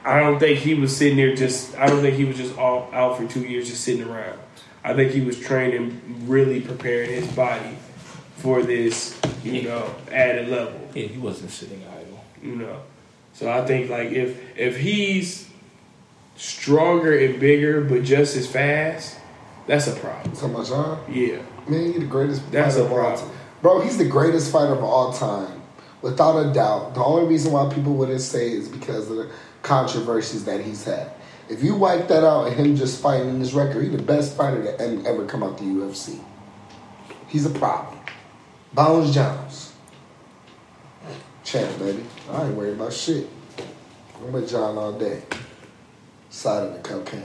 I 0.04 0.20
don't 0.20 0.38
think 0.38 0.58
he 0.58 0.74
was 0.74 0.96
sitting 0.96 1.16
there 1.16 1.34
just 1.34 1.76
I 1.76 1.86
don't 1.86 2.00
think 2.00 2.16
he 2.16 2.24
was 2.24 2.36
just 2.36 2.56
all 2.58 2.90
out 2.92 3.16
for 3.16 3.26
two 3.26 3.42
years 3.42 3.68
just 3.68 3.84
sitting 3.84 4.06
around. 4.06 4.38
I 4.84 4.94
think 4.94 5.12
he 5.12 5.20
was 5.20 5.38
training, 5.38 6.24
really 6.26 6.60
preparing 6.60 7.10
his 7.10 7.28
body 7.28 7.76
for 8.38 8.62
this, 8.62 9.18
you 9.44 9.62
know, 9.62 9.94
added 10.10 10.48
level. 10.48 10.80
Yeah, 10.92 11.06
he 11.06 11.18
wasn't 11.18 11.50
sitting 11.50 11.82
idle. 11.86 12.24
You 12.42 12.56
know. 12.56 12.80
So 13.34 13.50
I 13.50 13.64
think 13.64 13.90
like 13.90 14.10
if 14.10 14.40
if 14.58 14.76
he's 14.76 15.48
stronger 16.36 17.16
and 17.16 17.38
bigger 17.38 17.82
but 17.82 18.02
just 18.02 18.36
as 18.36 18.50
fast, 18.50 19.18
that's 19.66 19.86
a 19.86 19.94
problem. 19.94 20.34
So 20.34 20.48
much, 20.48 20.68
huh? 20.68 20.96
Yeah. 21.08 21.42
Man, 21.68 21.92
he's 21.92 22.00
the 22.00 22.06
greatest 22.06 22.50
That's 22.50 22.74
fighter 22.74 22.82
a 22.82 22.86
of 22.86 22.92
all 22.92 22.98
problem. 22.98 23.28
time. 23.28 23.38
Bro, 23.62 23.80
he's 23.82 23.98
the 23.98 24.08
greatest 24.08 24.50
fighter 24.50 24.72
of 24.72 24.82
all 24.82 25.12
time. 25.12 25.62
Without 26.00 26.36
a 26.40 26.52
doubt. 26.52 26.94
The 26.94 27.04
only 27.04 27.28
reason 27.28 27.52
why 27.52 27.72
people 27.72 27.94
wouldn't 27.94 28.20
say 28.20 28.50
is 28.50 28.68
because 28.68 29.08
of 29.08 29.18
the 29.18 29.30
controversies 29.62 30.44
that 30.44 30.60
he's 30.60 30.84
had. 30.84 31.12
If 31.48 31.62
you 31.62 31.74
wipe 31.74 32.08
that 32.08 32.24
out 32.24 32.46
and 32.48 32.56
him 32.56 32.76
just 32.76 33.00
fighting 33.02 33.28
in 33.28 33.38
this 33.38 33.52
record, 33.52 33.82
he's 33.82 33.92
the 33.92 34.02
best 34.02 34.36
fighter 34.36 34.74
em- 34.78 35.04
ever 35.06 35.26
come 35.26 35.42
out 35.42 35.58
the 35.58 35.64
UFC. 35.64 36.18
He's 37.28 37.46
a 37.46 37.50
problem. 37.50 37.98
Bones 38.72 39.14
Jones. 39.14 39.72
Champ, 41.44 41.78
baby. 41.78 42.04
I 42.30 42.46
ain't 42.46 42.54
worried 42.54 42.74
about 42.74 42.92
shit. 42.92 43.28
I'm 44.18 44.32
with 44.32 44.48
Jon 44.50 44.78
all 44.78 44.92
day. 44.92 45.22
Side 46.30 46.66
of 46.66 46.72
the 46.74 46.78
cocaine. 46.78 47.24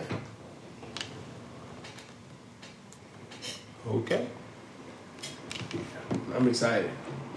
Okay. 3.88 4.28
I'm 6.36 6.47
excited. 6.47 6.91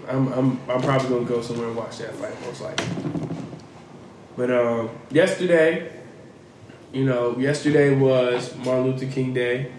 I'm 0.09 0.31
I'm 0.33 0.59
I'm 0.69 0.81
probably 0.81 1.09
gonna 1.09 1.25
go 1.25 1.41
somewhere 1.41 1.67
and 1.67 1.75
watch 1.77 1.99
that 1.99 2.13
fight 2.15 2.39
most 2.41 2.61
likely. 2.61 2.87
But 4.41 4.49
um, 4.49 4.89
yesterday, 5.11 5.91
you 6.91 7.05
know, 7.05 7.37
yesterday 7.37 7.93
was 7.93 8.55
Martin 8.65 8.87
Luther 8.87 9.05
King 9.05 9.35
Day, 9.35 9.71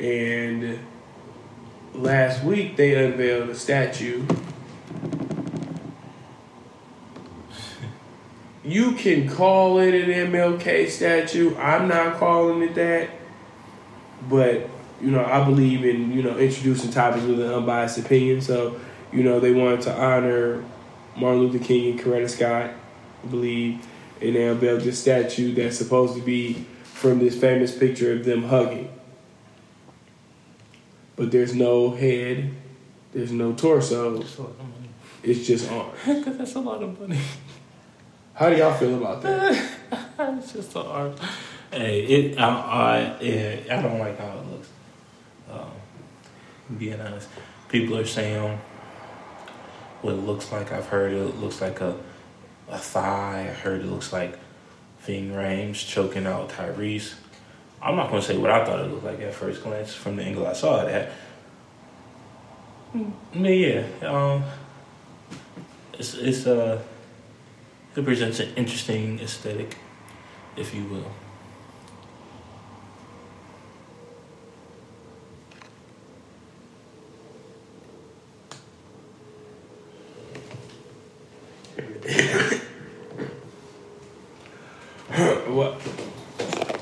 and 0.00 0.78
last 1.92 2.42
week 2.42 2.76
they 2.76 2.94
unveiled 2.94 3.50
a 3.50 3.54
statue. 3.54 4.24
You 8.64 8.92
can 8.92 9.28
call 9.28 9.78
it 9.80 9.94
an 9.94 10.32
MLK 10.32 10.88
statue. 10.88 11.54
I'm 11.58 11.86
not 11.86 12.16
calling 12.16 12.62
it 12.62 12.74
that, 12.76 13.10
but 14.30 14.70
you 15.02 15.10
know, 15.10 15.22
I 15.22 15.44
believe 15.44 15.84
in, 15.84 16.14
you 16.14 16.22
know, 16.22 16.38
introducing 16.38 16.90
topics 16.90 17.26
with 17.26 17.40
an 17.40 17.52
unbiased 17.52 17.98
opinion. 17.98 18.40
So, 18.40 18.80
you 19.12 19.22
know, 19.22 19.38
they 19.38 19.52
wanted 19.52 19.82
to 19.82 19.94
honor 19.94 20.64
Martin 21.16 21.40
Luther 21.42 21.64
King 21.64 21.92
and 21.92 22.00
Coretta 22.00 22.28
Scott, 22.28 22.70
I 23.22 23.26
believe, 23.26 23.84
and 24.20 24.34
they 24.36 24.46
unveiled 24.48 24.82
this 24.82 25.00
statue 25.00 25.54
that's 25.54 25.78
supposed 25.78 26.14
to 26.16 26.22
be 26.22 26.66
from 26.82 27.18
this 27.18 27.38
famous 27.38 27.76
picture 27.76 28.12
of 28.12 28.24
them 28.24 28.44
hugging. 28.44 28.90
But 31.16 31.30
there's 31.30 31.54
no 31.54 31.90
head, 31.90 32.52
there's 33.12 33.30
no 33.32 33.52
torso, 33.52 34.18
That's 34.18 34.38
a 34.38 34.42
lot 34.42 34.50
of 34.50 34.58
money. 34.58 34.88
it's 35.22 35.46
just 35.46 35.70
arms. 35.70 35.98
Because 36.06 36.38
that's 36.38 36.54
a 36.54 36.60
lot 36.60 36.82
of 36.82 36.98
money. 37.00 37.20
How 38.34 38.50
do 38.50 38.56
y'all 38.56 38.74
feel 38.74 38.96
about 38.96 39.22
that? 39.22 39.70
it's 40.18 40.52
just 40.52 40.74
an 40.74 40.82
art. 40.86 41.18
Hey, 41.70 42.02
it. 42.02 42.38
I, 42.38 42.48
I, 42.48 43.22
yeah, 43.22 43.78
I 43.78 43.82
don't 43.82 43.98
like 44.00 44.18
how 44.18 44.38
it 44.38 44.46
looks. 44.50 44.68
Uh, 45.48 45.64
Being 46.78 47.00
honest, 47.00 47.28
people 47.68 47.96
are 47.96 48.04
saying 48.04 48.58
what 50.04 50.14
it 50.14 50.18
looks 50.18 50.52
like. 50.52 50.70
I've 50.70 50.86
heard 50.86 51.12
it 51.12 51.40
looks 51.40 51.60
like 51.60 51.80
a 51.80 51.96
a 52.68 52.78
thigh. 52.78 53.48
I 53.50 53.52
heard 53.52 53.80
it 53.80 53.86
looks 53.86 54.12
like 54.12 54.38
Ving 55.00 55.32
Rhames 55.32 55.86
choking 55.86 56.26
out 56.26 56.50
Tyrese. 56.50 57.14
I'm 57.82 57.96
not 57.96 58.10
gonna 58.10 58.22
say 58.22 58.36
what 58.36 58.50
I 58.50 58.64
thought 58.64 58.80
it 58.80 58.90
looked 58.90 59.04
like 59.04 59.20
at 59.20 59.34
first 59.34 59.62
glance 59.62 59.94
from 59.94 60.16
the 60.16 60.22
angle 60.22 60.46
I 60.46 60.52
saw 60.52 60.86
it 60.86 60.88
at. 60.88 61.12
But 63.34 63.48
yeah, 63.48 63.86
um, 64.02 64.44
it's 65.98 66.14
it's 66.14 66.46
uh, 66.46 66.80
it 67.96 68.04
presents 68.04 68.40
an 68.40 68.54
interesting 68.56 69.20
aesthetic, 69.20 69.76
if 70.56 70.74
you 70.74 70.84
will. 70.84 71.10
what? 85.46 85.80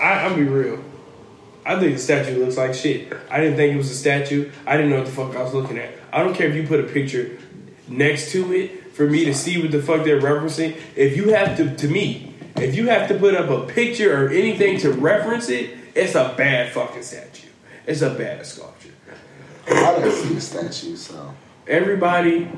I, 0.00 0.24
I'll 0.24 0.36
be 0.36 0.44
real. 0.44 0.82
I 1.64 1.78
think 1.78 1.92
the 1.92 1.98
statue 1.98 2.42
looks 2.42 2.56
like 2.56 2.74
shit. 2.74 3.12
I 3.30 3.40
didn't 3.40 3.56
think 3.56 3.74
it 3.74 3.76
was 3.76 3.90
a 3.90 3.94
statue. 3.94 4.50
I 4.66 4.76
didn't 4.76 4.90
know 4.90 4.98
what 4.98 5.06
the 5.06 5.12
fuck 5.12 5.36
I 5.36 5.42
was 5.42 5.54
looking 5.54 5.78
at. 5.78 5.94
I 6.12 6.22
don't 6.22 6.34
care 6.34 6.48
if 6.48 6.56
you 6.56 6.66
put 6.66 6.80
a 6.80 6.84
picture 6.84 7.38
next 7.88 8.32
to 8.32 8.52
it 8.52 8.94
for 8.94 9.08
me 9.08 9.24
to 9.26 9.34
see 9.34 9.60
what 9.60 9.70
the 9.70 9.82
fuck 9.82 10.04
they're 10.04 10.20
referencing. 10.20 10.76
If 10.96 11.16
you 11.16 11.34
have 11.34 11.56
to, 11.58 11.76
to 11.76 11.88
me, 11.88 12.34
if 12.56 12.74
you 12.74 12.88
have 12.88 13.06
to 13.08 13.18
put 13.18 13.34
up 13.34 13.50
a 13.50 13.70
picture 13.70 14.24
or 14.24 14.30
anything 14.30 14.78
to 14.78 14.92
reference 14.92 15.48
it, 15.48 15.76
it's 15.94 16.14
a 16.14 16.34
bad 16.36 16.72
fucking 16.72 17.02
statue. 17.02 17.48
It's 17.86 18.00
a 18.00 18.10
bad 18.10 18.46
sculpture. 18.46 18.90
I 19.68 19.96
didn't 19.96 20.12
see 20.12 20.34
the 20.34 20.40
statue, 20.40 20.96
so 20.96 21.34
Everybody, 21.66 22.50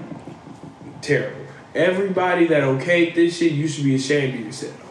terrible. 1.02 1.46
Everybody 1.74 2.46
that 2.46 2.62
okayed 2.62 3.14
this 3.14 3.38
shit, 3.38 3.52
you 3.52 3.68
should 3.68 3.84
be 3.84 3.96
ashamed 3.96 4.34
of 4.34 4.46
yourself. 4.46 4.83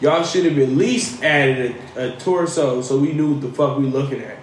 Y'all 0.00 0.24
should 0.24 0.46
have 0.46 0.58
at 0.58 0.70
least 0.70 1.22
added 1.22 1.76
a, 1.96 2.14
a 2.14 2.16
torso 2.16 2.80
so 2.80 2.98
we 2.98 3.12
knew 3.12 3.34
what 3.34 3.42
the 3.42 3.52
fuck 3.52 3.78
we 3.78 3.84
looking 3.84 4.22
at. 4.22 4.38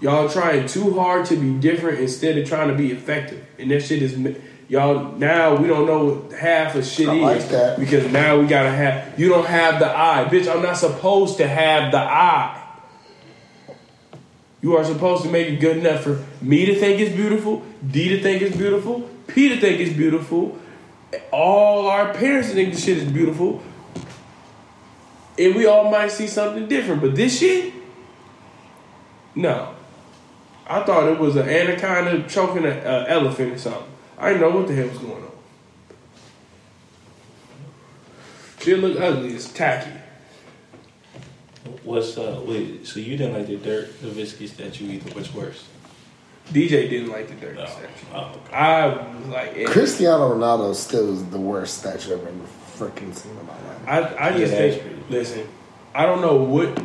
Y'all 0.00 0.28
trying 0.28 0.66
too 0.66 0.94
hard 0.94 1.26
to 1.26 1.36
be 1.36 1.52
different 1.58 1.98
instead 1.98 2.38
of 2.38 2.48
trying 2.48 2.68
to 2.68 2.74
be 2.74 2.92
effective. 2.92 3.44
And 3.58 3.70
that 3.70 3.82
shit 3.82 4.00
is 4.00 4.16
y'all 4.68 5.12
now 5.12 5.56
we 5.56 5.66
don't 5.66 5.86
know 5.86 6.04
what 6.04 6.38
half 6.38 6.74
of 6.74 6.86
shit 6.86 7.08
I 7.08 7.14
is 7.14 7.22
like 7.22 7.48
that. 7.50 7.78
because 7.78 8.10
now 8.12 8.38
we 8.38 8.46
gotta 8.46 8.70
have 8.70 9.18
you 9.18 9.28
don't 9.28 9.46
have 9.46 9.80
the 9.80 9.88
eye. 9.88 10.26
Bitch, 10.30 10.50
I'm 10.50 10.62
not 10.62 10.76
supposed 10.76 11.38
to 11.38 11.48
have 11.48 11.90
the 11.90 11.98
eye. 11.98 12.64
You 14.60 14.76
are 14.76 14.84
supposed 14.84 15.22
to 15.22 15.30
make 15.30 15.48
it 15.48 15.56
good 15.60 15.78
enough 15.78 16.02
for 16.02 16.24
me 16.40 16.66
to 16.66 16.74
think 16.78 17.00
it's 17.00 17.14
beautiful, 17.14 17.62
D 17.86 18.08
to 18.10 18.22
think 18.22 18.42
it's 18.42 18.56
beautiful, 18.56 19.08
P 19.28 19.48
to 19.48 19.60
think 19.60 19.80
it's 19.80 19.96
beautiful, 19.96 20.58
all 21.32 21.88
our 21.88 22.12
parents 22.12 22.50
think 22.50 22.74
the 22.74 22.80
shit 22.80 22.98
is 22.98 23.10
beautiful, 23.10 23.62
and 25.38 25.54
we 25.54 25.66
all 25.66 25.90
might 25.90 26.10
see 26.10 26.26
something 26.26 26.68
different. 26.68 27.00
But 27.00 27.14
this 27.14 27.38
shit, 27.38 27.72
no. 29.34 29.74
I 30.66 30.82
thought 30.82 31.08
it 31.08 31.18
was 31.18 31.36
an 31.36 31.48
anaconda 31.48 32.28
choking 32.28 32.66
an 32.66 32.86
uh, 32.86 33.06
elephant 33.08 33.54
or 33.54 33.58
something. 33.58 33.84
I 34.18 34.32
didn't 34.32 34.42
know 34.42 34.58
what 34.58 34.68
the 34.68 34.74
hell 34.74 34.88
was 34.88 34.98
going 34.98 35.12
on. 35.12 35.30
Shit 38.60 38.78
look 38.80 39.00
ugly. 39.00 39.34
It's 39.34 39.50
tacky. 39.50 39.92
What's 41.84 42.18
uh? 42.18 42.42
Wait, 42.44 42.86
so 42.86 43.00
you 43.00 43.16
didn't 43.16 43.34
like 43.34 43.46
the 43.46 43.56
Dirk 43.56 43.88
Nowitzki 44.00 44.48
statue 44.48 44.90
either? 44.90 45.14
What's 45.14 45.32
worse? 45.32 45.64
DJ 46.52 46.88
didn't 46.88 47.10
like 47.10 47.28
the 47.28 47.34
dirty 47.34 47.58
No. 47.58 47.66
statue. 47.66 47.86
Oh, 48.14 48.18
okay. 48.46 48.54
I 48.56 48.86
was 48.86 49.26
like, 49.28 49.56
eh. 49.56 49.64
Cristiano 49.66 50.34
Ronaldo 50.34 50.74
still 50.74 51.12
is 51.12 51.24
the 51.26 51.38
worst 51.38 51.78
statue 51.78 52.14
I've 52.14 52.20
ever 52.22 52.30
freaking 52.76 53.14
seen 53.14 53.32
in 53.32 53.46
my 53.46 53.52
life. 53.52 54.16
I, 54.18 54.28
I 54.28 54.38
just 54.38 54.52
Yeah, 54.52 54.58
think, 54.58 54.82
listen, 55.10 55.46
I 55.94 56.06
don't 56.06 56.20
know 56.22 56.36
what 56.36 56.80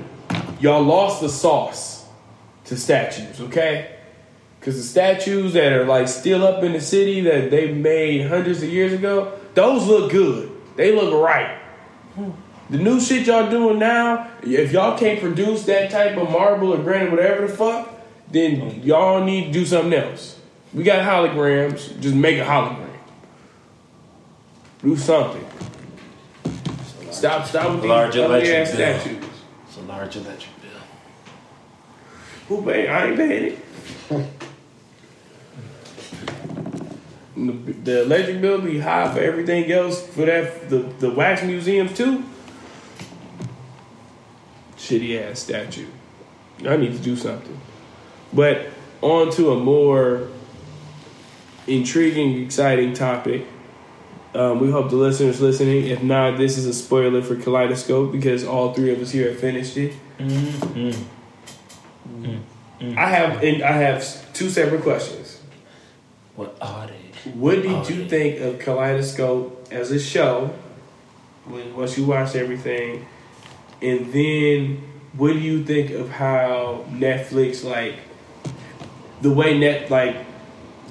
y'all 0.60 0.82
lost 0.84 1.22
the 1.22 1.30
sauce 1.30 2.06
to 2.66 2.76
statues, 2.78 3.40
okay? 3.42 3.96
Because 4.60 4.76
the 4.78 4.84
statues 4.84 5.54
that 5.54 5.72
are 5.74 5.86
like 5.86 6.08
still 6.08 6.46
up 6.46 6.64
in 6.64 6.74
the 6.74 6.82
city 6.82 7.22
that 7.22 7.52
they 7.52 7.72
made 7.74 8.28
hundreds 8.28 8.64
of 8.64 8.70
years 8.70 8.92
ago, 8.94 9.32
those 9.54 9.86
look 9.88 10.12
good. 10.12 10.50
They 10.76 10.94
look 10.96 11.14
right. 11.14 11.60
The 12.70 12.78
new 12.78 13.00
shit 13.00 13.28
y'all 13.28 13.50
doing 13.50 13.78
now, 13.80 14.30
if 14.42 14.72
y'all 14.72 14.98
can't 14.98 15.20
produce 15.20 15.64
that 15.66 15.92
type 15.92 16.18
of 16.18 16.30
marble 16.32 16.74
or 16.74 16.78
granite, 16.82 17.12
whatever 17.12 17.46
the 17.48 17.54
fuck, 17.54 17.90
then 18.34 18.82
y'all 18.84 19.24
need 19.24 19.46
to 19.46 19.52
do 19.52 19.66
something 19.66 19.94
else. 19.94 20.40
We 20.74 20.84
got 20.84 21.06
holograms, 21.06 22.00
just 22.00 22.16
make 22.16 22.40
a 22.40 22.44
hologram. 22.44 22.90
Do 24.82 24.98
something. 24.98 25.46
Stop, 27.12 27.46
stop 27.46 27.72
with 27.72 27.82
these 27.84 27.90
Large 27.90 28.18
ugly 28.18 28.26
electric 28.26 28.68
statues. 28.68 29.26
It's 29.68 29.78
a 29.78 29.82
large 29.82 30.16
electric 30.16 30.62
bill. 30.62 30.72
Who 32.48 32.66
paid? 32.66 32.90
I 32.90 33.08
ain't 33.08 33.18
paying 33.18 33.44
it. 33.54 33.60
the, 37.36 37.52
the 37.52 38.02
electric 38.04 38.42
bill 38.42 38.62
be 38.62 38.80
high 38.80 39.14
for 39.14 39.20
everything 39.20 39.72
else 39.72 40.06
for 40.08 40.26
that 40.26 40.70
the 40.70 40.80
the 41.00 41.12
wax 41.12 41.44
museums 41.44 41.96
too. 41.96 42.24
Shitty 44.76 45.22
ass 45.22 45.40
statue. 45.40 45.88
I 46.68 46.78
need 46.78 46.94
to 46.94 47.00
do 47.00 47.16
something. 47.16 47.60
But 48.34 48.68
on 49.02 49.32
to 49.34 49.52
a 49.52 49.60
more 49.60 50.30
intriguing, 51.68 52.44
exciting 52.44 52.94
topic. 52.94 53.46
Um, 54.34 54.60
we 54.60 54.72
hope 54.72 54.90
the 54.90 54.96
listeners 54.96 55.40
listening. 55.40 55.88
If 55.88 56.02
not, 56.02 56.38
this 56.38 56.58
is 56.58 56.66
a 56.66 56.74
spoiler 56.74 57.22
for 57.22 57.36
Kaleidoscope 57.36 58.12
because 58.12 58.44
all 58.44 58.74
three 58.74 58.92
of 58.92 59.00
us 59.00 59.12
here 59.12 59.30
have 59.30 59.40
finished 59.40 59.78
it. 59.78 59.94
Mm-hmm. 60.18 61.04
I 62.98 63.08
have 63.08 63.44
and 63.44 63.64
I 63.64 63.72
have 63.72 64.34
two 64.34 64.50
separate 64.50 64.82
questions. 64.82 65.40
What 66.36 66.58
are 66.60 66.88
they? 66.88 67.30
What 67.32 67.62
did 67.62 67.90
you 67.90 68.08
think 68.10 68.42
of 68.42 68.60
Kaleidoscope 68.60 69.68
as 69.72 69.92
a 69.92 70.00
show 70.00 70.54
when 71.46 71.76
once 71.76 71.98
you 71.98 72.06
watched 72.06 72.36
everything? 72.36 73.06
And 73.82 74.12
then 74.12 74.82
what 75.14 75.34
do 75.34 75.40
you 75.40 75.64
think 75.64 75.92
of 75.92 76.10
how 76.10 76.86
Netflix 76.90 77.64
like 77.64 77.96
the 79.24 79.32
way 79.32 79.58
net 79.58 79.90
like 79.90 80.18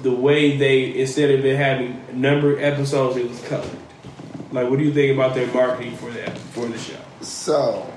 the 0.01 0.11
way 0.11 0.57
they 0.57 0.99
instead 0.99 1.31
of 1.31 1.45
it 1.45 1.55
having 1.55 2.03
numbered 2.11 2.59
episodes 2.59 3.15
it 3.15 3.29
was 3.29 3.39
colored? 3.47 3.69
Like 4.51 4.69
what 4.69 4.79
do 4.79 4.85
you 4.85 4.93
think 4.93 5.13
about 5.13 5.35
their 5.35 5.47
marketing 5.53 5.95
for 5.95 6.11
that 6.11 6.37
for 6.37 6.65
the 6.65 6.77
show? 6.77 6.99
So, 7.21 7.89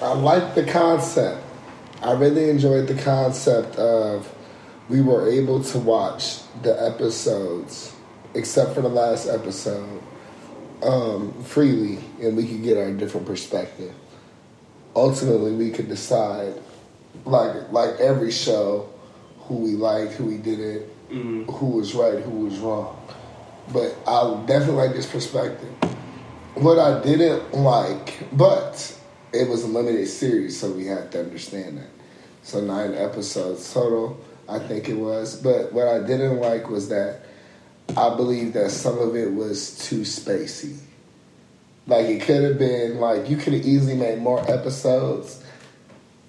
I 0.00 0.14
like 0.14 0.54
the 0.54 0.64
concept. 0.64 1.44
I 2.00 2.12
really 2.12 2.48
enjoyed 2.48 2.86
the 2.88 3.00
concept 3.02 3.76
of 3.76 4.34
we 4.88 5.02
were 5.02 5.30
able 5.30 5.62
to 5.62 5.78
watch 5.78 6.38
the 6.62 6.82
episodes, 6.82 7.94
except 8.34 8.74
for 8.74 8.80
the 8.80 8.88
last 8.88 9.28
episode, 9.28 10.02
um, 10.82 11.32
freely, 11.44 11.98
and 12.22 12.36
we 12.36 12.46
could 12.46 12.62
get 12.62 12.78
our 12.78 12.90
different 12.92 13.26
perspective. 13.26 13.94
Ultimately, 14.96 15.52
we 15.52 15.70
could 15.70 15.88
decide, 15.88 16.54
like 17.24 17.72
like 17.72 18.00
every 18.00 18.30
show, 18.30 18.88
who 19.40 19.56
we 19.56 19.70
liked, 19.70 20.12
who 20.12 20.26
we 20.26 20.38
didn't, 20.38 20.82
mm-hmm. 21.10 21.44
who 21.44 21.66
was 21.66 21.94
right, 21.94 22.22
who 22.22 22.44
was 22.46 22.58
wrong. 22.58 22.96
But 23.72 23.96
I 24.06 24.44
definitely 24.46 24.86
like 24.86 24.92
this 24.92 25.06
perspective. 25.06 25.70
What 26.54 26.78
I 26.78 27.02
didn't 27.02 27.54
like, 27.54 28.18
but 28.32 28.96
it 29.32 29.48
was 29.48 29.62
a 29.62 29.68
limited 29.68 30.06
series, 30.08 30.58
so 30.58 30.70
we 30.72 30.86
had 30.86 31.12
to 31.12 31.20
understand 31.20 31.78
that. 31.78 31.90
So 32.42 32.60
nine 32.60 32.94
episodes 32.94 33.72
total, 33.72 34.20
I 34.48 34.58
think 34.58 34.88
it 34.88 34.94
was. 34.94 35.40
But 35.40 35.72
what 35.72 35.86
I 35.86 36.00
didn't 36.00 36.40
like 36.40 36.68
was 36.68 36.88
that 36.88 37.22
I 37.96 38.14
believe 38.14 38.52
that 38.54 38.70
some 38.70 38.98
of 38.98 39.16
it 39.16 39.32
was 39.32 39.78
too 39.88 40.02
spacey. 40.02 40.78
Like 41.86 42.06
it 42.06 42.22
could 42.22 42.42
have 42.42 42.58
been 42.58 42.98
like 42.98 43.28
you 43.28 43.36
could 43.36 43.52
have 43.52 43.64
easily 43.64 43.94
made 43.94 44.18
more 44.18 44.40
episodes 44.50 45.39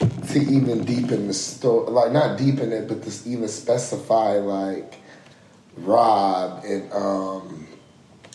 to 0.01 0.39
even 0.39 0.83
deepen 0.83 1.27
the 1.27 1.33
story, 1.33 1.91
like 1.91 2.11
not 2.11 2.37
deepen 2.37 2.71
it, 2.71 2.87
but 2.87 3.03
to 3.03 3.29
even 3.29 3.47
specify 3.47 4.33
like 4.37 4.95
Rob 5.77 6.63
and 6.65 6.91
um, 6.93 7.67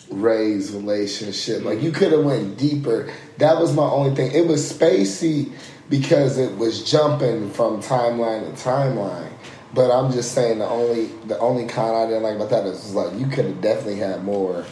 Ray's 0.09 0.71
relationship. 0.71 1.63
Like 1.63 1.81
you 1.81 1.91
could 1.91 2.11
have 2.11 2.23
went 2.23 2.57
deeper. 2.57 3.11
That 3.37 3.59
was 3.59 3.73
my 3.73 3.83
only 3.83 4.15
thing. 4.15 4.31
It 4.31 4.47
was 4.47 4.71
spacey 4.71 5.51
because 5.89 6.37
it 6.37 6.57
was 6.57 6.89
jumping 6.89 7.49
from 7.51 7.81
timeline 7.81 8.53
to 8.55 8.63
timeline. 8.63 9.31
But 9.73 9.91
I'm 9.91 10.11
just 10.11 10.33
saying 10.33 10.59
the 10.59 10.67
only 10.67 11.07
the 11.25 11.37
only 11.39 11.67
con 11.67 11.93
I 11.93 12.07
didn't 12.07 12.23
like 12.23 12.35
about 12.35 12.49
that 12.49 12.65
is 12.65 12.95
like 12.95 13.19
you 13.19 13.27
could 13.27 13.45
have 13.45 13.61
definitely 13.61 13.97
had 13.97 14.23
more 14.23 14.65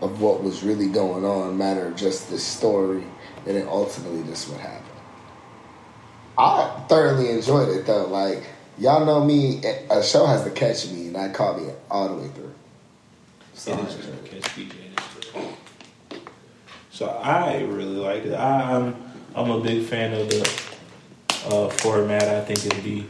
of 0.00 0.20
what 0.20 0.42
was 0.42 0.62
really 0.62 0.88
going 0.88 1.24
on, 1.24 1.56
matter 1.56 1.86
of 1.86 1.96
just 1.96 2.28
the 2.28 2.38
story, 2.38 3.04
and 3.46 3.56
then 3.56 3.68
ultimately 3.68 4.22
this 4.22 4.48
would 4.48 4.60
happen. 4.60 4.81
I 6.38 6.84
thoroughly 6.88 7.30
enjoyed 7.30 7.68
it 7.68 7.86
though. 7.86 8.06
Like 8.06 8.44
y'all 8.78 9.04
know 9.04 9.24
me, 9.24 9.62
a 9.90 10.02
show 10.02 10.26
has 10.26 10.44
to 10.44 10.50
catch 10.50 10.90
me, 10.90 11.06
and 11.06 11.16
that 11.16 11.34
caught 11.34 11.60
me 11.60 11.68
all 11.90 12.08
the 12.08 12.22
way 12.22 12.28
through. 12.28 12.52
So, 13.54 13.72
It 13.72 13.80
is 13.80 14.06
catch 14.24 14.56
BJ. 14.56 14.82
So 16.90 17.06
I 17.08 17.62
really 17.62 17.96
liked 17.96 18.26
it. 18.26 18.34
I, 18.34 18.76
I'm 18.76 18.96
I'm 19.34 19.50
a 19.50 19.60
big 19.60 19.86
fan 19.86 20.12
of 20.12 20.28
the 20.28 20.42
uh, 21.46 21.68
format. 21.68 22.24
I 22.24 22.44
think 22.44 22.64
it'd 22.66 22.84
be 22.84 23.06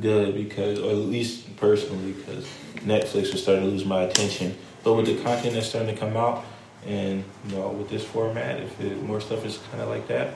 good 0.00 0.34
because, 0.34 0.78
or 0.78 0.90
at 0.90 0.96
least 0.96 1.56
personally, 1.56 2.12
because 2.12 2.44
Netflix 2.76 3.32
was 3.32 3.42
starting 3.42 3.64
to 3.64 3.70
lose 3.70 3.84
my 3.84 4.02
attention. 4.02 4.56
But 4.82 4.94
with 4.94 5.06
the 5.06 5.16
content 5.22 5.54
that's 5.54 5.68
starting 5.68 5.94
to 5.94 5.98
come 5.98 6.16
out, 6.16 6.44
and 6.86 7.24
you 7.48 7.56
know, 7.56 7.68
with 7.68 7.88
this 7.88 8.04
format, 8.04 8.60
if 8.60 8.80
it, 8.80 9.02
more 9.02 9.20
stuff 9.20 9.44
is 9.44 9.58
kind 9.70 9.82
of 9.82 9.88
like 9.88 10.06
that, 10.08 10.34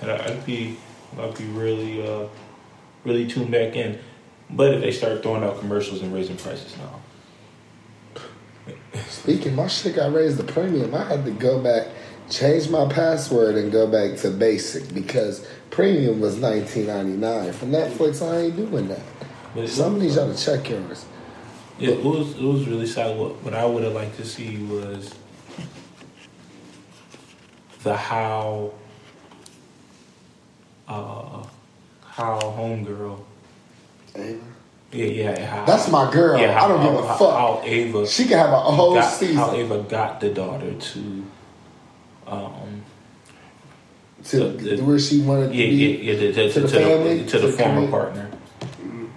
and 0.00 0.10
I- 0.10 0.26
I'd 0.26 0.46
be 0.46 0.76
I'd 1.18 1.36
be 1.36 1.44
really 1.46 2.06
uh, 2.06 2.26
really 3.04 3.26
tuned 3.26 3.50
back 3.50 3.74
in. 3.76 3.98
But 4.50 4.74
if 4.74 4.80
they 4.80 4.92
start 4.92 5.22
throwing 5.22 5.44
out 5.44 5.58
commercials 5.60 6.02
and 6.02 6.12
raising 6.12 6.36
prices 6.36 6.76
now. 6.76 7.00
Speaking, 9.08 9.54
my 9.54 9.66
shit 9.68 9.96
got 9.96 10.12
raised 10.12 10.36
the 10.38 10.44
premium. 10.44 10.94
I 10.94 11.04
had 11.04 11.24
to 11.24 11.30
go 11.30 11.60
back, 11.60 11.86
change 12.28 12.68
my 12.68 12.86
password, 12.92 13.54
and 13.56 13.70
go 13.70 13.86
back 13.86 14.18
to 14.20 14.30
basic 14.30 14.92
because 14.94 15.46
premium 15.70 16.20
was 16.20 16.36
nineteen 16.38 16.86
ninety 16.88 17.16
nine. 17.16 17.52
For 17.52 17.66
Netflix, 17.66 18.22
I 18.26 18.38
ain't 18.42 18.56
doing 18.56 18.88
that. 18.88 19.02
But 19.54 19.68
Some 19.68 19.96
of 19.96 20.00
these 20.00 20.16
y'all 20.16 20.32
to 20.32 20.44
check 20.44 20.68
yours. 20.68 21.04
Yeah, 21.78 21.90
it 21.90 22.04
was 22.04 22.36
it 22.36 22.42
was 22.42 22.66
really 22.68 22.86
sad. 22.86 23.16
What 23.18 23.42
what 23.42 23.54
I 23.54 23.64
would 23.64 23.82
have 23.84 23.94
liked 23.94 24.16
to 24.16 24.24
see 24.24 24.58
was 24.58 25.14
the 27.82 27.96
how 27.96 28.72
uh 30.90 31.46
how 32.02 32.38
homegirl. 32.40 33.20
Ava. 34.16 34.40
Yeah, 34.92 35.04
yeah. 35.06 35.46
How, 35.46 35.64
That's 35.64 35.88
my 35.88 36.10
girl. 36.10 36.40
Yeah, 36.40 36.52
how, 36.52 36.64
I 36.64 36.68
don't 36.68 36.82
give 36.82 37.04
a 37.04 37.06
how, 37.06 37.14
fuck. 37.16 37.38
How 37.38 37.62
Ava 37.64 38.06
She 38.08 38.24
can 38.24 38.38
have 38.38 38.50
a 38.52 38.58
whole 38.60 38.94
got, 38.94 39.08
season 39.08 39.36
how 39.36 39.54
Ava 39.54 39.82
got 39.84 40.20
the 40.20 40.30
daughter 40.30 40.74
to 40.74 41.24
um 42.26 42.82
to 44.24 44.36
the- 44.50 44.76
the- 44.76 44.82
where 44.84 44.98
she 44.98 45.20
wanted 45.22 45.46
to 45.46 45.50
be. 45.52 45.58
yeah, 45.64 46.12
yeah, 46.12 46.18
to, 46.18 46.32
to, 46.32 46.42
the 46.42 46.52
to 46.52 46.60
the, 46.60 46.68
family, 46.68 47.24
to 47.26 47.38
the 47.38 47.46
the 47.46 47.52
former 47.52 47.88
partner. 47.88 48.30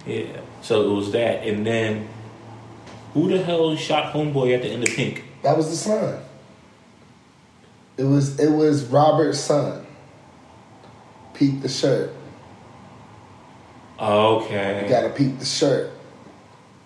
Yeah. 0.06 0.40
So 0.62 0.90
it 0.90 0.94
was 0.94 1.10
that 1.12 1.44
and 1.46 1.66
then 1.66 2.08
who 3.12 3.28
the 3.28 3.42
hell 3.42 3.74
shot 3.76 4.12
homeboy 4.14 4.54
at 4.54 4.62
the 4.62 4.68
end 4.68 4.86
of 4.88 4.94
Pink? 4.94 5.24
That 5.42 5.56
was 5.56 5.68
the 5.70 5.76
son. 5.76 6.20
It 7.96 8.04
was 8.04 8.38
it 8.40 8.50
was 8.50 8.84
Robert's 8.84 9.40
son. 9.40 9.83
Peep 11.34 11.60
the 11.60 11.68
shirt. 11.68 12.10
Okay. 14.00 14.82
You 14.82 14.88
gotta 14.88 15.10
peep 15.10 15.38
the 15.38 15.44
shirt. 15.44 15.90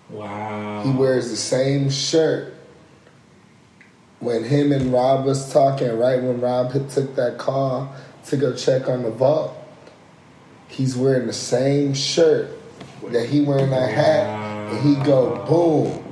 Wow. 0.09 0.83
He 0.83 0.91
wears 0.91 1.29
the 1.29 1.35
same 1.37 1.89
shirt 1.89 2.55
when 4.19 4.43
him 4.43 4.71
and 4.71 4.91
Rob 4.91 5.25
was 5.25 5.51
talking, 5.51 5.97
right 5.97 6.21
when 6.21 6.41
Rob 6.41 6.71
had 6.71 6.89
took 6.89 7.15
that 7.15 7.37
call 7.37 7.93
to 8.25 8.37
go 8.37 8.53
check 8.55 8.87
on 8.89 9.03
the 9.03 9.11
vault. 9.11 9.55
He's 10.67 10.95
wearing 10.95 11.25
the 11.27 11.33
same 11.33 11.93
shirt 11.93 12.49
that 13.07 13.27
he 13.29 13.41
wearing 13.41 13.69
that 13.71 13.89
hat, 13.91 14.27
and 14.71 14.79
he 14.81 15.03
go 15.03 15.45
boom. 15.45 16.05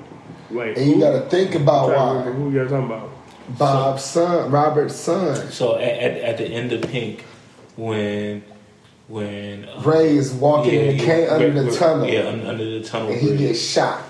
Wait, 0.50 0.78
And 0.78 0.88
you 0.88 0.96
who? 0.96 1.02
gotta 1.02 1.30
think 1.30 1.56
about 1.56 1.90
I'm 1.90 1.96
trying 1.96 2.24
to 2.24 2.30
remember 2.32 2.40
why 2.46 2.50
who 2.52 2.58
y'all 2.58 2.70
talking 2.70 2.86
about? 2.86 3.58
Bob's 3.58 4.04
son, 4.04 4.50
Robert's 4.52 4.96
son, 4.96 5.52
So 5.52 5.76
at, 5.78 5.82
at, 5.98 6.18
at 6.22 6.38
the 6.38 6.46
end 6.46 6.72
of 6.74 6.82
Pink, 6.90 7.24
when 7.78 8.44
when 9.08 9.64
uh, 9.66 9.82
Ray 9.86 10.18
is 10.18 10.34
walking 10.34 10.74
in 10.74 10.98
the 10.98 11.04
cane 11.06 11.30
under 11.30 11.48
where- 11.48 11.64
the 11.64 11.70
where- 11.70 11.80
tunnel, 11.80 12.08
yeah, 12.10 12.28
un- 12.28 12.46
under 12.46 12.66
the 12.80 12.84
tunnel, 12.84 13.10
and 13.10 13.22
he 13.22 13.28
bridge. 13.28 13.40
gets 13.40 13.60
shot. 13.62 14.02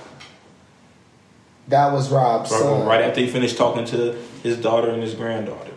That 1.68 1.92
was 1.94 2.10
Rob's 2.10 2.50
right, 2.50 2.60
son. 2.62 2.88
right 2.88 3.02
after 3.02 3.20
he 3.22 3.28
finished 3.28 3.58
talking 3.58 3.86
to 3.86 4.14
his 4.42 4.58
daughter 4.58 4.90
and 4.90 5.04
his 5.04 5.14
granddaughter. 5.14 5.72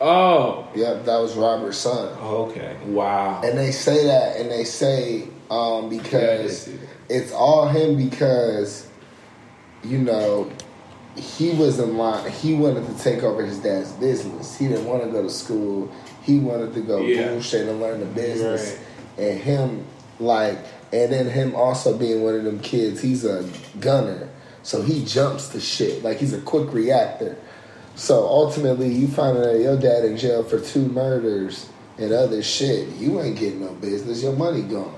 Oh, 0.00 0.66
Yep, 0.74 1.04
that 1.04 1.18
was 1.18 1.34
Robert's 1.34 1.76
son. 1.76 2.16
Oh, 2.20 2.46
okay, 2.48 2.76
wow. 2.86 3.42
And 3.44 3.58
they 3.58 3.70
say 3.72 4.04
that, 4.06 4.36
and 4.38 4.50
they 4.50 4.64
say 4.64 5.28
um, 5.50 5.88
because 5.90 6.64
did 6.64 6.78
see 6.80 6.86
it's 7.10 7.32
all 7.32 7.68
him 7.68 7.96
because, 7.96 8.86
you 9.82 9.98
know, 9.98 10.50
he 11.16 11.50
was 11.50 11.80
in 11.80 11.98
line. 11.98 12.30
He 12.30 12.54
wanted 12.54 12.86
to 12.86 13.02
take 13.02 13.22
over 13.24 13.44
his 13.44 13.58
dad's 13.58 13.90
business. 13.92 14.56
He 14.56 14.68
didn't 14.68 14.86
want 14.86 15.02
to 15.02 15.10
go 15.10 15.22
to 15.22 15.28
school. 15.28 15.90
He 16.22 16.38
wanted 16.38 16.74
to 16.74 16.80
go 16.80 17.00
Yeah. 17.00 17.28
bullshit 17.28 17.68
and 17.68 17.80
learn 17.80 18.00
the 18.00 18.06
business. 18.06 18.76
Right. 19.18 19.26
And 19.26 19.40
him, 19.40 19.84
like, 20.18 20.58
and 20.92 21.12
then 21.12 21.28
him 21.28 21.54
also 21.54 21.96
being 21.96 22.22
one 22.22 22.34
of 22.34 22.44
them 22.44 22.58
kids. 22.60 23.00
He's 23.00 23.24
a 23.24 23.44
gunner, 23.80 24.28
so 24.62 24.82
he 24.82 25.04
jumps 25.04 25.48
to 25.50 25.60
shit. 25.60 26.02
Like 26.02 26.18
he's 26.18 26.32
a 26.32 26.40
quick 26.40 26.72
reactor. 26.72 27.36
So 27.96 28.24
ultimately, 28.26 28.88
you 28.92 29.08
find 29.08 29.36
out 29.38 29.58
your 29.58 29.76
dad 29.76 30.04
in 30.04 30.16
jail 30.16 30.42
for 30.42 30.58
two 30.58 30.86
murders 30.88 31.66
and 31.98 32.12
other 32.12 32.42
shit. 32.42 32.88
You 32.96 33.20
ain't 33.20 33.38
getting 33.38 33.60
no 33.60 33.72
business. 33.74 34.22
Your 34.22 34.32
money 34.32 34.62
gone. 34.62 34.94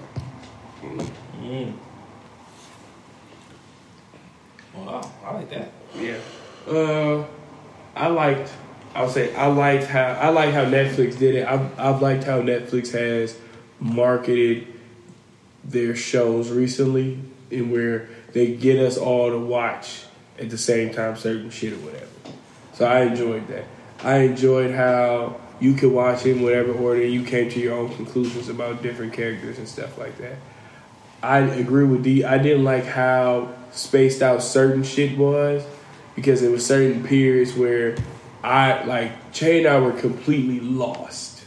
Mm. 1.42 1.72
Wow, 4.76 5.10
I 5.24 5.34
like 5.34 5.50
that. 5.50 5.70
yeah. 5.98 6.16
Uh, 6.68 7.24
I 7.96 8.06
liked. 8.08 8.50
I'll 8.94 9.08
say 9.08 9.34
I 9.34 9.46
liked 9.46 9.86
how 9.86 10.04
I 10.04 10.28
like 10.28 10.52
how 10.52 10.64
Netflix 10.64 11.18
did 11.18 11.36
it. 11.36 11.46
I've 11.46 11.78
I've 11.78 12.02
liked 12.02 12.24
how 12.24 12.42
Netflix 12.42 12.92
has 12.92 13.38
marketed 13.80 14.66
their 15.64 15.94
shows 15.96 16.50
recently, 16.50 17.18
and 17.50 17.72
where 17.72 18.08
they 18.32 18.54
get 18.54 18.78
us 18.78 18.98
all 18.98 19.30
to 19.30 19.38
watch 19.38 20.04
at 20.38 20.50
the 20.50 20.58
same 20.58 20.92
time 20.92 21.16
certain 21.16 21.50
shit 21.50 21.72
or 21.72 21.76
whatever. 21.76 22.06
So 22.74 22.86
I 22.86 23.02
enjoyed 23.02 23.48
that. 23.48 23.64
I 24.02 24.18
enjoyed 24.18 24.72
how 24.72 25.40
you 25.60 25.74
could 25.74 25.92
watch 25.92 26.26
in 26.26 26.42
whatever 26.42 26.72
order 26.72 27.04
you 27.04 27.24
came 27.24 27.48
to 27.50 27.60
your 27.60 27.74
own 27.74 27.94
conclusions 27.94 28.48
about 28.48 28.82
different 28.82 29.12
characters 29.12 29.58
and 29.58 29.68
stuff 29.68 29.96
like 29.96 30.18
that. 30.18 30.36
I 31.22 31.38
agree 31.38 31.84
with 31.84 32.02
D. 32.02 32.24
I 32.24 32.38
didn't 32.38 32.64
like 32.64 32.84
how 32.84 33.54
spaced 33.70 34.22
out 34.22 34.42
certain 34.42 34.82
shit 34.82 35.16
was 35.16 35.64
because 36.16 36.40
there 36.40 36.50
were 36.50 36.58
certain 36.58 37.04
periods 37.04 37.54
where 37.54 37.96
I 38.42 38.84
like 38.84 39.32
Che 39.32 39.58
and 39.58 39.66
I 39.68 39.78
were 39.78 39.92
completely 39.92 40.60
lost, 40.60 41.44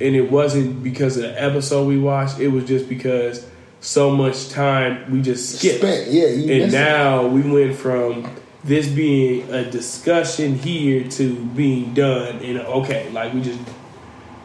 and 0.00 0.14
it 0.16 0.30
wasn't 0.30 0.82
because 0.82 1.16
of 1.16 1.24
the 1.24 1.42
episode 1.42 1.86
we 1.86 1.98
watched. 1.98 2.38
It 2.40 2.48
was 2.48 2.64
just 2.64 2.88
because 2.88 3.46
so 3.80 4.10
much 4.10 4.48
time 4.48 5.10
we 5.10 5.20
just 5.22 5.58
skipped. 5.58 5.78
Spent, 5.78 6.10
yeah. 6.10 6.26
You 6.28 6.40
And 6.40 6.46
missed 6.46 6.74
it. 6.74 6.78
now 6.78 7.26
we 7.26 7.42
went 7.42 7.76
from 7.76 8.28
this 8.64 8.88
being 8.88 9.48
a 9.52 9.70
discussion 9.70 10.56
here 10.58 11.08
to 11.08 11.36
being 11.36 11.94
done 11.94 12.36
and 12.38 12.58
okay, 12.58 13.08
like 13.10 13.32
we 13.32 13.40
just 13.40 13.60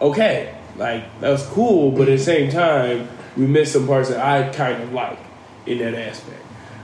okay, 0.02 0.54
like 0.78 1.20
that 1.22 1.30
was 1.30 1.46
cool, 1.48 1.92
but 1.92 2.02
at 2.10 2.18
the 2.18 2.24
same 2.24 2.52
time 2.52 3.08
we 3.36 3.48
missed 3.48 3.74
some 3.74 3.88
parts 3.88 4.10
that 4.10 4.20
I 4.24 4.50
kind 4.54 4.84
of 4.84 4.94
like 4.94 5.18
in 5.66 5.80
that 5.80 5.96
aspect. 5.96 6.42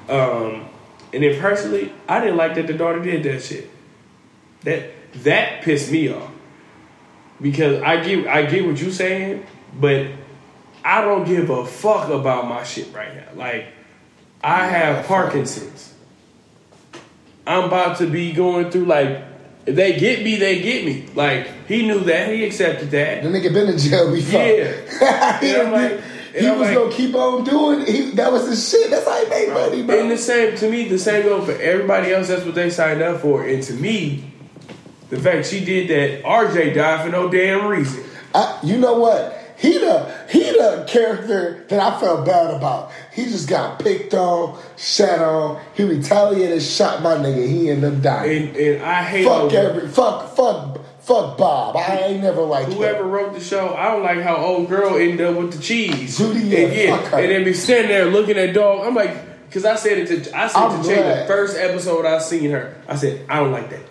Um, 0.10 0.66
and 1.14 1.22
then 1.24 1.40
personally, 1.40 1.94
I 2.08 2.20
didn't 2.20 2.38
like 2.38 2.56
that 2.56 2.66
the 2.66 2.74
daughter 2.74 3.00
did 3.00 3.22
that 3.24 3.44
shit. 3.44 3.70
That 4.64 4.92
that 5.24 5.64
pissed 5.64 5.92
me 5.92 6.10
off 6.12 6.32
because 7.42 7.82
I 7.82 8.04
get 8.04 8.28
I 8.28 8.46
get 8.46 8.66
what 8.66 8.80
you're 8.82 8.92
saying, 8.92 9.46
but 9.80 10.08
I 10.84 11.02
don't 11.02 11.26
give 11.26 11.50
a 11.50 11.66
fuck 11.66 12.10
about 12.10 12.48
my 12.48 12.64
shit 12.64 12.94
right 12.94 13.16
now. 13.16 13.28
Like 13.36 13.68
I 14.44 14.68
have 14.68 15.06
Parkinson's. 15.06 15.94
I'm 17.48 17.66
about 17.66 17.98
to 17.98 18.08
be 18.08 18.32
going 18.34 18.70
through 18.70 18.86
like 18.86 19.24
if 19.66 19.76
they 19.76 19.98
get 19.98 20.24
me, 20.24 20.36
they 20.36 20.62
get 20.62 20.86
me. 20.86 21.08
Like 21.16 21.68
he 21.68 21.88
knew 21.88 22.00
that, 22.02 22.30
he 22.30 22.44
accepted 22.46 22.92
that. 22.92 23.24
The 23.24 23.30
nigga 23.30 23.54
been 23.54 23.70
in 23.70 23.78
jail 23.78 24.12
before. 24.14 24.42
Yeah. 24.42 25.40
he 25.40 25.58
like- 25.64 26.02
he 26.36 26.48
was 26.50 26.60
like- 26.60 26.76
gonna 26.76 26.92
keep 26.92 27.16
on 27.16 27.44
doing. 27.44 27.86
He, 27.88 28.12
that 28.12 28.32
was 28.32 28.48
his 28.48 28.70
shit. 28.70 28.92
That's 28.92 29.06
how 29.06 29.24
he 29.24 29.30
made 29.30 29.50
money, 29.52 29.82
bro. 29.82 30.00
And 30.00 30.12
the 30.12 30.18
same 30.18 30.56
to 30.58 30.70
me, 30.70 30.88
the 30.88 31.00
same 31.00 31.24
goes 31.24 31.46
for 31.46 31.60
everybody 31.60 32.14
else. 32.14 32.28
That's 32.28 32.46
what 32.46 32.54
they 32.56 32.70
signed 32.70 33.02
up 33.02 33.22
for. 33.22 33.44
And 33.44 33.64
to 33.64 33.74
me, 33.74 34.32
the 35.10 35.20
fact 35.20 35.48
she 35.48 35.64
did 35.64 35.90
that, 35.90 36.24
RJ 36.24 36.76
died 36.76 37.06
for 37.06 37.12
no 37.12 37.30
damn 37.30 37.68
reason. 37.68 38.04
I, 38.34 38.60
you 38.64 38.78
know 38.78 39.00
what? 39.00 39.36
He 39.58 39.78
the 39.78 40.26
he 40.30 40.40
the 40.40 40.86
character 40.88 41.66
that 41.68 41.80
I 41.80 42.00
felt 42.00 42.26
bad 42.26 42.54
about. 42.54 42.92
He 43.12 43.26
just 43.26 43.50
got 43.50 43.80
picked 43.80 44.14
on, 44.14 44.58
shat 44.78 45.20
on. 45.20 45.62
He 45.74 45.84
retaliated, 45.84 46.62
shot 46.62 47.02
my 47.02 47.16
nigga. 47.16 47.46
He 47.46 47.70
ended 47.70 47.94
up 47.94 48.02
dying. 48.02 48.50
And 48.50 48.56
and 48.56 48.84
I 48.84 49.04
hate 49.04 49.26
fuck 49.26 49.52
every 49.52 49.90
fuck 49.90 50.34
fuck 50.34 50.80
fuck 51.02 51.38
Bob. 51.38 51.76
I 51.76 51.98
ain't 51.98 52.24
never 52.24 52.42
liked 52.42 52.72
Whoever 52.72 53.04
him. 53.04 53.12
wrote 53.12 53.34
the 53.34 53.42
show, 53.42 53.76
I 53.76 53.92
don't 53.92 54.04
like 54.04 54.22
how 54.22 54.38
old 54.38 54.70
girl 54.70 54.96
ended 54.96 55.22
up 55.22 55.36
with 55.36 55.52
the 55.52 55.62
cheese. 55.62 56.18
Judy, 56.18 56.40
yeah, 56.40 56.58
and, 56.60 56.74
yeah, 56.74 57.18
and 57.18 57.30
then 57.30 57.44
be 57.44 57.54
standing 57.54 57.90
there 57.90 58.06
looking 58.06 58.38
at 58.38 58.54
dog. 58.54 58.88
I'm 58.88 58.96
like, 58.96 59.46
because 59.48 59.66
I 59.66 59.76
said 59.76 59.98
it 59.98 60.24
to 60.24 60.38
I 60.38 60.48
said 60.48 60.58
I'm 60.58 60.82
to 60.82 60.88
Jay 60.88 61.20
the 61.20 61.26
first 61.28 61.58
episode 61.58 62.06
I 62.06 62.20
seen 62.20 62.52
her. 62.52 62.78
I 62.88 62.96
said 62.96 63.26
I 63.28 63.40
don't 63.40 63.52
like 63.52 63.70
that. 63.72 63.82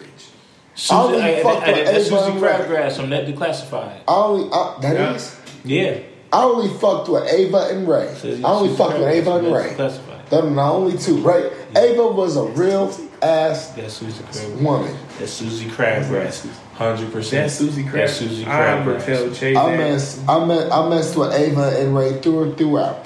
Susie, 0.79 0.95
I 0.95 1.03
only 1.03 1.21
I, 1.23 1.43
fucked 1.43 1.63
I, 1.67 1.71
I, 1.73 1.73
with 1.77 1.87
that's 1.87 2.07
Ava 2.07 2.19
Susie 2.21 2.31
and 2.33 2.41
Ray. 2.43 2.51
Crabgrass 2.53 2.97
from 2.97 3.11
that 3.11 3.27
Declassified. 3.27 4.01
I 4.07 4.15
only 4.15 4.49
I, 4.53 4.77
that 4.81 4.95
Yeah. 4.95 5.15
is. 5.15 5.37
Yeah. 5.65 5.99
I 6.33 6.45
only 6.45 6.69
fucked 6.79 7.09
with 7.09 7.25
Ava 7.33 7.69
and 7.73 7.89
Ray. 7.89 8.15
Susie- 8.17 8.45
I 8.45 8.49
only 8.53 8.77
fucked 8.77 8.99
with 8.99 9.09
Ava 9.09 9.37
and 9.39 9.53
Ray. 9.55 9.71
Declassified. 9.75 10.29
Them 10.31 10.57
are 10.59 10.69
the 10.69 10.73
only 10.75 10.99
two. 10.99 11.17
Ray. 11.23 11.51
Ava 11.77 12.07
was 12.07 12.37
a 12.37 12.45
real 12.45 12.95
ass 13.23 13.71
That's 13.71 13.95
Susie 13.95 14.23
Crabgrass. 14.23 14.61
woman. 14.63 14.97
That's 15.19 15.33
Susie 15.33 15.67
Crabgrass. 15.67 16.47
Hundred 16.75 17.11
percent. 17.13 17.43
That's 17.47 17.55
Susie 17.55 17.83
Crab. 17.83 17.95
That's 17.95 18.13
Susie 18.13 18.47
I'm 18.47 18.85
Crabgrass. 18.87 19.05
tell 19.07 19.31
Chase 19.33 19.57
I 19.57 19.71
that. 19.73 19.79
messed, 19.79 20.21
I 20.29 20.45
met, 20.45 20.71
I 20.73 20.89
messed 20.89 21.17
with 21.17 21.33
Ava 21.35 21.77
and 21.81 21.97
Ray 21.97 22.21
through 22.21 22.43
and 22.45 22.57
throughout. 22.57 23.05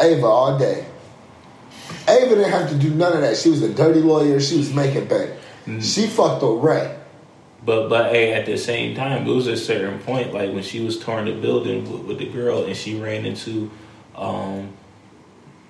Ava 0.00 0.26
all 0.26 0.58
day. 0.58 0.84
Ava 2.08 2.28
didn't 2.34 2.50
have 2.50 2.68
to 2.70 2.74
do 2.76 2.90
none 2.90 3.12
of 3.12 3.20
that. 3.20 3.36
She 3.36 3.50
was 3.50 3.62
a 3.62 3.68
dirty 3.72 4.00
lawyer. 4.00 4.40
She 4.40 4.56
was 4.58 4.72
making 4.74 5.04
bank. 5.06 5.30
Mm. 5.68 5.82
She 5.94 6.06
fucked 6.06 6.42
with 6.42 6.62
Ray. 6.62 6.94
But 7.64 7.88
but 7.88 8.12
hey, 8.12 8.32
at 8.32 8.46
the 8.46 8.56
same 8.56 8.94
time, 8.96 9.26
it 9.26 9.30
was 9.34 9.46
a 9.46 9.56
certain 9.56 9.98
point, 10.00 10.32
like 10.32 10.52
when 10.52 10.62
she 10.62 10.80
was 10.80 10.98
touring 10.98 11.26
the 11.26 11.32
building 11.32 11.90
with, 11.90 12.02
with 12.02 12.18
the 12.18 12.26
girl 12.26 12.64
and 12.64 12.74
she 12.76 12.98
ran 12.98 13.26
into 13.26 13.70
um, 14.14 14.70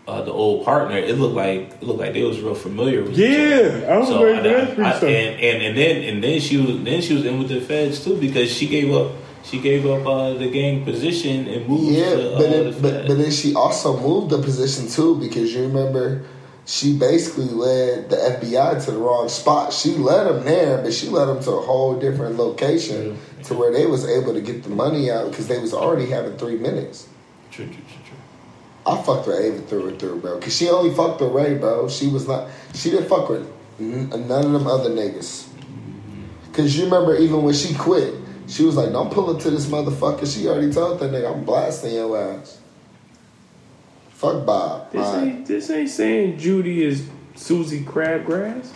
uh, 0.07 0.23
the 0.23 0.31
old 0.33 0.65
partner. 0.65 0.97
It 0.99 1.19
looked 1.19 1.35
like 1.35 1.73
it 1.73 1.83
looked 1.83 1.99
like 2.01 2.13
they 2.13 2.23
was 2.23 2.41
real 2.41 2.55
familiar 2.55 3.03
with 3.03 3.19
each 3.19 3.25
other. 3.35 3.79
Yeah, 3.81 3.93
I 3.95 3.99
was 3.99 4.09
So 4.09 4.19
very 4.19 4.39
I- 4.39 4.43
good. 4.43 4.81
I- 4.81 4.91
I- 4.91 4.95
and, 5.01 5.41
and 5.41 5.63
and 5.63 5.77
then 5.77 6.03
and 6.05 6.23
then 6.25 6.41
she 6.41 6.57
was 6.59 6.83
then 6.85 7.01
she 7.03 7.15
was 7.15 7.25
in 7.25 7.39
with 7.39 7.49
the 7.49 7.61
feds 7.61 8.05
too 8.05 8.17
because 8.21 8.53
she 8.53 8.67
gave 8.69 8.95
up 8.95 9.13
she 9.43 9.59
gave 9.59 9.87
up 9.87 10.07
uh, 10.07 10.35
the 10.35 10.51
gang 10.51 10.85
position 10.85 11.49
and 11.49 11.67
moved 11.67 11.91
Yeah, 11.97 12.11
to 12.11 12.35
uh, 12.35 12.39
but, 12.39 12.43
the 12.43 12.49
then, 12.71 12.83
but 12.83 13.07
but 13.09 13.19
then 13.19 13.31
she 13.31 13.55
also 13.55 13.99
moved 13.99 14.31
the 14.31 14.39
position 14.43 14.89
too 14.89 15.17
because 15.17 15.55
you 15.55 15.63
remember 15.63 16.23
she 16.69 16.99
basically 16.99 17.47
led 17.47 18.11
the 18.11 18.17
FBI 18.17 18.85
to 18.85 18.91
the 18.91 18.99
wrong 18.99 19.31
spot. 19.31 19.73
She 19.73 19.93
led 19.95 20.25
them 20.25 20.45
there, 20.45 20.77
but 20.83 20.93
she 20.93 21.09
led 21.09 21.25
them 21.25 21.43
to 21.45 21.53
a 21.53 21.63
whole 21.63 21.99
different 21.99 22.37
location 22.37 23.19
to 23.45 23.55
where 23.55 23.73
they 23.73 23.87
was 23.87 24.07
able 24.07 24.35
to 24.35 24.43
get 24.43 24.65
the 24.65 24.69
money 24.69 25.11
out 25.11 25.31
because 25.31 25.49
they 25.49 25.59
was 25.59 25.73
already 25.73 26.11
having 26.11 26.37
three 26.37 26.59
minutes. 26.59 27.09
True, 27.51 27.65
true, 27.65 27.75
true, 27.75 28.03
true. 28.05 28.17
I 28.87 29.03
fucked 29.03 29.27
with 29.27 29.41
Ava 29.41 29.63
through 29.63 29.89
and 29.89 29.99
through, 29.99 30.21
bro. 30.21 30.39
Cause 30.39 30.55
she 30.55 30.69
only 30.69 30.95
fucked 30.95 31.23
with 31.23 31.33
Ray, 31.33 31.55
bro. 31.55 31.89
She 31.89 32.09
was 32.09 32.29
not. 32.29 32.51
She 32.75 32.91
didn't 32.91 33.09
fuck 33.09 33.31
with 33.31 33.51
none 33.79 34.45
of 34.45 34.53
them 34.53 34.67
other 34.67 34.91
niggas. 34.91 35.45
Mm-hmm. 35.47 36.53
Cause 36.53 36.77
you 36.77 36.85
remember, 36.85 37.17
even 37.17 37.45
when 37.45 37.55
she 37.55 37.75
quit, 37.77 38.15
she 38.47 38.65
was 38.65 38.77
like, 38.77 38.93
"Don't 38.93 39.11
pull 39.11 39.35
it 39.35 39.41
to 39.41 39.51
this 39.51 39.65
motherfucker." 39.67 40.31
She 40.31 40.47
already 40.47 40.71
told 40.71 41.01
that 41.01 41.13
nigga, 41.13 41.35
"I'm 41.35 41.45
blasting 41.45 41.95
your 41.95 42.15
ass." 42.19 42.58
Fuck 44.19 44.45
Bob. 44.45 44.91
This 44.91 45.07
Alright. 45.07 45.29
ain't 45.29 45.47
this 45.47 45.71
ain't 45.71 45.89
saying 45.89 46.39
Judy 46.39 46.83
is 46.83 47.09
Susie 47.37 47.85
Crabgrass. 47.85 48.73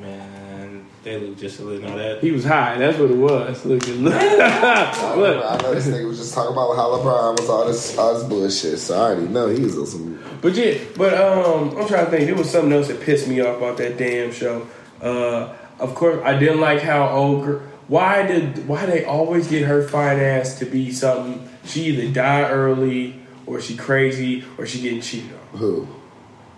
Man, 0.00 0.84
they 1.04 1.16
look 1.16 1.38
just 1.38 1.60
a 1.60 1.62
little. 1.62 1.88
Now 1.88 1.96
that 1.96 2.22
He 2.22 2.32
was 2.32 2.44
high. 2.44 2.76
That's 2.76 2.98
what 2.98 3.08
it 3.08 3.16
was. 3.16 3.64
Look 3.64 3.84
at 3.84 3.94
look. 3.94 4.14
I, 4.20 5.14
look. 5.14 5.36
know, 5.36 5.48
I 5.48 5.62
know 5.62 5.72
this 5.72 5.86
nigga 5.86 6.08
was 6.08 6.18
just 6.18 6.34
talking 6.34 6.50
about 6.50 6.74
how 6.74 6.88
LeBron 6.88 7.38
was 7.38 7.48
all 7.48 7.66
this, 7.68 7.96
all 7.96 8.14
this 8.14 8.24
bullshit. 8.24 8.80
So 8.80 8.96
I 8.96 9.12
already 9.12 9.28
know 9.28 9.46
he 9.46 9.62
was 9.62 9.78
on 9.78 9.86
some. 9.86 10.24
But 10.42 10.54
yeah, 10.54 10.78
but 10.96 11.14
um, 11.14 11.78
I'm 11.78 11.86
trying 11.86 12.06
to 12.06 12.10
think. 12.10 12.26
There 12.26 12.34
was 12.34 12.50
something 12.50 12.72
else 12.72 12.88
that 12.88 13.00
pissed 13.00 13.28
me 13.28 13.40
off 13.42 13.58
about 13.58 13.76
that 13.76 13.96
damn 13.96 14.32
show. 14.32 14.66
Uh, 15.00 15.54
of 15.78 15.94
course, 15.94 16.20
I 16.24 16.36
didn't 16.36 16.60
like 16.60 16.82
how 16.82 17.08
old. 17.10 17.44
Girl, 17.44 17.62
why 17.86 18.26
did 18.26 18.66
why 18.66 18.86
they 18.86 19.04
always 19.04 19.46
get 19.46 19.68
her 19.68 19.86
fine 19.86 20.18
ass 20.18 20.58
to 20.58 20.64
be 20.64 20.90
something? 20.90 21.48
She 21.64 21.82
either 21.86 22.12
die 22.12 22.48
early, 22.48 23.19
or 23.56 23.60
she 23.60 23.76
crazy, 23.76 24.44
or 24.58 24.66
she 24.66 24.80
getting 24.80 25.00
cheated 25.00 25.32
on. 25.32 25.58
Who? 25.58 25.88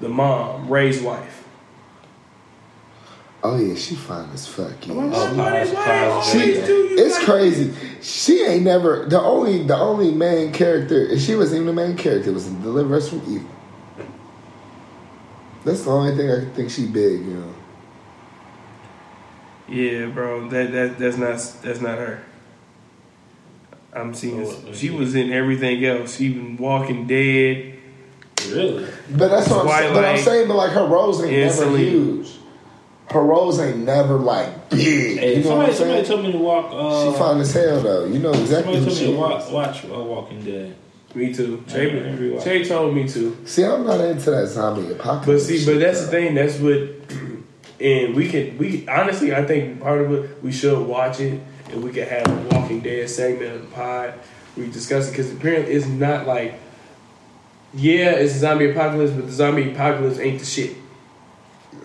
The 0.00 0.08
mom, 0.08 0.68
Ray's 0.68 1.00
wife. 1.00 1.44
Oh 3.44 3.58
yeah, 3.58 3.74
she 3.74 3.94
fine 3.96 4.28
as 4.34 4.46
fuck. 4.46 4.86
Yeah. 4.86 4.94
Why- 4.94 5.10
Oh, 5.12 5.34
why 5.34 5.50
Pies- 5.50 5.70
they- 5.70 5.74
why 5.76 6.22
She, 6.24 6.38
always 6.38 6.66
do 6.66 6.72
you 6.74 6.96
it's 6.98 7.16
like- 7.16 7.24
crazy. 7.24 7.72
She 8.00 8.42
ain't 8.44 8.62
never 8.64 9.04
the 9.08 9.20
only 9.20 9.64
the 9.64 9.76
only 9.76 10.12
main 10.12 10.52
character. 10.52 11.18
She 11.18 11.34
wasn't 11.34 11.62
even 11.62 11.74
the 11.74 11.82
main 11.82 11.96
character. 11.96 12.30
Was 12.32 12.46
in 12.46 12.62
Deliver 12.62 12.94
Us 12.96 13.08
from 13.08 13.22
Evil. 13.26 13.48
That's 15.64 15.82
the 15.82 15.90
only 15.90 16.16
thing 16.16 16.30
I 16.30 16.44
think 16.54 16.70
she 16.70 16.86
big. 16.86 17.24
You 17.26 17.34
know. 17.34 17.54
Yeah, 19.68 20.06
bro, 20.06 20.48
that 20.48 20.70
that 20.72 20.98
that's 20.98 21.16
not 21.16 21.38
that's 21.62 21.80
not 21.80 21.98
her. 21.98 22.22
I'm 23.94 24.14
seeing. 24.14 24.44
So 24.44 24.52
what- 24.52 24.74
she 24.74 24.90
was 24.90 25.14
in 25.14 25.32
everything 25.32 25.84
else. 25.84 26.20
Even 26.20 26.56
Walking 26.56 27.06
Dead. 27.06 27.74
really. 28.48 28.86
But 29.10 29.28
that's 29.28 29.48
what 29.48 29.66
I'm 29.66 29.68
saying. 29.82 29.94
But 29.94 30.04
I'm 30.04 30.18
saying, 30.18 30.48
but 30.48 30.56
like 30.56 30.70
her 30.72 30.86
roles 30.86 31.22
ain't 31.22 31.32
never 31.32 31.76
huge. 31.76 32.28
Her 33.10 33.22
roles 33.22 33.60
ain't 33.60 33.78
never 33.78 34.16
like 34.16 34.70
big. 34.70 35.18
Hey, 35.18 35.36
you 35.38 35.44
know 35.44 35.56
what 35.56 35.66
somebody, 35.66 35.70
I'm 35.72 35.76
somebody 35.76 36.04
saying? 36.04 36.04
told 36.06 36.22
me 36.26 36.32
to 36.32 36.38
walk. 36.38 36.70
Uh, 36.72 37.12
she 37.12 37.18
fine 37.18 37.40
as 37.40 37.52
hell 37.52 37.80
though. 37.82 38.04
You 38.06 38.18
know 38.20 38.30
exactly 38.30 38.74
somebody 38.74 38.78
who 38.78 38.84
told 38.86 38.96
she 38.96 39.06
me 39.06 39.12
to 39.12 39.12
is. 39.12 39.52
watch, 39.52 39.52
watch 39.52 39.84
uh, 39.84 40.02
Walking 40.02 40.42
Dead. 40.44 40.76
Me 41.14 41.34
too. 41.34 41.62
I 41.68 41.70
Jay. 41.70 42.38
Jay 42.42 42.64
told 42.64 42.94
me 42.94 43.06
to. 43.08 43.36
See, 43.44 43.64
I'm 43.64 43.84
not 43.86 44.00
into 44.00 44.30
that 44.30 44.46
zombie 44.46 44.90
apocalypse. 44.92 45.26
But 45.26 45.40
see, 45.46 45.64
but 45.66 45.72
shit, 45.72 45.80
that's 45.80 46.00
the 46.06 46.06
thing. 46.06 46.34
That's 46.34 46.58
what, 46.58 46.88
and 47.80 48.14
we 48.14 48.28
can 48.30 48.56
we 48.56 48.88
honestly, 48.88 49.34
I 49.34 49.44
think 49.44 49.82
part 49.82 50.00
of 50.00 50.10
it 50.12 50.42
we 50.42 50.50
should 50.52 50.78
watch 50.86 51.20
it, 51.20 51.38
and 51.72 51.82
we 51.82 51.90
could 51.90 52.08
have 52.08 52.26
a 52.26 52.54
Walking 52.54 52.80
Dead 52.80 53.08
segment 53.08 53.54
of 53.56 53.62
the 53.62 53.74
pod. 53.74 54.14
We 54.56 54.70
discuss 54.70 55.08
it 55.08 55.12
because 55.12 55.32
apparently 55.32 55.72
it's 55.74 55.86
not 55.86 56.26
like, 56.26 56.54
yeah, 57.74 58.10
it's 58.10 58.34
a 58.34 58.38
zombie 58.38 58.70
apocalypse, 58.70 59.12
but 59.12 59.26
the 59.26 59.32
zombie 59.32 59.72
apocalypse 59.72 60.18
ain't 60.18 60.38
the 60.40 60.44
shit. 60.44 60.76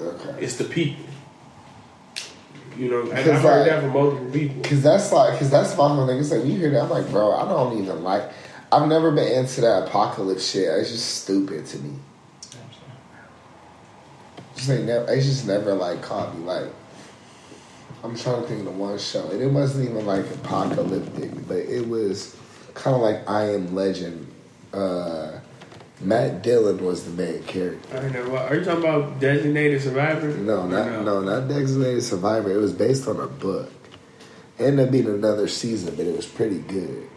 Okay. 0.02 0.44
It's 0.44 0.58
the 0.58 0.66
people. 0.66 1.06
You 2.78 2.90
know, 2.92 3.02
and 3.02 3.14
I've 3.14 3.24
Because, 3.26 3.42
heard 3.42 3.62
like- 3.62 3.70
that 3.70 3.82
from 3.82 3.94
multiple 3.94 4.30
people. 4.32 4.62
Cause 4.64 4.84
that's 4.84 5.12
like, 5.12 5.40
cause 5.40 5.50
that's 5.50 5.76
my 5.78 5.88
whole 5.88 6.06
thing. 6.06 6.20
It's 6.20 6.30
like 6.32 6.44
you 6.46 6.54
hear 6.58 6.70
that, 6.72 6.84
I'm 6.84 6.90
like, 6.90 7.10
bro, 7.10 7.32
I 7.34 7.48
don't 7.48 7.82
even 7.82 8.04
like. 8.04 8.30
I've 8.72 8.88
never 8.90 9.12
been 9.12 9.32
into 9.32 9.62
that 9.62 9.88
apocalypse 9.88 10.52
shit. 10.52 10.68
It's 10.68 10.92
just 10.92 11.24
stupid 11.24 11.66
to 11.68 11.78
me. 11.80 11.96
Just 14.56 14.70
ain't 14.70 14.86
never. 14.86 15.12
It's 15.12 15.26
just 15.26 15.48
never 15.48 15.74
like 15.74 16.02
caught 16.02 16.38
me. 16.38 16.44
Like, 16.44 16.66
I'm 18.04 18.16
trying 18.16 18.42
to 18.42 18.48
think 18.48 18.60
of 18.60 18.66
the 18.66 18.72
one 18.72 18.98
show, 19.00 19.30
and 19.32 19.42
it 19.42 19.48
wasn't 19.48 19.90
even 19.90 20.06
like 20.06 20.26
apocalyptic, 20.36 21.48
but 21.48 21.58
it 21.58 21.88
was 21.88 22.36
kind 22.74 22.96
of 22.96 23.02
like 23.02 23.28
I 23.28 23.54
Am 23.54 23.74
Legend. 23.74 24.32
Uh, 24.72 25.40
Matt 26.00 26.44
Dillon 26.44 26.84
was 26.86 27.06
the 27.06 27.12
main 27.12 27.42
character. 27.44 27.98
I 27.98 28.10
know. 28.10 28.38
Are 28.38 28.56
you 28.56 28.64
talking 28.64 28.84
about 28.84 29.20
Designated 29.20 29.82
Survivor? 29.82 30.28
No, 30.28 30.68
not 30.68 30.88
Or 30.88 31.02
no, 31.02 31.22
not 31.22 31.48
Designated 31.48 32.04
Survivor. 32.04 32.52
It 32.52 32.58
was 32.58 32.74
based 32.74 33.08
on 33.08 33.20
a 33.20 33.26
book. 33.26 33.72
Ended 34.60 34.88
up 34.88 34.92
being 34.92 35.08
another 35.08 35.48
season, 35.48 35.96
but 35.96 36.06
it 36.06 36.16
was 36.16 36.28
pretty 36.28 36.60
good. 36.60 37.10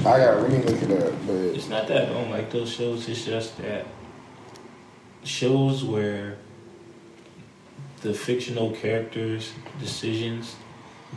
I 0.00 0.18
gotta 0.18 0.42
really 0.42 0.62
look 0.62 0.82
it 0.82 1.02
up, 1.02 1.14
but 1.26 1.34
It's 1.34 1.68
not 1.68 1.88
that 1.88 2.02
I 2.02 2.12
don't 2.12 2.30
like 2.30 2.50
those 2.50 2.70
shows. 2.70 3.08
It's 3.08 3.24
just 3.24 3.56
that 3.58 3.86
shows 5.24 5.82
where 5.82 6.38
the 8.02 8.12
fictional 8.12 8.70
characters' 8.72 9.52
decisions 9.80 10.56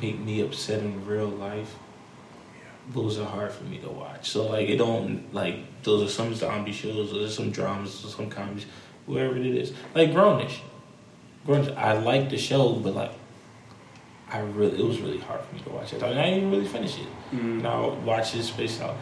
make 0.01 0.19
me 0.19 0.41
upset 0.41 0.79
in 0.81 1.05
real 1.05 1.27
life. 1.27 1.75
Those 2.91 3.19
are 3.19 3.25
hard 3.25 3.51
for 3.51 3.63
me 3.65 3.77
to 3.79 3.89
watch. 3.89 4.29
So 4.29 4.47
like 4.47 4.67
it 4.69 4.77
don't 4.77 5.31
like 5.33 5.83
those 5.83 6.09
are 6.09 6.11
some 6.11 6.33
zombie 6.33 6.71
shows, 6.71 7.11
those 7.11 7.31
are 7.31 7.33
some 7.33 7.51
dramas, 7.51 8.01
those 8.01 8.13
are 8.13 8.17
some 8.17 8.29
comedies, 8.29 8.65
whatever 9.05 9.37
it 9.37 9.45
is. 9.45 9.73
Like 9.93 10.11
Grownish. 10.11 10.59
Grownish. 11.45 11.75
I 11.75 11.93
like 11.93 12.29
the 12.29 12.37
show, 12.37 12.73
but 12.73 12.95
like 12.95 13.11
I 14.31 14.39
really 14.39 14.79
it 14.79 14.85
was 14.85 14.99
really 15.01 15.19
hard 15.19 15.41
for 15.41 15.55
me 15.55 15.61
to 15.61 15.69
watch 15.69 15.93
it. 15.93 16.01
I, 16.01 16.09
mean, 16.09 16.17
I 16.17 16.23
didn't 16.25 16.37
even 16.37 16.51
really 16.51 16.67
finish 16.67 16.97
it. 16.97 17.07
Mm. 17.31 17.61
Now 17.61 17.89
watch 17.89 18.33
this 18.33 18.47
space 18.47 18.81
out. 18.81 18.95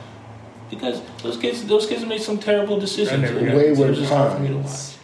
Because 0.70 1.02
those 1.24 1.38
kids 1.38 1.66
those 1.66 1.88
kids 1.88 2.06
made 2.06 2.22
some 2.22 2.40
terrible 2.40 2.80
decisions. 2.80 3.22
never 3.22 3.40
It 3.40 3.46
got 3.46 3.56
was 3.56 3.80
Wayward 3.80 3.98
hard 4.06 4.34
for 4.34 4.40
me 4.40 4.50
to 4.50 4.58
watch. 4.58 4.66
Pines. 4.66 4.97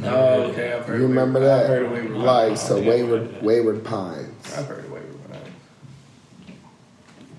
Never 0.00 0.16
Oh, 0.16 0.42
okay. 0.50 0.72
I've 0.72 0.84
heard 0.86 0.98
You 0.98 1.04
of 1.04 1.10
remember 1.10 1.40
Wayward- 1.40 1.58
that? 1.58 1.62
I've 1.64 1.68
heard 1.68 1.82
of 1.86 1.92
Wayward. 1.92 2.16
like 2.18 2.52
I 2.52 2.54
so 2.54 2.74
think 2.76 2.86
I've 2.88 2.98
heard 2.98 3.10
wayward 3.10 3.42
wayward 3.42 3.84
pines. 3.84 4.54
I've 4.56 4.66
heard 4.66 4.84
of 4.84 4.90
Wayward. 4.92 5.30
Pines. 5.32 5.48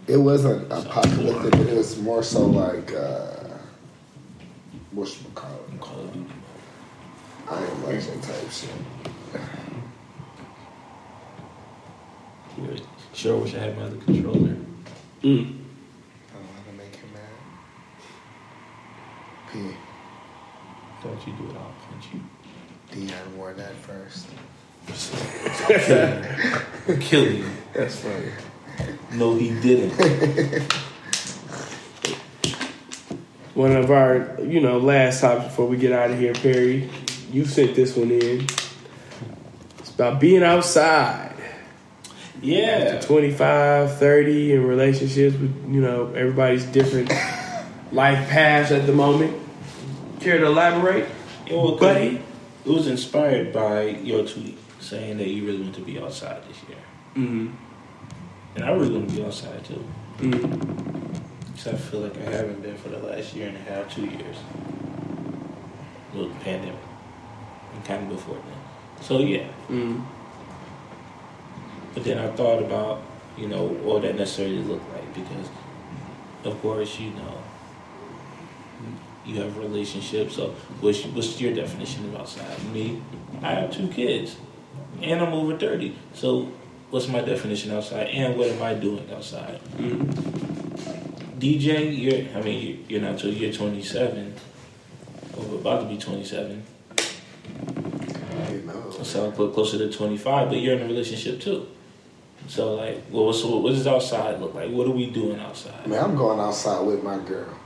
It 0.08 0.18
wasn't 0.18 0.72
apocalyptic, 0.72 1.52
but 1.52 1.68
it 1.68 1.78
was 1.78 2.00
more 2.02 2.24
so 2.24 2.46
like 2.46 2.94
uh 2.94 3.28
what's 4.92 5.18
call 5.36 5.52
it? 5.52 5.80
Call 5.80 6.00
of 6.02 6.14
Duty. 6.14 6.26
I 7.50 7.64
am 7.64 7.86
legend 7.86 8.22
type 8.24 8.52
shit. 8.52 8.70
Really. 12.58 12.82
Sure 13.14 13.38
wish 13.38 13.56
I 13.56 13.60
had 13.60 13.78
my 13.78 13.84
other 13.84 13.98
controller. 13.98 14.56
Mm. 15.24 15.24
I 15.24 15.24
don't 15.24 16.46
want 16.48 16.66
to 16.70 16.74
make 16.78 16.96
him 16.96 17.10
mad. 17.14 17.34
P. 19.52 19.76
Don't 21.04 21.28
you 21.28 21.34
do 21.34 21.50
it, 21.50 21.56
I'll 21.56 21.74
punch 21.90 22.06
you. 22.14 22.20
Dion 22.92 23.38
wore 23.38 23.54
that 23.54 23.74
first. 23.76 24.28
Kill 27.02 27.32
you. 27.32 27.46
That's 27.74 27.96
funny. 27.98 28.32
No, 29.14 29.36
he 29.36 29.50
didn't. 29.62 29.94
one 33.54 33.76
of 33.76 33.92
our, 33.92 34.38
you 34.42 34.62
know, 34.62 34.78
last 34.80 35.22
topics 35.22 35.46
before 35.50 35.68
we 35.68 35.78
get 35.78 35.92
out 35.92 36.12
of 36.12 36.18
here, 36.20 36.34
Perry. 36.34 36.90
You 37.32 37.46
sent 37.46 37.76
this 37.76 37.96
one 37.96 38.10
in. 38.12 38.48
It's 39.80 39.92
about 39.94 40.20
being 40.20 40.44
outside. 40.44 41.36
Yeah. 42.42 42.94
After 42.96 43.08
25, 43.08 43.98
30 44.00 44.54
in 44.54 44.64
relationships 44.66 45.36
with, 45.38 45.54
you 45.70 45.82
know, 45.82 46.08
everybody's 46.16 46.64
different 46.66 47.10
life 47.92 48.30
paths 48.30 48.72
at 48.72 48.88
the 48.88 48.94
moment. 48.94 49.38
Care 50.22 50.38
to 50.40 50.46
elaborate? 50.46 51.06
Yeah, 51.46 51.54
well, 51.56 51.72
'cause 51.72 51.80
Buddy? 51.82 52.22
It 52.70 52.74
was 52.74 52.86
inspired 52.86 53.52
by 53.52 53.82
your 53.82 54.24
tweet 54.28 54.56
saying 54.80 55.18
that 55.18 55.28
you 55.28 55.44
really 55.44 55.64
want 55.64 55.74
to 55.74 55.82
be 55.82 56.00
outside 56.00 56.44
this 56.48 56.58
year. 56.70 56.78
Mm-hmm. 57.16 57.48
And 58.56 58.64
I 58.64 58.70
really 58.70 58.92
want 58.92 59.10
to 59.10 59.16
be 59.16 59.26
outside 59.26 59.66
too. 59.66 59.84
Mm-hmm. 60.20 61.52
Because 61.52 61.68
I 61.68 61.76
feel 61.76 62.02
like 62.02 62.16
I 62.16 62.30
haven't 62.30 62.62
been 62.62 62.78
for 62.78 62.90
the 62.90 63.00
last 63.00 63.34
year 63.34 63.48
and 63.48 63.58
a 63.58 63.62
half, 63.62 63.92
two 63.92 64.06
years. 64.06 64.38
With 66.14 66.32
the 66.32 66.40
pandemic. 66.46 66.80
And 67.74 67.86
kind 67.86 68.04
of 68.04 68.10
before 68.10 68.36
then. 68.36 69.02
So 69.02 69.18
yeah. 69.18 69.48
Mm-hmm. 69.68 70.04
But 71.96 72.04
then 72.04 72.20
I 72.20 72.28
thought 72.36 72.62
about, 72.62 73.02
you 73.36 73.48
know, 73.48 73.64
what 73.64 74.04
that 74.04 74.16
necessarily 74.16 74.60
looked 74.60 74.88
like 74.94 75.12
because, 75.16 75.50
of 76.44 76.62
course, 76.62 77.00
you 77.00 77.10
know, 77.10 77.42
you 79.30 79.42
have 79.42 79.58
relationships. 79.58 80.36
So, 80.36 80.50
what's, 80.82 81.06
what's 81.06 81.40
your 81.40 81.54
definition 81.54 82.06
of 82.06 82.16
outside? 82.16 82.64
Me, 82.74 83.02
I 83.42 83.54
have 83.54 83.72
two 83.72 83.88
kids, 83.88 84.36
and 85.02 85.22
I'm 85.22 85.34
over 85.34 85.58
thirty. 85.58 85.96
So, 86.14 86.52
what's 86.90 87.08
my 87.08 87.22
definition 87.22 87.72
outside, 87.72 88.08
and 88.08 88.38
what 88.38 88.48
am 88.48 88.62
I 88.62 88.74
doing 88.74 89.10
outside? 89.14 89.62
Mm-hmm. 89.78 90.40
DJ, 91.40 91.98
you're, 91.98 92.38
I 92.38 92.44
mean, 92.44 92.86
you're 92.90 93.00
not 93.00 93.18
till 93.18 93.34
you're 93.34 93.54
27, 93.54 94.34
or 95.38 95.56
about 95.56 95.82
to 95.82 95.86
be 95.88 95.98
27. 95.98 96.64
You 98.52 98.62
know. 98.64 98.92
So 99.04 99.28
I 99.28 99.32
put 99.32 99.54
closer 99.54 99.78
to 99.78 99.90
25, 99.90 100.50
but 100.50 100.58
you're 100.60 100.76
in 100.76 100.82
a 100.82 100.86
relationship 100.86 101.40
too. 101.40 101.68
So 102.48 102.76
like, 102.76 103.04
well, 103.12 103.32
so 103.32 103.58
what 103.58 103.70
does 103.70 103.88
outside 103.88 104.42
look 104.42 104.54
like? 104.54 104.72
What 104.72 104.88
are 104.88 104.92
we 104.92 105.10
doing 105.12 105.40
outside? 105.40 105.88
Man, 105.88 106.04
I'm 106.04 106.16
going 106.16 106.40
outside 106.40 106.82
with 106.82 107.04
my 107.04 107.20
girl 107.20 107.59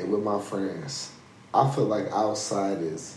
and 0.00 0.12
with 0.12 0.22
my 0.22 0.40
friends. 0.40 1.12
I 1.54 1.70
feel 1.70 1.84
like 1.84 2.06
outside 2.12 2.78
is. 2.78 3.16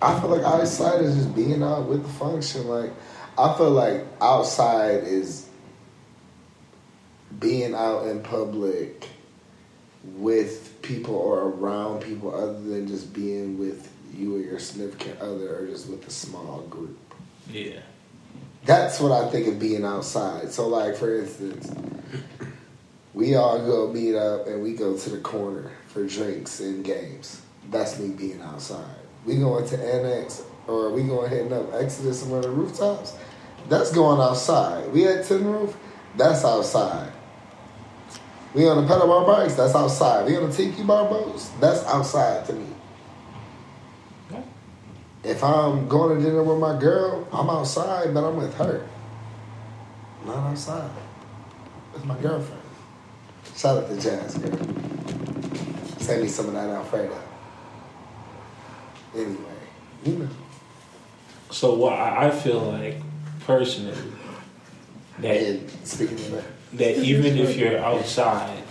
I 0.00 0.18
feel 0.20 0.30
like 0.30 0.42
outside 0.42 1.00
is 1.00 1.14
just 1.14 1.34
being 1.34 1.62
out 1.62 1.88
with 1.88 2.02
the 2.02 2.12
function. 2.12 2.66
Like, 2.66 2.90
I 3.38 3.56
feel 3.56 3.70
like 3.70 4.04
outside 4.20 5.04
is 5.04 5.48
being 7.38 7.74
out 7.74 8.06
in 8.06 8.22
public 8.22 9.08
with 10.04 10.80
people 10.82 11.14
or 11.14 11.42
around 11.48 12.02
people 12.02 12.34
other 12.34 12.60
than 12.60 12.88
just 12.88 13.12
being 13.12 13.58
with 13.58 13.90
you 14.14 14.36
or 14.36 14.40
your 14.40 14.58
significant 14.58 15.20
other 15.20 15.56
or 15.56 15.66
just 15.66 15.88
with 15.88 16.06
a 16.06 16.10
small 16.10 16.62
group. 16.62 16.98
Yeah. 17.48 17.80
That's 18.64 19.00
what 19.00 19.12
I 19.12 19.30
think 19.30 19.46
of 19.48 19.58
being 19.58 19.84
outside. 19.84 20.52
So, 20.52 20.68
like 20.68 20.96
for 20.96 21.18
instance, 21.18 21.72
we 23.14 23.34
all 23.34 23.58
go 23.58 23.92
meet 23.92 24.14
up 24.14 24.46
and 24.46 24.62
we 24.62 24.72
go 24.72 24.96
to 24.96 25.10
the 25.10 25.18
corner 25.18 25.70
for 25.88 26.06
drinks 26.06 26.60
and 26.60 26.84
games. 26.84 27.42
That's 27.70 27.98
me 27.98 28.08
being 28.10 28.40
outside. 28.40 28.96
We 29.26 29.36
going 29.36 29.66
to 29.68 29.76
Annex 29.78 30.42
or 30.66 30.90
we 30.90 31.02
going 31.02 31.30
hitting 31.30 31.52
up 31.52 31.72
Exodus 31.74 32.22
and 32.22 32.30
one 32.30 32.38
of 32.38 32.44
the 32.44 32.50
rooftops. 32.50 33.16
That's 33.68 33.92
going 33.92 34.20
outside. 34.20 34.90
We 34.92 35.06
at 35.06 35.26
Tin 35.26 35.44
Roof. 35.44 35.76
That's 36.16 36.44
outside. 36.44 37.12
We 38.54 38.68
on 38.68 38.82
the 38.82 38.88
pedal 38.88 39.06
bar 39.06 39.26
bikes. 39.26 39.54
That's 39.54 39.74
outside. 39.74 40.26
We 40.26 40.36
on 40.36 40.50
the 40.50 40.56
tiki 40.56 40.82
bar 40.82 41.08
boats. 41.08 41.50
That's 41.60 41.84
outside 41.84 42.46
to 42.46 42.52
me. 42.54 42.66
Okay. 44.30 44.42
If 45.24 45.44
I'm 45.44 45.88
going 45.88 46.18
to 46.18 46.24
dinner 46.24 46.42
with 46.42 46.58
my 46.58 46.78
girl, 46.78 47.26
I'm 47.32 47.48
outside, 47.48 48.12
but 48.12 48.24
I'm 48.24 48.36
with 48.36 48.54
her. 48.54 48.86
Not 50.26 50.50
outside. 50.50 50.90
It's 51.94 52.04
my 52.04 52.18
girlfriend. 52.18 52.61
Shout 53.56 53.84
out 53.84 53.88
to 53.88 54.00
Jazz, 54.00 54.38
girl. 54.38 54.58
Send 55.98 56.22
me 56.22 56.28
some 56.28 56.46
of 56.46 56.54
that 56.54 56.68
Alfredo. 56.68 57.20
Anyway, 59.14 59.36
you 60.04 60.12
know. 60.14 60.28
So 61.50 61.74
what 61.74 61.92
I 61.92 62.28
I 62.28 62.30
feel 62.30 62.60
like 62.60 62.96
personally 63.46 63.94
that 65.18 65.36
And 65.36 65.70
speaking 65.84 66.16
of 66.16 66.30
that, 66.32 66.44
that 66.74 66.98
even 66.98 67.38
if 67.38 67.56
you're 67.56 67.78
outside, 67.78 68.62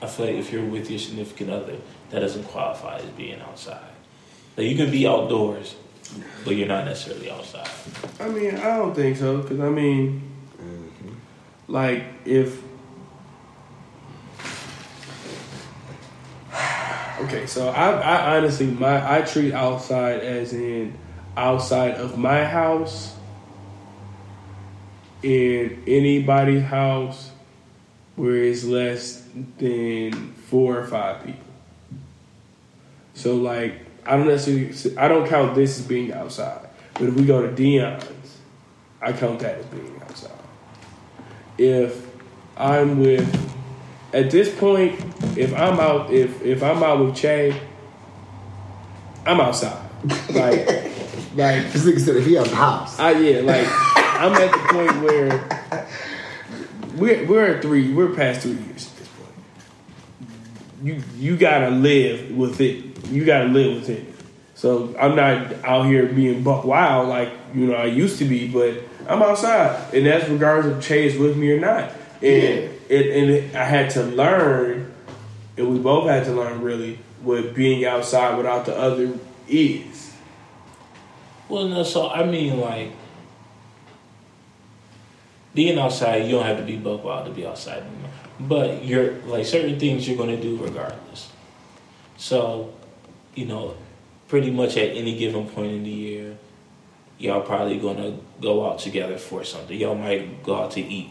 I 0.00 0.06
feel 0.06 0.26
like 0.26 0.36
if 0.36 0.52
you're 0.52 0.64
with 0.64 0.90
your 0.90 0.98
significant 0.98 1.50
other, 1.50 1.76
that 2.10 2.20
doesn't 2.20 2.44
qualify 2.44 2.98
as 2.98 3.04
being 3.10 3.40
outside. 3.40 3.90
Like 4.56 4.66
you 4.66 4.76
can 4.76 4.90
be 4.90 5.06
outdoors, 5.06 5.74
but 6.44 6.56
you're 6.56 6.68
not 6.68 6.84
necessarily 6.84 7.30
outside. 7.30 7.68
I 8.20 8.28
mean, 8.28 8.56
I 8.56 8.76
don't 8.76 8.94
think 8.94 9.16
so. 9.16 9.38
Because, 9.38 9.60
I 9.60 9.68
mean, 9.68 10.22
like, 11.68 12.04
if. 12.24 12.62
Okay, 17.20 17.46
so 17.46 17.68
I, 17.68 17.90
I 17.92 18.36
honestly, 18.36 18.66
my 18.66 19.18
I 19.18 19.22
treat 19.22 19.54
outside 19.54 20.20
as 20.20 20.52
in 20.52 20.98
outside 21.36 21.92
of 21.92 22.18
my 22.18 22.44
house, 22.44 23.14
in 25.22 25.82
anybody's 25.86 26.64
house 26.64 27.30
where 28.16 28.36
it's 28.36 28.64
less 28.64 29.26
than 29.58 30.32
four 30.32 30.78
or 30.78 30.86
five 30.86 31.24
people. 31.24 31.44
So 33.14 33.36
like 33.36 33.86
I 34.06 34.16
don't 34.16 34.28
necessarily 34.28 34.98
I 34.98 35.08
don't 35.08 35.28
count 35.28 35.54
this 35.54 35.78
as 35.80 35.86
being 35.86 36.12
outside. 36.12 36.68
But 36.94 37.04
if 37.04 37.14
we 37.14 37.24
go 37.24 37.42
to 37.42 37.52
Dion's, 37.52 38.38
I 39.00 39.12
count 39.12 39.40
that 39.40 39.58
as 39.58 39.66
being. 39.66 40.03
If 41.58 42.06
I'm 42.56 43.00
with 43.00 43.44
at 44.12 44.30
this 44.30 44.54
point, 44.54 44.98
if 45.36 45.52
I'm 45.54 45.80
out 45.80 46.10
if 46.10 46.42
if 46.42 46.62
I'm 46.62 46.82
out 46.82 47.04
with 47.04 47.16
Che, 47.16 47.60
I'm 49.26 49.40
outside. 49.40 49.82
Like 50.30 50.66
like 51.34 51.72
this 51.72 51.84
nigga 51.84 52.00
said 52.00 52.16
if 52.16 52.26
he 52.26 52.34
has 52.34 52.50
a 52.50 52.54
house. 52.54 52.98
I 52.98 53.12
yeah, 53.12 53.40
like 53.40 53.66
I'm 53.96 54.32
at 54.34 54.52
the 54.52 54.58
point 54.72 55.02
where 55.02 55.86
we're 56.96 57.26
we're 57.26 57.56
at 57.56 57.62
three, 57.62 57.92
we're 57.92 58.14
past 58.14 58.42
three 58.42 58.52
years 58.52 58.88
at 58.88 58.96
this 58.98 59.08
point. 59.08 59.34
You 60.82 61.02
you 61.16 61.36
gotta 61.36 61.70
live 61.70 62.30
with 62.30 62.60
it. 62.60 63.04
You 63.08 63.24
gotta 63.24 63.46
live 63.46 63.80
with 63.80 63.88
it. 63.90 64.14
So 64.54 64.94
I'm 64.98 65.16
not 65.16 65.64
out 65.64 65.86
here 65.86 66.06
being 66.06 66.42
buck 66.42 66.64
wild 66.64 67.08
like 67.08 67.32
you 67.52 67.66
know 67.66 67.74
I 67.74 67.86
used 67.86 68.18
to 68.18 68.24
be, 68.24 68.48
but 68.48 68.80
I'm 69.08 69.22
outside, 69.22 69.94
and 69.94 70.06
that's 70.06 70.28
regardless 70.28 70.76
of 70.76 70.82
Chase 70.82 71.16
with 71.16 71.36
me 71.36 71.52
or 71.52 71.60
not. 71.60 71.90
And 72.22 72.70
it, 72.88 73.16
and 73.16 73.30
it, 73.30 73.54
I 73.54 73.64
had 73.64 73.90
to 73.90 74.02
learn, 74.02 74.92
and 75.56 75.70
we 75.70 75.78
both 75.78 76.08
had 76.08 76.24
to 76.24 76.32
learn 76.32 76.62
really 76.62 76.98
what 77.22 77.54
being 77.54 77.84
outside 77.84 78.36
without 78.36 78.66
the 78.66 78.76
other 78.76 79.18
is. 79.48 80.12
Well, 81.48 81.68
no. 81.68 81.82
So 81.82 82.08
I 82.08 82.24
mean, 82.24 82.60
like 82.60 82.92
being 85.54 85.78
outside, 85.78 86.24
you 86.24 86.32
don't 86.32 86.46
have 86.46 86.58
to 86.58 86.64
be 86.64 86.76
buck 86.76 87.04
wild 87.04 87.26
to 87.26 87.32
be 87.32 87.46
outside 87.46 87.82
anymore. 87.82 88.10
But 88.40 88.84
you're 88.84 89.12
like 89.22 89.46
certain 89.46 89.78
things 89.78 90.08
you're 90.08 90.16
going 90.16 90.34
to 90.34 90.42
do 90.42 90.56
regardless. 90.56 91.30
So, 92.16 92.74
you 93.34 93.46
know, 93.46 93.76
pretty 94.28 94.50
much 94.50 94.76
at 94.76 94.96
any 94.96 95.16
given 95.16 95.48
point 95.48 95.72
in 95.72 95.84
the 95.84 95.90
year, 95.90 96.36
y'all 97.18 97.42
probably 97.42 97.78
going 97.78 97.96
to 97.96 98.18
go 98.40 98.70
out 98.70 98.78
together 98.78 99.18
for 99.18 99.44
something. 99.44 99.78
Y'all 99.78 99.94
might 99.94 100.42
go 100.42 100.56
out 100.56 100.72
to 100.72 100.80
eat. 100.80 101.10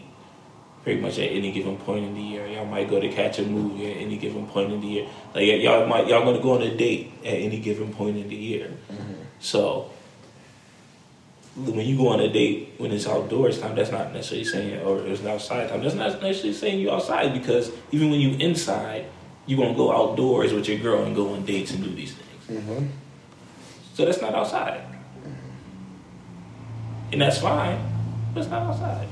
Pretty 0.82 1.00
much 1.00 1.18
at 1.18 1.30
any 1.30 1.50
given 1.50 1.78
point 1.78 2.04
in 2.04 2.14
the 2.14 2.20
year, 2.20 2.46
y'all 2.46 2.66
might 2.66 2.90
go 2.90 3.00
to 3.00 3.08
catch 3.08 3.38
a 3.38 3.42
movie 3.42 3.90
at 3.90 3.96
any 3.96 4.18
given 4.18 4.46
point 4.46 4.70
in 4.70 4.82
the 4.82 4.86
year. 4.86 5.08
Like 5.34 5.46
y'all 5.46 5.86
might 5.86 6.06
y'all 6.08 6.30
to 6.30 6.42
go 6.42 6.56
on 6.56 6.62
a 6.62 6.76
date 6.76 7.10
at 7.24 7.32
any 7.32 7.58
given 7.58 7.90
point 7.94 8.18
in 8.18 8.28
the 8.28 8.36
year. 8.36 8.70
So 9.40 9.90
when 11.56 11.86
you 11.86 11.96
go 11.96 12.08
on 12.08 12.20
a 12.20 12.30
date 12.30 12.74
when 12.78 12.90
it's 12.90 13.06
outdoors 13.06 13.60
time, 13.60 13.76
that's 13.76 13.90
not 13.90 14.12
necessarily 14.12 14.44
saying, 14.44 14.82
or 14.84 15.06
it's 15.06 15.24
outside 15.24 15.68
time. 15.68 15.82
That's 15.82 15.94
not 15.94 16.20
necessarily 16.20 16.52
saying 16.52 16.80
you 16.80 16.90
outside 16.90 17.32
because 17.32 17.70
even 17.92 18.10
when 18.10 18.20
you 18.20 18.36
inside, 18.38 19.06
you 19.46 19.56
gonna 19.56 19.74
go 19.74 19.92
outdoors 19.92 20.52
with 20.52 20.68
your 20.68 20.78
girl 20.78 21.04
and 21.04 21.14
go 21.14 21.32
on 21.32 21.44
dates 21.44 21.72
and 21.72 21.82
do 21.82 21.94
these 21.94 22.14
things. 22.14 22.60
Mm-hmm. 22.60 22.86
So 23.94 24.04
that's 24.04 24.20
not 24.20 24.34
outside, 24.34 24.82
and 27.14 27.22
that's 27.22 27.38
fine. 27.38 27.78
But 28.34 28.40
it's 28.40 28.50
not 28.50 28.62
outside. 28.62 29.06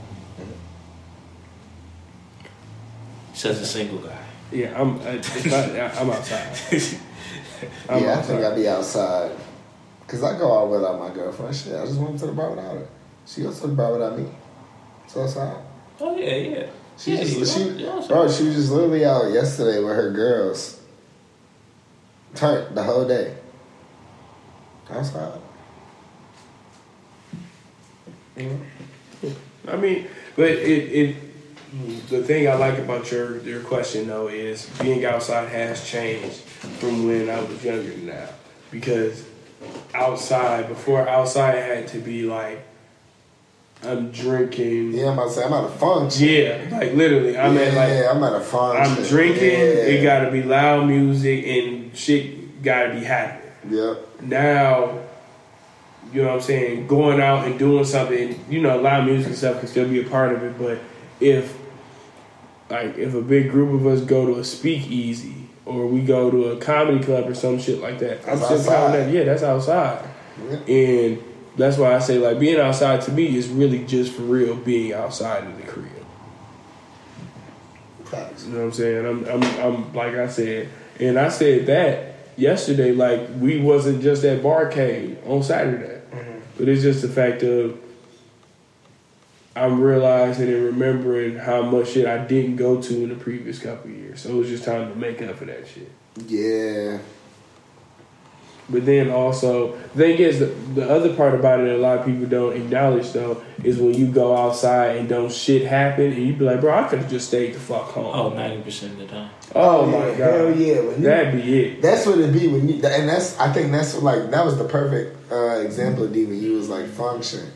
Says 3.33 3.61
a 3.61 3.67
single 3.67 3.99
guy. 3.99 4.19
Yeah, 4.51 4.79
I'm. 4.81 4.99
I, 5.01 5.11
it's 5.13 5.45
not, 5.47 5.71
I'm 5.71 6.11
outside. 6.11 6.53
I'm 7.89 8.03
yeah, 8.03 8.19
I 8.19 8.23
think 8.23 8.43
I'd 8.45 8.57
be 8.57 8.67
outside. 8.69 9.31
Cause 10.09 10.23
I 10.25 10.37
go 10.37 10.59
out 10.59 10.69
without 10.69 10.99
my 10.99 11.15
girlfriend. 11.15 11.55
Shit, 11.55 11.75
I 11.75 11.87
just 11.87 11.99
went 11.99 12.19
to 12.19 12.27
the 12.27 12.33
bar 12.33 12.51
without 12.51 12.73
her. 12.77 12.87
She 13.25 13.43
goes 13.43 13.61
to 13.61 13.69
the 13.69 13.73
bar 13.75 13.93
without 13.93 14.19
me. 14.19 14.29
So 15.07 15.23
outside. 15.23 15.57
oh 16.01 16.19
yeah, 16.19 16.35
yeah. 16.35 16.67
She 16.99 17.13
Yeah, 17.15 17.25
just 17.25 17.57
she, 17.57 17.65
want- 17.65 17.79
you 17.79 17.87
want 17.87 18.09
bro, 18.09 18.29
she 18.31 18.45
was 18.45 18.57
just 18.57 18.73
literally 18.73 19.05
out 19.07 19.33
yesterday 19.33 19.79
with 19.79 19.95
her 19.95 20.11
girls. 20.11 20.81
Turned 22.35 22.77
the 22.77 22.83
whole 22.83 23.07
day. 23.07 23.37
That's 24.89 25.15
Outside. 25.15 25.41
I 29.69 29.77
mean, 29.77 30.09
but 30.37 30.49
it, 30.49 30.93
it 30.93 31.17
the 32.09 32.23
thing 32.23 32.49
I 32.49 32.55
like 32.55 32.79
about 32.79 33.11
your 33.11 33.39
your 33.41 33.61
question 33.61 34.07
though 34.07 34.29
is 34.29 34.69
being 34.81 35.05
outside 35.05 35.49
has 35.49 35.89
changed 35.89 36.41
from 36.41 37.07
when 37.07 37.31
I 37.31 37.41
was 37.41 37.65
younger 37.65 37.97
now 37.97 38.29
because 38.71 39.25
outside 39.95 40.69
before 40.69 41.09
outside 41.09 41.55
had 41.55 41.89
to 41.89 41.99
be 41.99 42.25
like 42.25 42.67
I'm 43.85 44.13
drinking. 44.13 44.93
Yeah, 44.93 45.09
I'm 45.09 45.15
about 45.15 45.29
to 45.29 45.35
say 45.35 45.45
I'm 45.45 45.53
at 45.53 45.65
a 45.65 45.69
function. 45.69 46.29
Yeah, 46.29 46.69
like 46.71 46.95
literally, 46.95 47.37
I'm 47.37 47.55
yeah, 47.57 47.63
at 47.63 47.75
like 47.75 47.89
yeah, 47.89 48.11
I'm 48.11 48.23
at 48.23 48.35
a 48.35 48.41
function. 48.41 48.97
I'm 48.97 49.09
drinking. 49.09 49.43
Yeah. 49.43 49.91
It 49.91 50.03
got 50.03 50.25
to 50.25 50.31
be 50.31 50.43
loud 50.43 50.87
music 50.87 51.45
and 51.47 51.97
shit. 51.97 52.63
Got 52.63 52.85
to 52.85 52.95
be 52.95 53.01
happening. 53.05 53.43
Yep. 53.71 54.23
Now, 54.23 55.01
you 56.13 56.23
know 56.23 56.29
what 56.29 56.35
I'm 56.37 56.41
saying? 56.41 56.87
Going 56.87 57.21
out 57.21 57.47
and 57.47 57.59
doing 57.59 57.85
something, 57.85 58.45
you 58.49 58.61
know, 58.61 58.79
live 58.79 59.05
music 59.05 59.29
and 59.29 59.37
stuff 59.37 59.59
can 59.61 59.69
still 59.69 59.89
be 59.89 60.01
a 60.01 60.09
part 60.09 60.33
of 60.33 60.43
it. 60.43 60.59
But 60.59 60.79
if, 61.21 61.57
like, 62.69 62.97
if 62.99 63.15
a 63.15 63.23
big 63.23 63.51
group 63.51 63.73
of 63.81 63.87
us 63.87 64.01
go 64.01 64.27
to 64.27 64.39
a 64.39 64.45
speakeasy 64.45 65.49
or 65.65 65.87
we 65.87 66.03
go 66.03 66.31
to 66.31 66.51
a 66.51 66.57
comedy 66.59 67.03
club 67.03 67.29
or 67.29 67.35
some 67.35 67.59
shit 67.59 67.81
like 67.81 67.99
that, 68.01 68.21
I'm 68.29 68.39
That's 68.39 68.45
still 68.45 68.65
counting 68.65 69.01
that. 69.01 69.13
Yeah, 69.13 69.25
that's 69.25 69.43
outside. 69.43 70.09
Yeah. 70.51 70.75
And 70.75 71.23
that's 71.57 71.79
why 71.79 71.95
I 71.95 71.99
say, 71.99 72.19
like, 72.19 72.39
being 72.39 72.61
outside 72.61 73.01
to 73.03 73.13
me 73.13 73.37
is 73.37 73.49
really 73.49 73.85
just 73.85 74.13
for 74.13 74.23
real 74.23 74.55
being 74.55 74.93
outside 74.93 75.45
of 75.45 75.57
the 75.57 75.63
crib. 75.65 75.89
Facts. 78.05 78.45
You 78.45 78.53
know 78.53 78.59
what 78.59 78.65
I'm 78.67 78.73
saying? 78.73 79.07
I'm, 79.07 79.25
I'm, 79.25 79.43
I'm 79.43 79.95
like 79.95 80.15
I 80.15 80.29
said, 80.29 80.69
and 81.01 81.19
I 81.19 81.31
said 81.31 81.65
that 81.65 82.15
yesterday. 82.37 82.93
Like 82.93 83.27
we 83.39 83.59
wasn't 83.59 84.03
just 84.03 84.23
at 84.25 84.43
Barcade 84.43 85.27
on 85.27 85.43
Saturday, 85.43 86.02
but 86.63 86.69
it's 86.69 86.83
just 86.83 87.03
the 87.03 87.09
fact 87.09 87.43
of 87.43 87.77
I'm 89.57 89.81
realizing 89.81 90.47
and 90.47 90.65
remembering 90.67 91.35
how 91.35 91.63
much 91.63 91.89
shit 91.89 92.07
I 92.07 92.19
didn't 92.19 92.55
go 92.55 92.81
to 92.81 93.03
in 93.03 93.09
the 93.09 93.17
previous 93.17 93.59
couple 93.59 93.91
years. 93.91 94.21
So 94.21 94.29
it 94.29 94.35
was 94.35 94.49
just 94.49 94.63
time 94.63 94.89
to 94.89 94.95
make 94.97 95.21
up 95.23 95.39
for 95.39 95.47
that 95.47 95.67
shit. 95.67 95.91
Yeah. 96.29 96.99
But 98.73 98.87
then 98.87 99.11
also, 99.11 99.77
the 99.77 99.89
thing 100.05 100.19
is, 100.19 100.41
the, 100.41 100.47
the 100.47 100.89
other 100.91 101.15
part 101.15 101.35
about 101.35 101.61
it 101.61 101.65
that 101.65 101.77
a 101.77 101.79
lot 101.79 101.99
of 101.99 102.07
people 102.07 102.27
don't 102.27 102.57
acknowledge 102.57 103.13
though 103.13 103.43
is 103.63 103.79
when 103.79 103.95
you 103.95 104.07
go 104.11 104.37
outside 104.37 104.97
and 104.97 105.09
don't 105.09 105.31
shit 105.31 105.67
happen, 105.67 106.07
and 106.07 106.17
you 106.27 106.33
be 106.33 106.45
like, 106.45 106.61
bro, 106.61 106.75
I 106.75 106.89
could 106.89 106.99
have 107.01 107.11
just 107.11 107.29
stayed 107.29 107.55
the 107.55 107.61
fuck 107.61 107.91
home. 107.91 108.07
Oh, 108.13 108.31
90% 108.37 108.83
of 108.85 108.99
the 108.99 109.07
time. 109.07 109.31
Oh 109.55 109.85
Yeah, 109.87 109.93
my 109.99 110.19
god, 110.19 110.19
Hell 110.19 110.57
yeah. 110.57 110.81
When 110.81 110.97
you, 110.97 111.03
that'd 111.07 111.33
be 111.43 111.61
it. 111.63 111.83
That's 111.83 112.07
what 112.07 112.19
it'd 112.19 112.33
be 112.33 112.49
when 112.49 112.69
you, 112.69 112.75
and 112.87 113.09
that's 113.09 113.39
I 113.39 113.53
think 113.53 113.71
that's 113.71 113.95
like 114.03 114.31
that 114.31 114.45
was 114.45 114.57
the 114.59 114.65
perfect 114.65 115.31
uh, 115.31 115.61
example 115.61 116.05
of 116.05 116.13
D 116.13 116.25
when 116.25 116.43
you 116.43 116.55
was 116.55 116.69
like 116.69 116.87
function, 116.89 117.47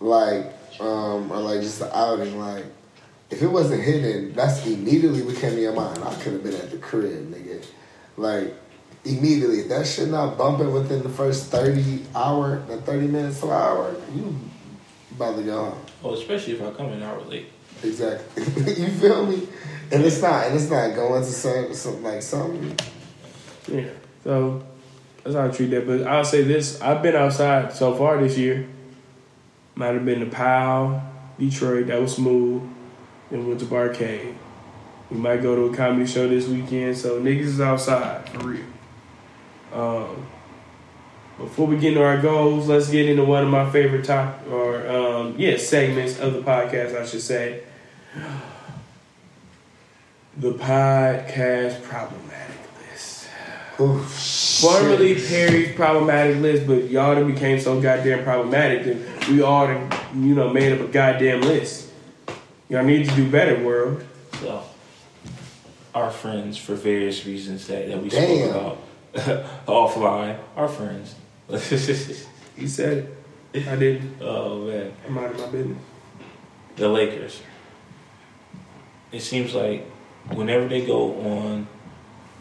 like 0.00 0.46
um 0.80 1.30
or 1.30 1.38
like 1.38 1.60
just 1.60 1.78
the 1.78 1.96
outing. 1.96 2.38
Like 2.38 2.64
if 3.30 3.42
it 3.42 3.46
wasn't 3.46 3.82
hidden, 3.82 4.32
that's 4.34 4.66
immediately 4.66 5.22
what 5.22 5.36
came 5.36 5.54
to 5.54 5.60
your 5.60 5.72
mind. 5.72 6.02
I 6.02 6.12
could 6.16 6.32
have 6.32 6.42
been 6.42 6.54
at 6.54 6.70
the 6.72 6.78
crib, 6.78 7.32
nigga. 7.32 7.64
Like 8.16 8.54
immediately, 9.04 9.60
if 9.60 9.68
that 9.68 9.86
shit 9.86 10.08
not 10.08 10.36
bumping 10.36 10.72
within 10.72 11.02
the 11.02 11.08
first 11.08 11.46
thirty 11.46 12.04
hour, 12.14 12.62
the 12.66 12.78
thirty 12.78 13.06
minutes 13.06 13.40
to 13.40 13.46
an 13.46 13.52
hour, 13.52 13.96
you 14.14 14.36
about 15.14 15.36
to 15.36 15.42
go 15.42 15.64
home. 15.64 15.78
Oh, 16.02 16.14
especially 16.14 16.54
if 16.54 16.62
I 16.62 16.70
come 16.70 16.92
an 16.92 17.02
hour 17.02 17.20
late. 17.22 17.46
Exactly. 17.82 18.42
you 18.74 18.88
feel 18.88 19.26
me? 19.26 19.46
And 19.90 20.04
it's 20.04 20.20
not, 20.20 20.46
and 20.46 20.54
it's 20.54 20.70
not 20.70 20.94
going 20.94 21.22
to 21.22 21.28
some, 21.28 21.74
some 21.74 22.02
like 22.02 22.22
something. 22.22 22.76
Yeah. 23.68 23.90
So 24.24 24.62
that's 25.22 25.34
how 25.36 25.46
I 25.46 25.48
treat 25.48 25.70
that. 25.70 25.86
But 25.86 26.06
I'll 26.06 26.24
say 26.24 26.42
this: 26.42 26.80
I've 26.80 27.02
been 27.02 27.16
outside 27.16 27.72
so 27.72 27.94
far 27.94 28.20
this 28.22 28.36
year. 28.36 28.68
Might 29.74 29.94
have 29.94 30.04
been 30.04 30.20
to 30.20 30.26
Powell, 30.26 31.02
Detroit. 31.38 31.86
That 31.86 32.00
was 32.00 32.16
smooth. 32.16 32.62
Then 33.30 33.46
went 33.46 33.60
to 33.60 33.66
Barcade. 33.66 34.34
We 35.10 35.16
might 35.16 35.42
go 35.42 35.56
to 35.56 35.72
a 35.72 35.76
comedy 35.76 36.06
show 36.06 36.28
this 36.28 36.46
weekend. 36.46 36.96
So 36.96 37.20
niggas 37.20 37.40
is 37.40 37.60
outside 37.60 38.28
for 38.28 38.46
real. 38.48 38.64
Um, 39.72 40.26
before 41.38 41.66
we 41.66 41.78
get 41.78 41.92
into 41.92 42.04
our 42.04 42.20
goals, 42.20 42.68
let's 42.68 42.90
get 42.90 43.08
into 43.08 43.24
one 43.24 43.42
of 43.44 43.48
my 43.50 43.70
favorite 43.70 44.04
top 44.04 44.46
or 44.50 44.86
um, 44.88 45.34
yeah 45.38 45.56
segments 45.56 46.18
of 46.20 46.34
the 46.34 46.42
podcast. 46.42 47.00
I 47.00 47.06
should 47.06 47.22
say 47.22 47.62
the 50.36 50.52
podcast 50.52 51.82
problematic 51.82 52.56
list. 52.90 53.28
Ooh, 53.80 53.98
Formerly 53.98 55.18
shit. 55.18 55.28
Perry's 55.28 55.74
problematic 55.74 56.36
list, 56.38 56.66
but 56.66 56.90
y'all 56.90 57.14
done 57.14 57.32
became 57.32 57.58
so 57.58 57.80
goddamn 57.80 58.22
problematic 58.24 58.84
that 58.84 59.28
we 59.28 59.40
all 59.42 59.66
done, 59.66 59.90
you 60.14 60.34
know, 60.34 60.50
made 60.52 60.72
up 60.72 60.80
a 60.80 60.90
goddamn 60.90 61.40
list. 61.42 61.90
Y'all 62.68 62.84
need 62.84 63.08
to 63.08 63.16
do 63.16 63.28
better, 63.30 63.64
world. 63.64 64.04
So, 64.40 64.62
our 65.94 66.10
friends, 66.10 66.56
for 66.56 66.74
various 66.74 67.24
reasons 67.26 67.66
that, 67.66 67.88
that 67.88 68.02
we 68.02 68.08
Damn. 68.10 68.50
spoke 68.50 68.50
about 68.50 68.78
offline, 69.66 70.38
our 70.56 70.68
friends. 70.68 71.14
He 72.56 72.68
said 72.68 73.08
it. 73.54 73.66
I 73.66 73.74
didn't. 73.76 74.16
oh, 74.20 74.66
man. 74.66 74.92
I'm 75.06 75.16
out 75.16 75.30
of 75.30 75.40
my 75.40 75.46
business. 75.46 75.78
the 76.76 76.88
Lakers. 76.88 77.40
It 79.12 79.20
seems 79.22 79.54
like 79.54 79.86
whenever 80.34 80.68
they 80.68 80.84
go 80.84 81.14
on 81.22 81.66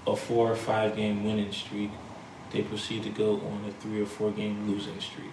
a 0.05 0.15
four 0.15 0.51
or 0.51 0.55
five 0.55 0.97
game 0.97 1.23
winning 1.23 1.53
streak, 1.53 1.91
they 2.51 2.63
proceed 2.63 3.03
to 3.03 3.09
go 3.09 3.35
on 3.35 3.65
a 3.67 3.71
three 3.81 4.01
or 4.01 4.05
four 4.05 4.31
game 4.31 4.69
losing 4.69 4.99
streak, 4.99 5.31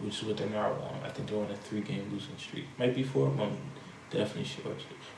which 0.00 0.20
is 0.20 0.24
what 0.24 0.36
they're 0.38 0.48
now 0.48 0.72
on. 0.72 1.00
I 1.04 1.10
think 1.10 1.28
they're 1.28 1.38
on 1.38 1.50
a 1.50 1.56
three 1.56 1.82
game 1.82 2.10
losing 2.12 2.36
streak. 2.36 2.64
Might 2.78 2.94
be 2.94 3.04
four, 3.04 3.28
I'm 3.28 3.56
definitely 4.10 4.44
sure. 4.44 4.72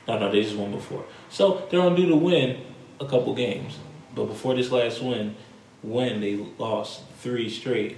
No, 0.07 0.19
no, 0.19 0.31
they 0.31 0.43
just 0.43 0.55
won 0.55 0.71
before. 0.71 1.05
So 1.29 1.67
they're 1.69 1.81
on 1.81 1.95
due 1.95 2.07
to 2.09 2.15
win 2.15 2.61
a 2.99 3.05
couple 3.05 3.33
games. 3.33 3.79
But 4.15 4.25
before 4.25 4.55
this 4.55 4.71
last 4.71 5.01
win, 5.01 5.35
when 5.81 6.21
they 6.21 6.35
lost 6.57 7.03
three 7.19 7.49
straight 7.49 7.97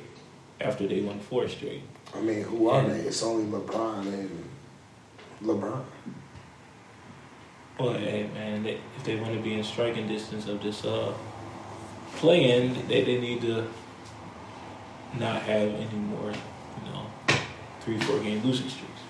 after 0.61 0.87
they 0.87 1.01
won 1.01 1.19
four 1.19 1.47
straight. 1.47 1.81
I 2.13 2.21
mean, 2.21 2.43
who 2.43 2.69
are 2.69 2.87
they? 2.87 3.01
It's 3.01 3.21
only 3.23 3.45
LeBron 3.45 4.07
and 4.07 4.49
LeBron. 5.43 5.83
Well, 7.79 7.93
hey 7.93 8.29
man, 8.33 8.63
they, 8.63 8.79
if 8.97 9.03
they 9.03 9.17
want 9.17 9.33
to 9.33 9.41
be 9.41 9.53
in 9.53 9.63
striking 9.63 10.07
distance 10.07 10.47
of 10.47 10.63
this 10.63 10.85
uh 10.85 11.13
play-in, 12.15 12.87
they, 12.87 13.03
they 13.03 13.19
need 13.19 13.41
to 13.41 13.67
not 15.19 15.41
have 15.41 15.69
any 15.69 15.99
more, 15.99 16.31
you 16.31 16.91
know, 16.91 17.05
three, 17.81 17.99
four 17.99 18.19
game 18.19 18.41
losing 18.43 18.69
streaks. 18.69 19.01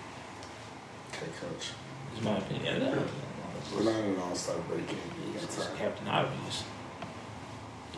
Okay, 1.11 1.31
coach. 1.39 1.71
Is 2.17 2.23
my 2.23 2.37
opinion. 2.37 2.81
Yeah, 2.81 2.99
We're 3.75 3.83
not 3.83 3.93
an 4.03 4.19
all 4.19 4.35
star 4.35 4.57
break 4.67 4.87
yet. 4.87 4.97
We 5.27 5.33
got 5.33 5.43
It's. 5.43 5.67
Captain 5.77 6.07
Obvious. 6.07 6.63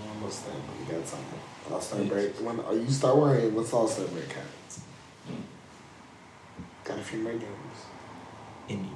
Almost 0.09 0.45
there, 0.45 0.55
but 0.55 0.79
we 0.79 0.97
got 0.97 1.07
something. 1.07 1.39
All 1.71 1.81
star 1.81 2.03
break. 2.03 2.35
When 2.35 2.59
oh, 2.65 2.73
you 2.73 2.89
start 2.89 3.17
worrying, 3.17 3.53
what's 3.55 3.73
all 3.73 3.87
star 3.87 4.05
break 4.07 4.27
happens? 4.27 4.81
Got 6.83 6.99
a 6.99 7.01
few 7.01 7.19
more 7.19 7.33
games. 7.33 7.85
Anyway, 8.69 8.87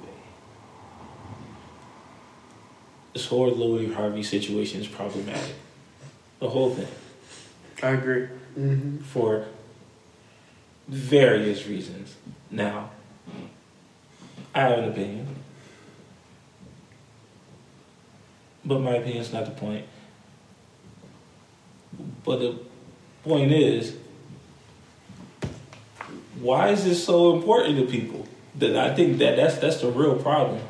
this 3.13 3.27
whole 3.27 3.49
Lori 3.49 3.91
Harvey 3.93 4.23
situation 4.23 4.81
is 4.81 4.87
problematic. 4.87 5.55
The 6.39 6.49
whole 6.49 6.73
thing. 6.73 6.87
I 7.83 7.89
agree. 7.91 8.27
Mm-hmm. 8.57 8.97
for 9.03 9.45
various 10.89 11.67
reasons. 11.67 12.15
Now, 12.49 12.89
I 14.53 14.59
have 14.59 14.79
an 14.79 14.89
opinion, 14.89 15.35
but 18.65 18.79
my 18.79 18.95
opinion 18.95 19.21
is 19.21 19.31
not 19.31 19.45
the 19.45 19.51
point. 19.51 19.85
But 22.23 22.39
the 22.39 22.59
point 23.23 23.51
is, 23.51 23.95
why 26.39 26.69
is 26.69 26.83
this 26.83 27.03
so 27.03 27.35
important 27.35 27.77
to 27.77 27.85
people? 27.85 28.27
That 28.55 28.75
I 28.75 28.93
think 28.93 29.17
that 29.19 29.37
that's 29.37 29.57
that's 29.57 29.81
the 29.81 29.89
real 29.89 30.15
problem. 30.15 30.61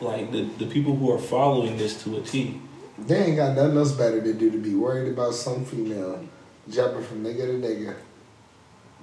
Like 0.00 0.32
the 0.32 0.42
the 0.42 0.66
people 0.66 0.96
who 0.96 1.10
are 1.12 1.18
following 1.18 1.76
this 1.76 2.02
to 2.04 2.16
a 2.16 2.20
T. 2.20 2.60
They 2.98 3.24
ain't 3.24 3.36
got 3.36 3.56
nothing 3.56 3.76
else 3.76 3.92
better 3.92 4.20
to 4.22 4.32
do 4.32 4.50
to 4.50 4.58
be 4.58 4.74
worried 4.74 5.12
about 5.12 5.34
some 5.34 5.64
female 5.64 6.24
jumping 6.68 7.02
from 7.02 7.24
nigga 7.24 7.46
to 7.46 7.66
nigga. 7.66 7.96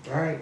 Alright. 0.07 0.39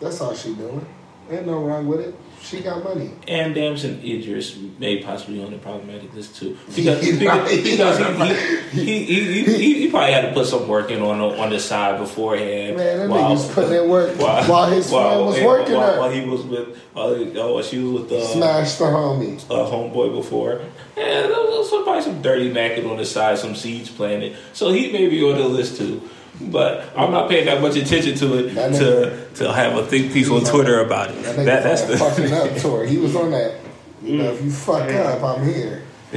That's 0.00 0.20
all 0.20 0.34
she 0.34 0.54
doing. 0.54 0.86
Ain't 1.30 1.46
no 1.46 1.60
wrong 1.60 1.86
with 1.86 2.00
it. 2.00 2.14
She 2.42 2.60
got 2.62 2.82
money. 2.82 3.10
And 3.28 3.54
Damson 3.54 4.00
Idris 4.02 4.56
may 4.78 5.02
possibly 5.02 5.44
on 5.44 5.50
the 5.52 5.58
problematic 5.58 6.12
list 6.14 6.36
too 6.36 6.56
because 6.74 7.02
He- 7.04 7.18
because, 7.18 7.62
because 7.62 8.38
he, 8.72 8.80
he, 8.84 9.04
he, 9.04 9.24
he, 9.44 9.44
he, 9.44 9.74
he 9.82 9.90
probably 9.90 10.12
had 10.12 10.22
to 10.22 10.32
put 10.32 10.46
some 10.46 10.66
work 10.66 10.90
in 10.90 11.02
on 11.02 11.18
the, 11.18 11.38
on 11.38 11.50
the 11.50 11.60
side 11.60 11.98
beforehand. 11.98 12.76
Man, 12.78 12.98
that 12.98 13.08
while- 13.10 13.36
nigga's 13.36 13.54
putting 13.54 13.74
in 13.84 13.88
work 13.90 14.18
while 14.18 14.70
his 14.70 14.88
friend 14.88 15.26
was 15.26 15.36
and 15.36 15.46
working 15.46 15.74
while, 15.76 15.98
while 16.00 16.10
he 16.10 16.24
was 16.24 16.42
with 16.42 16.76
while, 16.94 17.14
uh, 17.14 17.52
while 17.52 17.62
she 17.62 17.78
was 17.78 18.02
with 18.02 18.12
uh, 18.12 18.26
Smash 18.26 18.74
the 18.76 18.86
homie. 18.86 19.36
a 19.44 19.70
homeboy 19.70 20.14
before. 20.14 20.62
Yeah, 20.96 21.22
there 21.22 21.28
was 21.30 21.68
some, 21.70 21.84
probably 21.84 22.02
some 22.02 22.20
dirty 22.22 22.50
macking 22.50 22.90
on 22.90 22.96
the 22.96 23.04
side, 23.06 23.38
some 23.38 23.54
seeds 23.54 23.90
planted. 23.90 24.36
So 24.54 24.72
he 24.72 24.90
may 24.90 25.08
be 25.08 25.22
on 25.22 25.36
the 25.36 25.44
list 25.46 25.76
too. 25.76 26.08
But 26.50 26.88
I'm 26.96 27.10
not 27.10 27.28
paying 27.28 27.44
that 27.46 27.60
much 27.60 27.76
attention 27.76 28.14
to 28.16 28.38
it 28.38 28.54
That 28.54 28.72
to 28.72 29.26
to 29.44 29.52
have 29.52 29.76
a 29.76 29.84
think 29.84 30.12
piece 30.12 30.30
on 30.30 30.42
Twitter 30.42 30.80
about 30.80 31.10
it. 31.10 31.22
That 31.22 31.36
That, 31.36 31.62
that's 31.62 31.82
the 31.82 31.98
fucking 31.98 32.32
up 32.32 32.56
tour. 32.56 32.86
He 32.86 32.96
was 32.98 33.14
on 33.16 33.30
that. 33.32 33.56
You 34.02 34.16
know, 34.16 34.32
if 34.32 34.42
you 34.42 34.50
fuck 34.50 34.88
up, 34.88 35.22
I'm 35.22 35.44
here. 35.44 35.82
I 36.14 36.16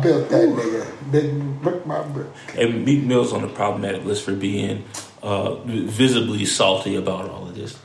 built 0.00 0.28
that 0.28 0.48
nigga. 0.48 0.86
Didn't 1.10 1.58
brick 1.58 1.84
my 1.84 2.04
brick. 2.04 2.28
and 2.56 2.84
Meek 2.84 3.02
Mill's 3.02 3.32
on 3.32 3.42
the 3.42 3.48
problematic 3.48 4.04
list 4.04 4.22
for 4.24 4.32
being 4.32 4.84
uh, 5.24 5.56
visibly 5.64 6.44
salty 6.44 6.94
about 6.94 7.28
all 7.28 7.48
of 7.48 7.56
this. 7.56 7.76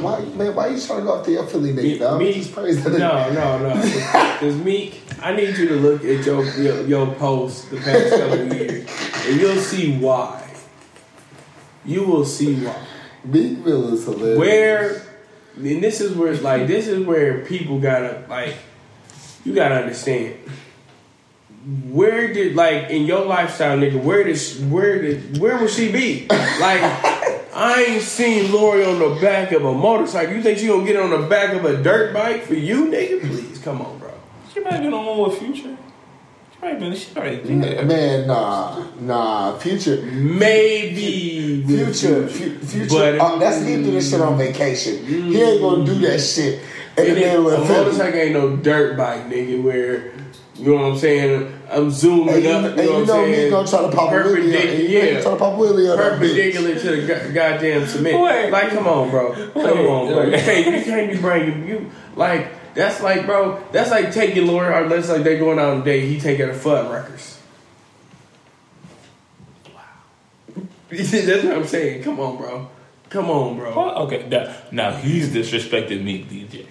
Why, 0.00 0.20
man? 0.20 0.54
Why 0.54 0.68
you 0.68 0.80
trying 0.80 1.00
to 1.00 1.04
go 1.06 1.14
off 1.14 1.26
the 1.26 1.42
Philly 1.50 1.72
nigga? 1.72 2.18
Me, 2.18 2.38
dog? 2.42 2.52
praise 2.52 2.84
the 2.84 2.90
no, 2.90 3.32
no, 3.32 3.58
no. 3.58 3.74
Because 3.82 4.56
Meek, 4.56 5.00
I 5.26 5.34
need 5.34 5.58
you 5.58 5.66
to 5.70 5.74
look 5.74 6.04
at 6.04 6.24
your 6.24 6.44
your, 6.54 6.86
your 6.86 7.14
posts 7.16 7.64
the 7.64 7.78
past 7.78 8.10
couple 8.10 8.42
of 8.42 8.54
years, 8.54 8.88
and 9.26 9.40
you'll 9.40 9.56
see 9.56 9.98
why. 9.98 10.48
You 11.84 12.04
will 12.04 12.24
see 12.24 12.54
why. 12.64 12.86
Meek 13.24 13.58
Mill 13.64 13.92
is 13.92 14.04
hilarious. 14.04 14.38
Where, 14.38 15.02
and 15.56 15.82
this 15.82 16.00
is 16.00 16.16
where, 16.16 16.32
it's 16.32 16.42
like, 16.42 16.68
this 16.68 16.86
is 16.86 17.04
where 17.04 17.44
people 17.44 17.80
gotta 17.80 18.24
like, 18.28 18.54
you 19.44 19.52
gotta 19.52 19.74
understand. 19.74 20.36
Where 21.90 22.32
did 22.32 22.54
like 22.54 22.90
in 22.90 23.02
your 23.02 23.24
lifestyle, 23.24 23.76
nigga? 23.76 24.00
Where 24.00 24.22
did 24.22 24.38
where 24.70 25.02
did 25.02 25.38
where 25.38 25.58
would 25.58 25.70
she 25.70 25.90
be? 25.90 26.28
Like, 26.30 26.82
I 27.52 27.84
ain't 27.88 28.02
seen 28.02 28.52
Lori 28.52 28.84
on 28.84 29.00
the 29.00 29.18
back 29.20 29.50
of 29.50 29.64
a 29.64 29.74
motorcycle. 29.74 30.36
You 30.36 30.42
think 30.44 30.58
she 30.58 30.68
gonna 30.68 30.86
get 30.86 30.94
on 30.94 31.10
the 31.10 31.26
back 31.26 31.52
of 31.52 31.64
a 31.64 31.82
dirt 31.82 32.14
bike 32.14 32.42
for 32.42 32.54
you, 32.54 32.86
nigga? 32.86 33.22
Please, 33.22 33.58
come 33.58 33.80
on, 33.80 33.98
bro. 33.98 34.05
Might 34.70 34.80
been 34.82 34.92
on 34.94 35.06
one 35.18 35.28
with 35.30 35.38
Future. 35.38 35.76
She 36.52 36.58
might 36.62 36.78
been. 36.80 36.94
She 36.96 37.14
Man, 37.84 38.26
nah, 38.26 38.84
nah. 39.00 39.58
Future, 39.58 40.02
Maybe 40.02 41.62
with 41.66 42.00
future, 42.00 42.28
future. 42.28 42.86
But- 42.88 43.18
uh, 43.18 43.36
that's 43.38 43.64
he 43.64 43.76
do 43.76 43.90
this 43.92 44.10
shit 44.10 44.20
on 44.20 44.36
vacation. 44.38 45.04
He 45.06 45.40
ain't 45.42 45.60
gonna 45.60 45.84
do 45.84 45.94
that 46.06 46.18
shit 46.20 46.60
in 46.96 47.14
the 47.14 47.22
It 47.22 47.34
a 47.36 47.40
motorcycle 47.40 48.20
ain't 48.20 48.32
no 48.32 48.56
dirt 48.56 48.96
bike, 48.96 49.28
nigga. 49.28 49.62
Where 49.62 50.12
you 50.58 50.74
know 50.74 50.82
what 50.82 50.92
I'm 50.92 50.98
saying? 50.98 51.52
I'm 51.70 51.90
zooming 51.90 52.34
And 52.36 52.44
you, 52.44 52.50
up. 52.50 52.64
and 52.64 52.76
You 52.76 52.76
know 52.76 52.82
you 52.82 52.92
what 52.92 53.00
I'm 53.00 53.06
know 53.06 53.26
me 53.26 53.34
saying? 53.34 53.50
gonna 53.50 53.68
try 53.68 53.82
to 53.82 53.88
pop 53.96 54.08
a. 54.08 54.22
Perpendicular, 54.22 54.70
and 54.72 54.88
yeah. 54.88 55.20
try 55.20 55.30
to 55.32 55.36
pop 55.36 55.60
a 55.60 55.66
that 55.66 55.74
bitch. 55.74 55.96
perpendicular 55.98 56.74
to 56.78 56.90
the 56.96 57.06
go- 57.06 57.32
goddamn 57.34 57.86
cement. 57.86 58.20
Wait. 58.22 58.50
Like, 58.50 58.70
come 58.70 58.86
on, 58.88 59.10
bro. 59.10 59.32
Come 59.34 59.52
Wait. 59.54 59.86
on, 59.86 60.08
bro. 60.12 60.22
You 60.24 60.32
can't, 60.38 60.76
you 60.78 60.82
can't 60.84 61.12
be 61.12 61.18
bringing 61.18 61.68
you 61.68 61.90
like 62.14 62.48
that's 62.76 63.02
like, 63.02 63.26
bro. 63.26 63.60
That's 63.72 63.90
like 63.90 64.12
taking 64.12 64.46
Lori, 64.46 64.72
or 64.72 64.88
that's 64.88 65.08
like 65.08 65.22
they 65.24 65.38
going 65.38 65.58
out 65.58 65.70
on 65.70 65.80
a 65.80 65.84
date. 65.84 66.06
He 66.06 66.20
taking 66.20 66.48
a 66.50 66.52
Fudd 66.52 66.92
records. 66.92 67.40
Wow. 69.74 69.80
that's 70.90 71.44
what 71.44 71.56
I'm 71.56 71.66
saying. 71.66 72.02
Come 72.02 72.20
on, 72.20 72.36
bro. 72.36 72.68
Come 73.08 73.30
on, 73.30 73.56
bro. 73.56 73.74
Well, 73.74 73.98
okay, 74.04 74.28
now, 74.28 74.54
now 74.70 74.96
he's 74.96 75.30
disrespected 75.30 76.02
me, 76.02 76.24
DJ. 76.24 76.66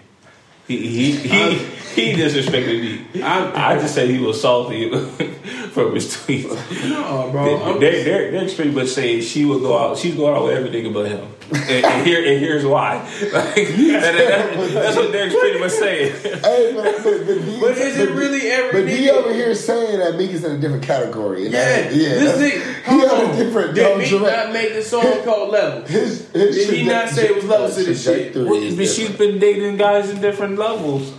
He 0.68 0.78
he 0.88 1.12
he, 1.12 1.58
he 1.96 2.14
disrespected 2.14 2.82
me. 3.14 3.22
I'm- 3.24 3.52
I 3.56 3.78
just 3.80 3.94
said 3.96 4.10
he 4.10 4.20
was 4.20 4.42
salty 4.42 4.90
from 5.72 5.94
his 5.96 6.08
tweets. 6.16 6.50
No, 6.90 7.30
bro. 7.32 7.80
They, 7.80 8.04
they're, 8.04 8.32
they're 8.32 8.50
pretty 8.56 8.72
much 8.72 8.90
saying 8.90 9.22
she 9.22 9.46
would 9.46 9.62
go 9.62 9.78
out. 9.78 9.98
She's 9.98 10.16
going 10.16 10.36
out 10.36 10.44
with 10.46 10.56
every 10.56 10.70
nigga 10.70 10.94
but 10.94 11.08
him, 11.08 11.35
and, 11.52 11.86
and 11.86 12.06
here 12.08 12.20
and 12.20 12.40
here's 12.40 12.66
why. 12.66 12.96
Like, 13.22 13.56
that- 13.56 14.02
that- 14.02 14.74
that's 14.74 14.96
what 14.98 15.12
they're 15.12 15.30
pretty 15.30 15.60
much 15.60 15.72
saying. 15.72 16.14
Hey, 16.42 16.72
but, 16.76 17.04
but, 17.04 17.26
but, 17.28 17.38
he, 17.42 17.60
But 17.60 17.78
is 17.78 17.98
it 17.98 18.10
really 18.12 18.48
every 18.50 18.82
But 18.82 18.90
he 18.92 19.10
over 19.10 19.34
here 19.34 19.54
saying 19.56 20.00
that 20.00 20.16
Meek 20.18 20.32
is 20.32 20.44
in 20.44 20.54
a 20.54 20.58
different 20.58 20.84
category. 20.84 21.46
And 21.46 21.54
Yeah, 21.54 21.82
that, 21.82 21.94
yeah. 21.96 22.10
this 22.10 22.38
that's- 22.38 22.54
nigga. 22.54 22.84
he 22.84 23.00
hold 23.00 23.04
on 23.12 23.26
on. 23.26 23.32
a 23.32 23.44
different 23.44 23.76
Did 23.76 23.84
no, 23.84 23.98
Meek 23.98 24.10
direct- 24.10 24.38
not 24.46 24.54
make 24.54 24.74
the 24.74 24.82
song 24.84 25.24
called 25.24 25.52
Level? 25.52 25.82
His, 25.84 26.30
his 26.32 26.56
Did 26.68 26.74
he 26.78 26.84
not 26.86 27.10
say 27.10 27.28
it 27.28 27.36
was 27.36 27.46
levels 27.46 27.76
to 27.76 27.84
this 27.84 28.04
shit? 28.04 28.34
But 28.34 28.46
she's 28.54 28.98
different. 28.98 29.18
been 29.20 29.40
dating 29.40 29.78
guys 29.78 30.10
in 30.10 30.22
different 30.22 30.58
levels. 30.58 31.14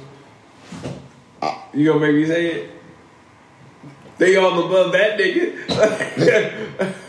You 1.72 1.86
gonna 1.92 2.00
make 2.00 2.14
me 2.16 2.26
say 2.26 2.46
it? 2.46 2.70
They 4.18 4.36
all 4.36 4.64
above 4.66 4.92
that 4.92 5.18
nigga. 5.18 6.94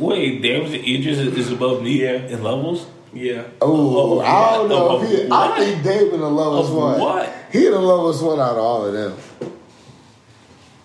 Wait, 0.00 0.40
there 0.42 0.62
was 0.62 0.72
Idris 0.72 1.18
is 1.18 1.36
is 1.36 1.52
above 1.52 1.82
me 1.82 2.02
Yeah. 2.02 2.12
in 2.26 2.42
levels. 2.42 2.86
yeah. 3.12 3.42
Oh, 3.60 4.18
Of 4.20 4.24
I 4.26 4.54
don't 4.56 4.68
know. 4.68 4.88
Of 4.96 5.02
If 5.04 5.10
he, 5.10 5.28
I 5.30 5.58
think 5.58 5.82
David 5.84 6.20
the 6.20 6.28
lowest 6.28 6.70
Of 6.70 6.76
one. 6.76 6.98
what? 7.00 7.28
He 7.52 7.64
the 7.64 7.78
lowest 7.78 8.22
one 8.22 8.40
out 8.40 8.52
of 8.52 8.58
all 8.58 8.86
of 8.86 8.92
them. 8.94 9.12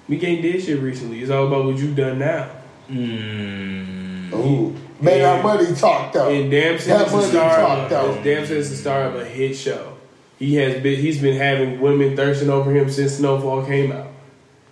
Meek 0.07 0.24
ain't 0.24 0.41
did 0.41 0.61
shit 0.61 0.80
recently. 0.82 1.22
It's 1.22 1.32
all 1.32 1.47
about 1.47 1.66
what 1.66 1.78
you've 1.78 1.95
done 1.95 2.20
now. 2.20 2.49
Mm. 2.91 4.34
Ooh, 4.34 4.76
man, 5.01 5.18
Yeah. 5.20 5.32
our 5.38 5.43
money 5.43 5.74
talked 5.76 6.13
though. 6.13 6.30
And 6.30 6.51
Damson 6.51 6.89
That 6.91 7.05
is 7.07 7.11
the 7.11 7.18
money 7.18 7.30
star. 7.30 7.55
talked 7.57 7.91
Of, 7.91 8.16
though. 8.18 8.24
Damson 8.24 8.57
is 8.57 8.70
the 8.70 8.76
star 8.76 9.03
of 9.03 9.16
a 9.16 9.26
hit 9.26 9.55
show. 9.55 9.93
He 10.38 10.55
has 10.55 10.82
been. 10.84 10.99
He's 10.99 11.20
been 11.22 11.38
having 11.38 11.80
women 11.80 12.16
thirsting 12.18 12.49
over 12.49 12.70
him 12.72 12.89
since 12.91 13.13
Snowfall 13.13 13.66
came 13.66 13.91
out. 13.93 14.07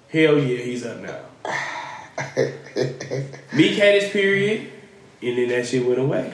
Hell 0.09 0.37
yeah, 0.37 0.57
he's 0.57 0.85
up 0.85 0.97
now. 1.01 1.19
Meek 3.53 3.77
had 3.77 4.01
his 4.01 4.09
period, 4.11 4.69
and 5.21 5.37
then 5.37 5.47
that 5.49 5.67
shit 5.67 5.85
went 5.85 5.99
away. 5.99 6.33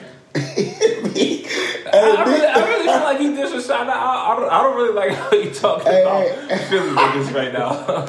I, 1.92 1.92
I 1.92 2.24
really, 2.24 2.46
I 2.46 2.68
really 2.68 2.84
feel 2.84 3.00
like 3.02 3.18
he 3.18 3.26
disrespected. 3.28 3.88
I, 3.88 3.92
I, 3.92 4.32
I, 4.32 4.36
don't, 4.36 4.50
I 4.52 4.62
don't 4.62 4.76
really 4.76 4.94
like 4.94 5.12
how 5.12 5.32
you 5.36 5.50
talking 5.50 5.90
Hey, 5.92 6.02
about 6.02 6.60
Philly 6.68 6.90
niggas 6.90 7.34
right 7.34 7.52
now. 7.52 8.06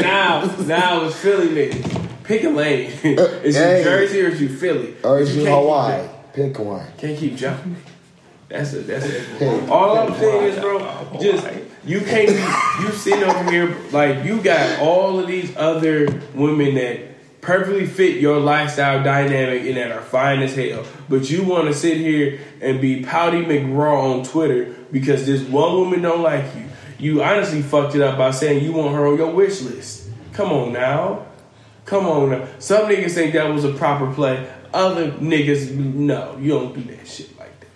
now, 0.00 0.56
now 0.66 1.04
it's 1.04 1.16
Philly 1.16 1.48
nigga. 1.48 2.06
Pick 2.24 2.44
a 2.44 2.48
lane. 2.48 2.86
is 3.02 3.56
Hey. 3.56 3.78
you 3.78 3.84
Jersey 3.84 4.20
or 4.22 4.28
is 4.28 4.40
you 4.40 4.48
Philly? 4.48 4.94
or 5.04 5.18
is 5.20 5.36
You 5.36 5.42
you 5.42 5.48
Hawaii? 5.50 6.08
Pick 6.32 6.58
one. 6.58 6.86
Can't 6.96 7.18
keep 7.18 7.36
jumping. 7.36 7.76
That's 8.48 8.72
it. 8.72 8.86
That's 8.86 9.04
it. 9.06 9.26
Pick- 9.38 9.68
All 9.68 9.98
I'm 9.98 10.14
saying 10.18 10.44
is, 10.52 10.58
bro, 10.60 10.78
just 11.20 11.46
you 11.84 12.00
can't 12.00 12.28
be 12.28 12.84
you 12.84 12.92
sitting 12.92 13.24
over 13.24 13.50
here 13.50 13.76
like 13.92 14.24
you 14.24 14.40
got 14.42 14.80
all 14.80 15.18
of 15.20 15.26
these 15.26 15.54
other 15.56 16.06
women 16.34 16.74
that 16.76 17.00
perfectly 17.40 17.86
fit 17.86 18.20
your 18.20 18.38
lifestyle 18.38 19.02
dynamic 19.02 19.64
and 19.64 19.76
that 19.76 19.92
are 19.92 20.02
fine 20.02 20.40
as 20.42 20.54
hell, 20.54 20.84
but 21.08 21.30
you 21.30 21.44
want 21.44 21.68
to 21.68 21.74
sit 21.74 21.96
here 21.98 22.40
and 22.60 22.80
be 22.80 23.02
pouty 23.02 23.42
McGraw 23.44 24.18
on 24.18 24.24
Twitter 24.24 24.74
because 24.92 25.26
this 25.26 25.42
one 25.42 25.72
woman 25.74 26.02
don't 26.02 26.22
like 26.22 26.44
you. 26.54 26.64
You 26.98 27.22
honestly 27.22 27.62
fucked 27.62 27.94
it 27.94 28.02
up 28.02 28.18
by 28.18 28.30
saying 28.30 28.62
you 28.62 28.72
want 28.72 28.94
her 28.94 29.06
on 29.06 29.16
your 29.16 29.32
wish 29.32 29.62
list. 29.62 30.08
Come 30.32 30.52
on 30.52 30.72
now. 30.72 31.26
Come 31.86 32.06
on 32.06 32.30
now. 32.30 32.46
Some 32.58 32.88
niggas 32.90 33.12
think 33.14 33.32
that 33.32 33.50
was 33.52 33.64
a 33.64 33.72
proper 33.72 34.12
play. 34.12 34.48
Other 34.72 35.10
niggas, 35.12 35.74
no, 35.74 36.36
you 36.38 36.50
don't 36.50 36.74
do 36.74 36.82
that 36.94 37.08
shit 37.08 37.36
like 37.38 37.58
that. 37.60 37.68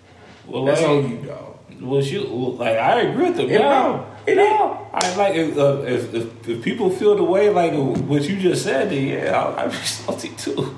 well, 0.47 0.65
That's 0.65 0.81
like, 0.81 0.89
on 0.89 1.09
you, 1.09 1.17
dog. 1.17 1.57
well, 1.81 2.01
you 2.01 2.21
like 2.23 2.77
I 2.77 3.01
agree 3.01 3.25
with 3.29 3.37
them. 3.37 3.49
Yeah. 3.49 4.05
It 4.27 4.37
no, 4.37 4.87
I 4.91 5.15
like 5.17 5.35
if, 5.35 5.55
uh, 5.55 5.83
if, 5.83 6.13
if 6.13 6.49
if 6.49 6.63
people 6.63 6.89
feel 6.89 7.15
the 7.15 7.23
way 7.23 7.49
like 7.51 7.73
what 7.73 8.23
you 8.23 8.37
just 8.39 8.63
said, 8.63 8.89
then 8.89 9.07
yeah, 9.07 9.39
I'll, 9.39 9.59
I'd 9.59 9.71
be 9.71 9.77
salty 9.85 10.29
too. 10.29 10.75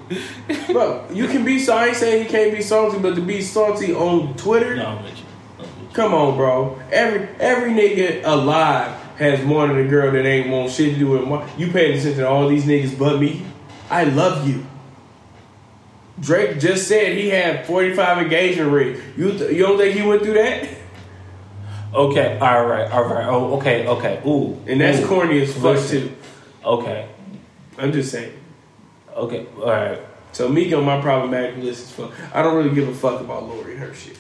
Bro, 0.72 1.08
you 1.14 1.28
can 1.28 1.46
be 1.46 1.58
salty. 1.60 1.86
I 1.86 1.88
ain't 1.88 1.98
saying 1.98 2.24
he 2.26 2.30
can't 2.30 2.54
be 2.54 2.62
salty, 2.62 3.00
but 3.00 3.16
to 3.16 3.22
be 3.22 3.42
salty 3.42 3.94
on 3.94 4.36
Twitter, 4.36 4.76
no, 4.76 4.86
I'm 4.86 5.04
with 5.04 5.18
you. 5.18 5.26
come 5.94 6.14
on, 6.14 6.36
bro. 6.36 6.78
Every 6.92 7.30
every 7.40 7.72
nigga 7.72 8.22
alive 8.26 8.92
has 9.18 9.44
more 9.46 9.66
than 9.68 9.78
a 9.78 9.88
girl 9.88 10.12
that 10.12 10.26
ain't 10.26 10.50
want 10.50 10.72
shit 10.72 10.94
to 10.94 11.00
do 11.00 11.10
with 11.10 11.24
him. 11.24 11.50
You 11.58 11.72
paying 11.72 11.98
attention 11.98 12.20
to 12.20 12.28
all 12.28 12.50
these 12.50 12.66
niggas 12.66 13.00
but 13.00 13.20
me? 13.20 13.46
I 13.90 14.04
love 14.04 14.48
you. 14.48 14.66
Drake 16.20 16.60
just 16.60 16.88
said 16.88 17.16
he 17.16 17.30
had 17.30 17.66
45 17.66 18.24
engagement 18.24 18.72
rings. 18.72 19.00
You 19.16 19.32
th- 19.32 19.52
you 19.52 19.64
don't 19.64 19.78
think 19.78 19.96
he 19.96 20.06
went 20.06 20.24
through 20.24 20.34
that? 20.34 20.68
Okay, 21.94 22.38
all 22.40 22.66
right, 22.66 22.92
all 22.92 23.04
right. 23.06 23.26
Oh, 23.28 23.58
okay, 23.58 23.88
okay. 23.88 24.22
Ooh, 24.28 24.62
And 24.68 24.80
that's 24.82 25.00
ooh. 25.00 25.08
corny 25.08 25.42
as 25.42 25.54
fuck 25.54 25.80
too. 25.88 26.12
Okay, 26.64 27.08
I'm 27.78 27.92
just 27.92 28.12
saying. 28.12 28.34
okay, 29.16 29.48
all 29.58 29.66
right. 29.72 30.00
So 30.34 30.50
Meek 30.50 30.74
on 30.74 30.84
my 30.86 31.02
problematic 31.02 31.58
list 31.58 31.86
is 31.86 31.92
fuck. 31.92 32.12
I 32.36 32.42
don't 32.44 32.56
really 32.58 32.76
give 32.76 32.88
a 32.88 32.94
fuck 32.94 33.22
about 33.22 33.44
Lori 33.48 33.72
and 33.74 33.80
her 33.82 33.94
shit. 33.94 34.18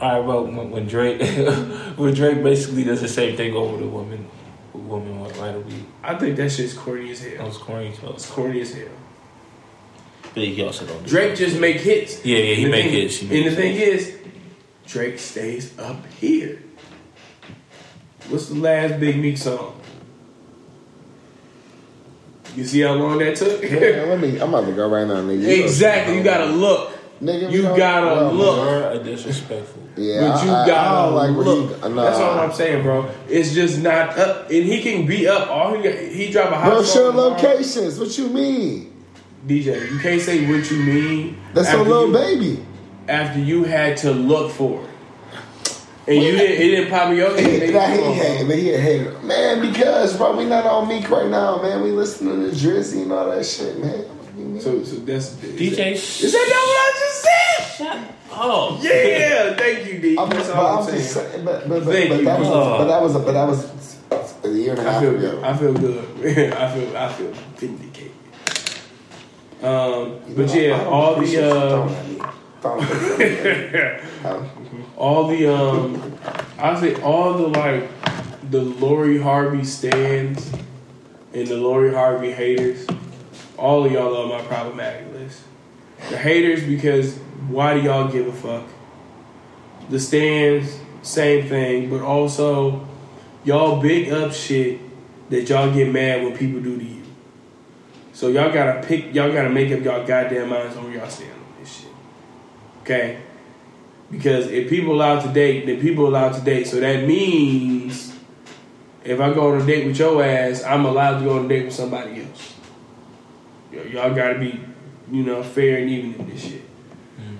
All 0.00 0.18
right, 0.18 0.26
well, 0.26 0.44
when, 0.44 0.70
when 0.70 0.86
Drake, 0.88 1.20
when 1.96 2.12
Drake 2.12 2.42
basically 2.42 2.82
does 2.84 3.00
the 3.00 3.08
same 3.08 3.36
thing 3.36 3.54
over 3.54 3.76
the 3.76 3.86
woman, 3.86 4.26
woman 4.74 5.20
what 5.20 5.36
right 5.38 5.54
away, 5.54 5.84
I 6.02 6.16
think 6.16 6.36
that 6.36 6.50
shit's 6.50 6.74
corny 6.74 7.12
as 7.12 7.22
that 7.22 7.36
hell. 7.36 7.46
was 7.46 7.56
corny. 7.56 7.94
So 7.94 8.10
It's 8.12 8.28
corny 8.28 8.60
as 8.62 8.74
hell. 8.74 8.88
But 10.34 10.42
he 10.44 10.62
also 10.62 10.86
don't. 10.86 11.02
Do 11.04 11.08
Drake 11.10 11.36
just 11.36 11.58
make 11.60 11.76
hits. 11.76 12.24
Yeah, 12.24 12.38
yeah, 12.38 12.54
he 12.56 12.64
make 12.66 12.84
thing- 12.86 12.92
hits, 12.92 13.16
he 13.18 13.42
and 13.44 13.52
the 13.52 13.56
thing 13.56 13.76
is, 13.76 14.18
Drake 14.92 15.18
stays 15.18 15.76
up 15.78 16.04
here. 16.20 16.62
What's 18.28 18.48
the 18.48 18.56
last 18.56 19.00
Big 19.00 19.16
Meek 19.18 19.38
song? 19.38 19.80
You 22.54 22.64
see 22.64 22.80
how 22.80 22.92
long 22.92 23.16
that 23.18 23.36
took? 23.36 23.62
Yeah, 23.62 23.70
let 24.08 24.20
me. 24.20 24.38
I'm 24.38 24.50
about 24.52 24.66
to 24.66 24.72
go 24.72 24.86
right 24.90 25.06
now, 25.06 25.22
nigga. 25.22 25.62
exactly. 25.64 26.18
You 26.18 26.22
gotta 26.22 26.44
look. 26.46 26.92
Nigga, 27.22 27.50
You 27.50 27.62
gotta 27.62 28.06
well, 28.06 28.32
look. 28.34 28.56
You're 28.68 28.90
a 29.00 29.04
disrespectful. 29.04 29.82
Yeah, 29.96 30.20
But 30.32 30.44
you 30.44 30.50
I, 30.50 30.62
I, 30.62 30.66
gotta 30.66 30.88
I 30.90 31.02
don't 31.06 31.14
like 31.36 31.46
look. 31.46 31.82
he. 31.82 31.88
Nah, 31.88 32.02
That's 32.04 32.18
all 32.18 32.40
I'm 32.40 32.52
saying, 32.52 32.82
bro. 32.82 33.08
It's 33.28 33.54
just 33.54 33.78
not 33.80 34.18
up, 34.18 34.50
and 34.50 34.64
he 34.64 34.82
can 34.82 35.06
be 35.06 35.26
up. 35.26 35.48
All 35.48 35.74
he 35.74 35.82
got, 35.82 35.96
he 35.98 36.30
drop 36.30 36.52
a 36.52 36.56
hot 36.56 36.68
Bro, 36.68 36.82
song 36.82 36.94
show 36.94 37.08
locations. 37.16 37.98
What 37.98 38.18
you 38.18 38.28
mean? 38.28 39.02
DJ, 39.46 39.90
you 39.90 39.98
can't 40.00 40.20
say 40.20 40.46
what 40.50 40.70
you 40.70 40.76
mean. 40.78 41.40
That's 41.54 41.72
a 41.72 41.78
little 41.82 42.08
you- 42.08 42.12
baby. 42.12 42.66
After 43.08 43.40
you 43.40 43.64
had 43.64 43.96
to 43.98 44.12
look 44.12 44.52
for 44.52 44.82
it, 44.84 44.88
and 46.06 46.16
you 46.16 46.32
didn't, 46.32 46.52
it 46.62 46.68
didn't 46.70 46.90
pop 46.90 47.10
in 47.10 47.16
your 47.16 47.36
He, 47.36 47.42
head. 47.60 47.74
nah, 47.74 47.86
he 47.86 48.00
on, 48.02 48.12
hated, 48.14 48.38
bro. 48.38 48.46
but 48.48 48.58
he 48.58 48.74
a 48.74 48.80
hater. 48.80 49.18
Man, 49.20 49.60
because, 49.72 50.16
bro, 50.16 50.36
we 50.36 50.44
not 50.44 50.66
on 50.66 50.88
Meek 50.88 51.08
right 51.10 51.28
now, 51.28 51.60
man. 51.62 51.82
We 51.82 51.90
listening 51.92 52.40
to 52.42 52.56
Drizzy 52.56 53.02
and 53.02 53.12
all 53.12 53.30
that 53.30 53.44
shit, 53.46 53.78
man. 53.78 54.60
So, 54.60 54.82
so 54.84 54.96
that's 54.96 55.34
DJ, 55.36 55.92
Is 55.92 56.32
that 56.32 56.46
not 56.48 56.62
what 56.66 56.78
I 56.78 56.92
just 56.98 57.22
said? 57.22 57.86
shut 57.86 57.96
up. 57.96 58.82
Yeah, 58.82 59.54
thank 59.56 59.86
you, 59.92 59.98
D. 60.00 60.16
I'm, 60.18 60.28
That's 60.30 60.48
but 60.48 60.56
all 60.56 60.66
I'm, 60.66 60.78
I'm 60.78 60.84
saying. 60.84 60.98
just 60.98 61.12
saying, 61.12 61.44
but, 61.44 61.68
but, 61.68 61.84
but, 61.84 61.92
Thank 61.92 62.08
but 62.10 62.18
you, 62.18 62.24
that 62.24 62.38
was, 62.40 62.48
bro. 62.48 62.78
but 62.78 62.84
that 62.86 63.02
was, 63.02 63.12
but 63.12 63.32
that 63.32 63.48
was 63.48 63.64
a 64.44 64.48
year 64.48 64.70
and 64.72 64.80
a 64.80 64.88
I 64.88 64.92
half 64.92 65.02
feel 65.02 65.16
ago. 65.16 65.42
I 65.44 65.56
feel 65.56 65.72
good. 65.74 66.52
I 66.54 66.74
feel 66.74 66.96
I 66.96 67.12
feel 67.12 67.32
vindicated. 67.56 68.12
Um, 69.62 70.20
but 70.34 70.52
yeah, 70.54 70.84
all 70.86 71.14
the 71.20 71.50
uh, 71.52 72.32
all 74.96 75.26
the 75.28 75.52
um, 75.52 76.18
I 76.58 76.80
say 76.80 76.94
all 77.02 77.34
the 77.34 77.48
like 77.48 77.88
the 78.50 78.62
Lori 78.62 79.18
Harvey 79.20 79.64
stands 79.64 80.52
and 81.32 81.48
the 81.48 81.56
Lori 81.56 81.92
Harvey 81.92 82.32
haters. 82.32 82.86
All 83.56 83.84
of 83.84 83.92
y'all 83.92 84.16
on 84.16 84.28
my 84.28 84.42
problematic 84.42 85.12
list. 85.12 85.42
The 86.10 86.18
haters 86.18 86.62
because 86.64 87.16
why 87.48 87.74
do 87.74 87.80
y'all 87.80 88.10
give 88.10 88.26
a 88.26 88.32
fuck? 88.32 88.64
The 89.88 89.98
stands, 89.98 90.78
same 91.02 91.48
thing, 91.48 91.90
but 91.90 92.00
also 92.00 92.86
y'all 93.44 93.80
big 93.80 94.10
up 94.12 94.32
shit 94.32 94.80
that 95.30 95.48
y'all 95.48 95.72
get 95.72 95.92
mad 95.92 96.22
when 96.22 96.36
people 96.36 96.60
do 96.60 96.78
to 96.78 96.84
you. 96.84 97.02
So 98.12 98.28
y'all 98.28 98.52
gotta 98.52 98.86
pick, 98.86 99.14
y'all 99.14 99.32
gotta 99.32 99.50
make 99.50 99.72
up 99.72 99.82
y'all 99.82 100.06
goddamn 100.06 100.50
minds 100.50 100.76
on 100.76 100.92
y'all 100.92 101.08
stand. 101.08 101.31
Okay? 102.92 103.20
Because 104.10 104.48
if 104.48 104.68
people 104.68 104.92
allowed 104.92 105.20
to 105.20 105.28
date, 105.28 105.66
then 105.66 105.80
people 105.80 106.06
allowed 106.06 106.34
to 106.34 106.40
date. 106.42 106.66
So 106.66 106.80
that 106.80 107.06
means 107.06 108.14
if 109.04 109.20
I 109.20 109.32
go 109.32 109.52
on 109.52 109.62
a 109.62 109.66
date 109.66 109.86
with 109.86 109.98
your 109.98 110.22
ass, 110.22 110.62
I'm 110.62 110.84
allowed 110.84 111.20
to 111.20 111.24
go 111.24 111.38
on 111.38 111.46
a 111.46 111.48
date 111.48 111.64
with 111.64 111.74
somebody 111.74 112.22
else. 112.22 112.54
Y'all 113.90 114.14
gotta 114.14 114.38
be, 114.38 114.60
you 115.10 115.22
know, 115.22 115.42
fair 115.42 115.78
and 115.78 115.88
even 115.88 116.14
in 116.14 116.28
this 116.28 116.42
shit. 116.42 116.62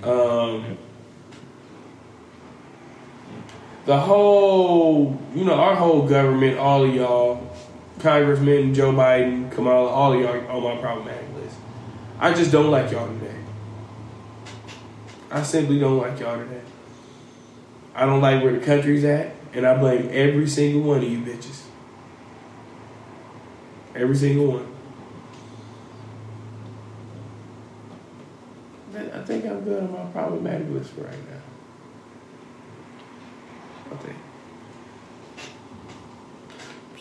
Um, 0.02 0.78
the 3.84 3.98
whole, 3.98 5.20
you 5.34 5.44
know, 5.44 5.54
our 5.54 5.76
whole 5.76 6.08
government, 6.08 6.58
all 6.58 6.84
of 6.84 6.94
y'all, 6.94 7.54
Congressman 8.00 8.72
Joe 8.72 8.92
Biden, 8.92 9.52
Kamala, 9.52 9.88
all 9.88 10.14
of 10.14 10.20
y'all 10.20 10.48
on 10.48 10.62
my 10.62 10.80
problematic 10.80 11.28
list. 11.34 11.56
I 12.18 12.32
just 12.32 12.50
don't 12.50 12.70
like 12.70 12.90
y'all 12.90 13.06
today. 13.06 13.41
I 15.32 15.42
simply 15.42 15.80
don't 15.80 15.96
like 15.96 16.20
y'all 16.20 16.36
today. 16.38 16.60
I 17.94 18.04
don't 18.04 18.20
like 18.20 18.42
where 18.42 18.52
the 18.52 18.64
country's 18.64 19.02
at, 19.04 19.34
and 19.54 19.66
I 19.66 19.76
blame 19.78 20.10
every 20.12 20.46
single 20.46 20.82
one 20.82 20.98
of 20.98 21.04
you 21.04 21.20
bitches. 21.20 21.62
Every 23.94 24.14
single 24.14 24.52
one. 24.52 24.68
I 28.94 29.24
think 29.24 29.46
I'm 29.46 29.64
good 29.64 29.82
on 29.82 29.92
my 29.92 30.04
problematic 30.12 30.68
list 30.68 30.90
for 30.90 31.04
right 31.04 31.14
now. 31.30 31.40
I 33.92 33.96
think. 33.96 34.16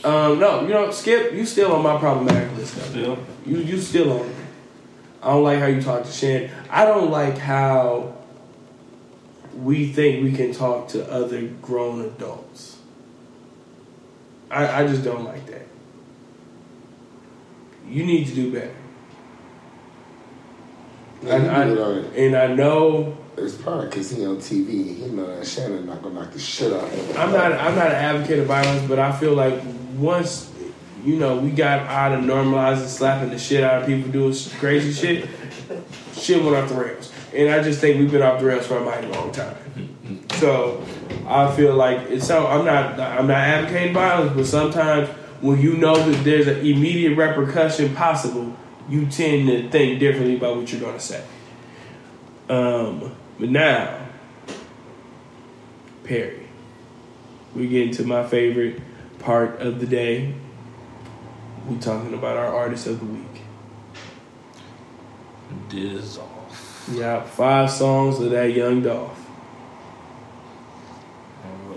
Um, 0.06 0.40
no, 0.40 0.62
you 0.62 0.70
know, 0.70 0.90
Skip, 0.92 1.34
you 1.34 1.46
still 1.46 1.74
on 1.74 1.84
my 1.84 1.98
problematic 1.98 2.56
list. 2.56 2.76
Though. 2.76 2.84
Still? 2.84 3.18
You 3.46 3.58
you 3.58 3.82
still 3.82 4.20
on 4.20 4.26
it. 4.26 4.36
I 5.22 5.32
don't 5.32 5.44
like 5.44 5.60
how 5.60 5.66
you 5.66 5.82
talk 5.82 6.04
to 6.06 6.12
Shan. 6.12 6.50
I 6.70 6.86
don't 6.86 7.12
like 7.12 7.38
how 7.38 8.21
we 9.56 9.92
think 9.92 10.24
we 10.24 10.32
can 10.32 10.54
talk 10.54 10.88
to 10.90 11.10
other 11.12 11.42
grown 11.62 12.02
adults. 12.06 12.78
I, 14.50 14.84
I 14.84 14.88
just 14.88 15.04
don't 15.04 15.24
like 15.24 15.46
that. 15.48 15.68
You 17.88 18.06
need 18.06 18.28
to 18.28 18.36
do 18.36 18.52
better. 18.54 18.76
Yeah, 21.24 21.36
I, 21.36 21.66
do 21.66 21.74
it 21.74 21.80
on- 21.80 22.06
I, 22.14 22.18
and 22.18 22.36
I 22.36 22.48
know 22.56 23.18
It's 23.38 23.56
probably 23.56 23.88
because 23.88 24.12
he 24.12 24.26
on 24.26 24.38
TV. 24.38 24.96
He 24.98 25.06
know 25.08 25.28
that 25.28 25.46
Shannon 25.46 25.86
not 25.86 26.02
gonna 26.02 26.16
knock 26.16 26.32
the 26.32 26.40
shit 26.40 26.74
out 26.74 26.84
of 26.84 26.92
him. 26.92 27.18
I'm 27.18 27.32
not 27.32 27.52
I'm 27.54 27.76
not 27.76 27.88
an 27.88 27.94
advocate 27.94 28.40
of 28.40 28.48
violence, 28.48 28.88
but 28.88 28.98
I 29.00 29.12
feel 29.12 29.34
like 29.34 29.62
once 29.98 30.52
you 31.04 31.18
know 31.18 31.38
we 31.38 31.52
got 31.52 31.80
out 31.88 32.12
of 32.14 32.24
normalizing 32.24 32.88
slapping 32.88 33.30
the 33.30 33.38
shit 33.40 33.64
out 33.64 33.82
of 33.84 33.88
people 33.88 34.12
doing 34.12 34.36
crazy 34.60 34.92
shit, 34.94 35.30
shit 36.14 36.44
went 36.44 36.56
off 36.56 36.70
the 36.70 36.76
rails, 36.76 37.11
and 37.34 37.50
I 37.50 37.62
just 37.64 37.80
think 37.80 38.00
we've 38.00 38.12
been 38.12 38.22
off 38.22 38.40
the 38.40 38.46
rails 38.46 38.68
for 38.68 38.78
a 38.78 38.84
mighty 38.84 39.08
long 39.08 39.32
time. 39.32 39.56
So 40.34 40.84
I 41.28 41.54
feel 41.56 41.76
like 41.76 42.10
it's 42.10 42.28
so 42.28 42.48
I'm 42.48 42.66
not 42.66 43.00
I'm 43.00 43.28
not 43.28 43.38
advocating 43.38 43.94
violence, 43.94 44.34
but 44.36 44.46
sometimes 44.46 45.10
when 45.42 45.60
you 45.60 45.78
know 45.78 45.96
that 45.96 46.24
there's 46.24 46.48
an 46.48 46.60
immediate 46.60 47.16
repercussion 47.16 47.96
possible, 47.96 48.56
you 48.90 49.06
tend 49.08 49.48
to 49.48 49.70
think 49.70 50.00
differently 50.00 50.38
about 50.38 50.58
what 50.58 50.72
you're 50.72 50.82
gonna 50.82 51.00
say. 51.00 51.24
Um, 52.50 53.16
but 53.40 53.50
now, 53.50 54.08
Perry 56.04 56.42
we 57.56 57.68
get 57.68 57.88
into 57.88 58.04
my 58.04 58.26
favorite 58.26 58.80
part 59.20 59.62
of 59.62 59.80
the 59.80 59.88
day. 59.88 60.34
We're 61.68 61.80
talking 61.80 62.14
about 62.14 62.38
our 62.38 62.54
artist 62.54 62.88
of 62.88 63.00
the 63.00 63.06
week. 63.06 63.28
Off. 65.74 66.41
Yeah, 66.92 67.24
five 67.24 67.72
songs 67.72 68.20
of 68.20 68.32
that 68.32 68.54
young 68.54 68.82
Dolph. 68.84 69.18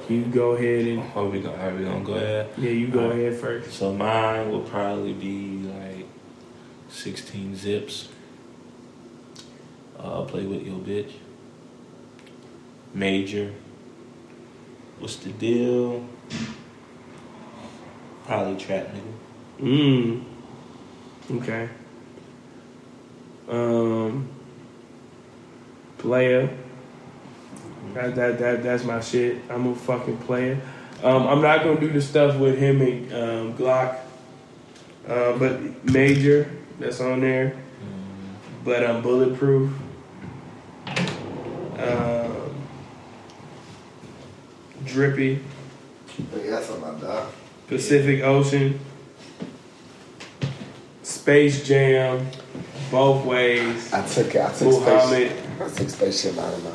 You 0.09 0.23
go 0.27 0.51
ahead 0.51 0.87
and 0.87 1.03
Are 1.15 1.25
we 1.25 1.41
gonna, 1.41 1.57
are 1.57 1.75
we 1.75 1.85
gonna 1.85 2.05
go 2.05 2.13
ahead? 2.15 2.51
yeah, 2.59 2.71
you 2.71 2.89
go 2.89 3.11
ahead 3.11 3.37
first. 3.37 3.73
So 3.73 3.93
mine 3.93 4.51
will 4.51 4.61
probably 4.61 5.15
be 5.15 5.59
like 5.67 6.07
16 6.91 7.57
zips. 7.57 8.09
Uh, 9.99 10.23
play 10.25 10.45
with 10.45 10.63
your 10.63 10.79
bitch. 10.79 11.13
Major. 12.93 13.55
What's 14.99 15.17
the 15.17 15.31
deal? 15.31 16.07
Probably 18.27 18.57
trap 18.63 18.89
nigga. 19.59 19.65
Mm. 19.67 20.25
Okay. 21.31 21.69
Um. 23.49 24.29
Player. 26.05 26.51
That, 27.95 28.15
that 28.17 28.39
that 28.39 28.63
that's 28.63 28.85
my 28.85 29.01
shit. 29.01 29.39
I'm 29.49 29.69
a 29.69 29.75
fucking 29.75 30.19
player. 30.19 30.61
Um, 31.03 31.27
I'm 31.27 31.41
not 31.41 31.65
gonna 31.65 31.81
do 31.81 31.91
the 31.91 32.03
stuff 32.03 32.37
with 32.37 32.59
him 32.59 32.83
and 32.83 33.13
um, 33.15 33.55
Glock. 33.57 33.97
Uh, 35.09 35.39
but 35.39 35.83
Major, 35.91 36.51
that's 36.79 37.01
on 37.01 37.23
there. 37.23 37.57
But 38.65 38.85
I'm 38.85 39.01
bulletproof. 39.01 39.73
Um, 41.79 42.55
Drippy, 44.85 45.41
Yeah, 46.37 46.51
that's 46.51 46.71
on 46.71 46.83
my 46.83 47.01
dog. 47.01 47.33
Pacific 47.67 48.23
Ocean, 48.23 48.79
Space 51.03 51.67
Jam, 51.67 52.27
both 52.91 53.25
ways, 53.25 53.91
I 53.91 54.07
took 54.07 54.35
it. 54.35 54.41
I 54.43 54.53
took 54.53 54.69
Muhammad, 54.69 55.31
space. 55.31 55.44
I 55.61 55.69
took 55.69 55.89
spaceship 55.91 56.39
out 56.39 56.53
of 56.53 56.65
mine. 56.65 56.73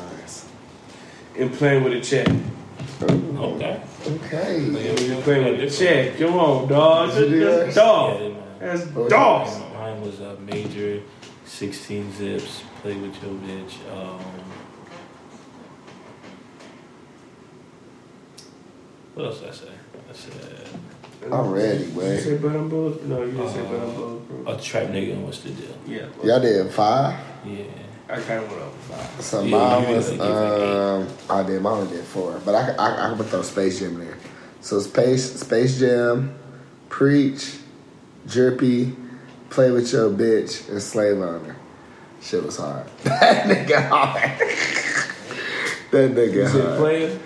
and 1.38 1.52
playing 1.54 1.84
with 1.84 1.92
a 1.94 2.00
check. 2.00 2.26
Okay. 3.02 3.80
Okay. 4.06 5.20
Playing 5.22 5.58
with 5.58 5.60
a 5.60 5.70
check. 5.70 6.18
Come 6.18 6.34
on, 6.34 6.68
dog. 6.68 7.14
Did 7.14 7.30
you 7.32 7.40
That's 7.44 7.74
dog. 7.74 8.34
That's 8.58 8.84
dog. 8.86 9.46
Mine- 9.48 9.70
Mine 9.80 10.00
was 10.02 10.20
a 10.20 10.36
major 10.40 11.00
16 11.46 12.12
zips. 12.12 12.62
Play 12.82 12.94
with 12.96 13.14
your 13.22 13.32
bitch. 13.32 13.74
Um, 13.92 14.20
what 19.14 19.26
else 19.26 19.40
did 19.40 19.48
I 19.48 19.52
say? 19.52 19.68
I 20.08 20.12
said 20.12 20.68
I'm 21.32 21.50
ready, 21.50 21.84
You 21.84 22.18
say 22.18 22.36
but 22.38 22.48
I'm 22.54 22.68
bulletproof? 22.68 23.06
No, 23.08 23.22
you 23.24 23.32
didn't 23.32 23.48
say 23.50 23.62
but 23.62 23.80
I'm 23.80 23.94
bulletproof. 23.94 24.48
a 24.48 24.62
trap 24.62 24.86
nigga 24.88 25.12
and 25.12 25.24
what's 25.24 25.40
the 25.40 25.50
deal? 25.50 25.76
Yeah. 25.86 26.06
Y'all 26.24 26.40
did 26.40 26.70
five. 26.72 27.18
Yeah. 27.44 27.64
I 28.10 28.20
kind 28.20 28.42
of 28.44 28.50
went 28.50 28.62
over 28.62 28.76
five. 28.78 29.22
So 29.24 29.42
Yeah, 29.42 29.50
mine 29.56 29.88
you 29.88 29.94
was 29.96 30.10
did, 30.10 30.18
like, 30.18 30.28
you 30.28 30.34
was 30.34 31.08
um 31.30 31.36
I 31.38 31.42
did 31.42 31.62
mine 31.62 31.72
only 31.82 31.96
did 31.96 32.04
four, 32.04 32.40
but 32.44 32.54
I 32.54 32.72
I 32.78 33.12
I 33.12 33.16
could 33.16 33.26
throw 33.26 33.42
Space 33.42 33.78
Jam 33.80 34.00
in 34.00 34.06
there. 34.06 34.16
So 34.60 34.80
Space 34.80 35.40
Space 35.40 35.78
Jam, 35.78 36.34
Preach, 36.88 37.56
Drippy, 38.26 38.94
Play 39.50 39.70
with 39.70 39.92
Your 39.92 40.10
Bitch, 40.10 40.68
and 40.68 40.82
Slave 40.82 41.18
Owner. 41.18 41.56
Shit 42.22 42.44
was 42.44 42.56
hard. 42.58 42.86
that 43.04 43.46
nigga 43.46 43.88
hard. 43.88 44.38
that 45.90 46.10
nigga 46.14 46.34
You 46.34 46.48
said 46.48 46.64
hard. 46.66 46.78
player? 46.78 47.18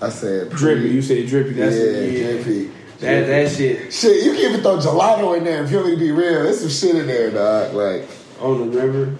I 0.00 0.08
said 0.08 0.50
Drippy. 0.50 0.88
You 0.90 1.02
said 1.02 1.26
drippy. 1.26 1.52
That's 1.52 1.76
yeah, 1.76 1.82
it. 1.82 2.12
Yeah. 2.12 2.42
Drippy. 2.42 2.70
That, 3.00 3.26
that 3.28 3.50
shit 3.50 3.92
Shit, 3.92 4.24
you 4.24 4.32
can 4.32 4.50
even 4.50 4.60
throw 4.60 4.76
gelato 4.76 5.36
in 5.36 5.44
there 5.44 5.64
if 5.64 5.70
you 5.70 5.78
want 5.78 5.88
me 5.88 5.94
to 5.94 6.00
be 6.00 6.12
real. 6.12 6.44
There's 6.44 6.60
some 6.60 6.68
shit 6.68 6.96
in 6.96 7.06
there, 7.06 7.30
dog. 7.30 7.72
Like, 7.74 8.06
on 8.40 8.70
the 8.70 8.78
river. 8.78 9.16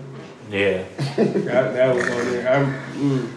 Yeah. 0.50 0.84
That, 1.16 1.74
that 1.74 1.94
was 1.94 2.04
on 2.04 2.32
there. 2.32 2.52
I'm 2.52 2.74
mm, 2.94 3.32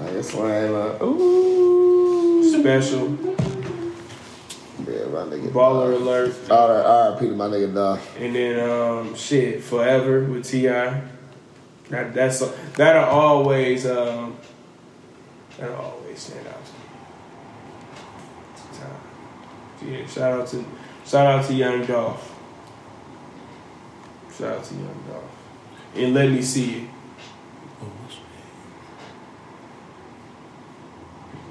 I 0.00 0.12
guess 0.12 0.34
lame. 0.34 0.74
Uh, 0.74 1.04
ooh. 1.04 2.60
special. 2.60 3.08
Yeah, 4.86 5.06
my 5.06 5.24
nigga. 5.24 5.48
Baller 5.50 5.94
alert. 5.94 6.34
All 6.50 6.68
right, 6.68 6.84
all 6.84 7.10
right, 7.10 7.20
Peter, 7.20 7.34
my 7.34 7.46
nigga, 7.46 7.74
dog. 7.74 8.00
And 8.18 8.34
then 8.34 8.68
um, 8.68 9.14
shit, 9.14 9.62
forever 9.62 10.24
with 10.24 10.44
Ti. 10.46 10.66
That 10.66 12.12
that's 12.12 12.40
that'll 12.74 13.04
always 13.04 13.86
um, 13.86 14.36
that'll 15.56 15.76
always 15.76 16.18
stand 16.18 16.46
out. 16.46 16.60
to 19.78 19.84
me. 19.84 20.00
Yeah, 20.00 20.06
shout 20.06 20.40
out 20.40 20.46
to 20.48 20.64
shout 21.06 21.26
out 21.26 21.46
to 21.46 21.54
Young 21.54 21.86
Dolph. 21.86 22.34
Shout 24.36 24.58
out 24.58 24.64
to 24.64 24.74
Young 24.74 25.04
Dolph. 25.08 25.37
And 25.94 26.14
let 26.14 26.30
me 26.30 26.42
see 26.42 26.74
it. 26.76 26.88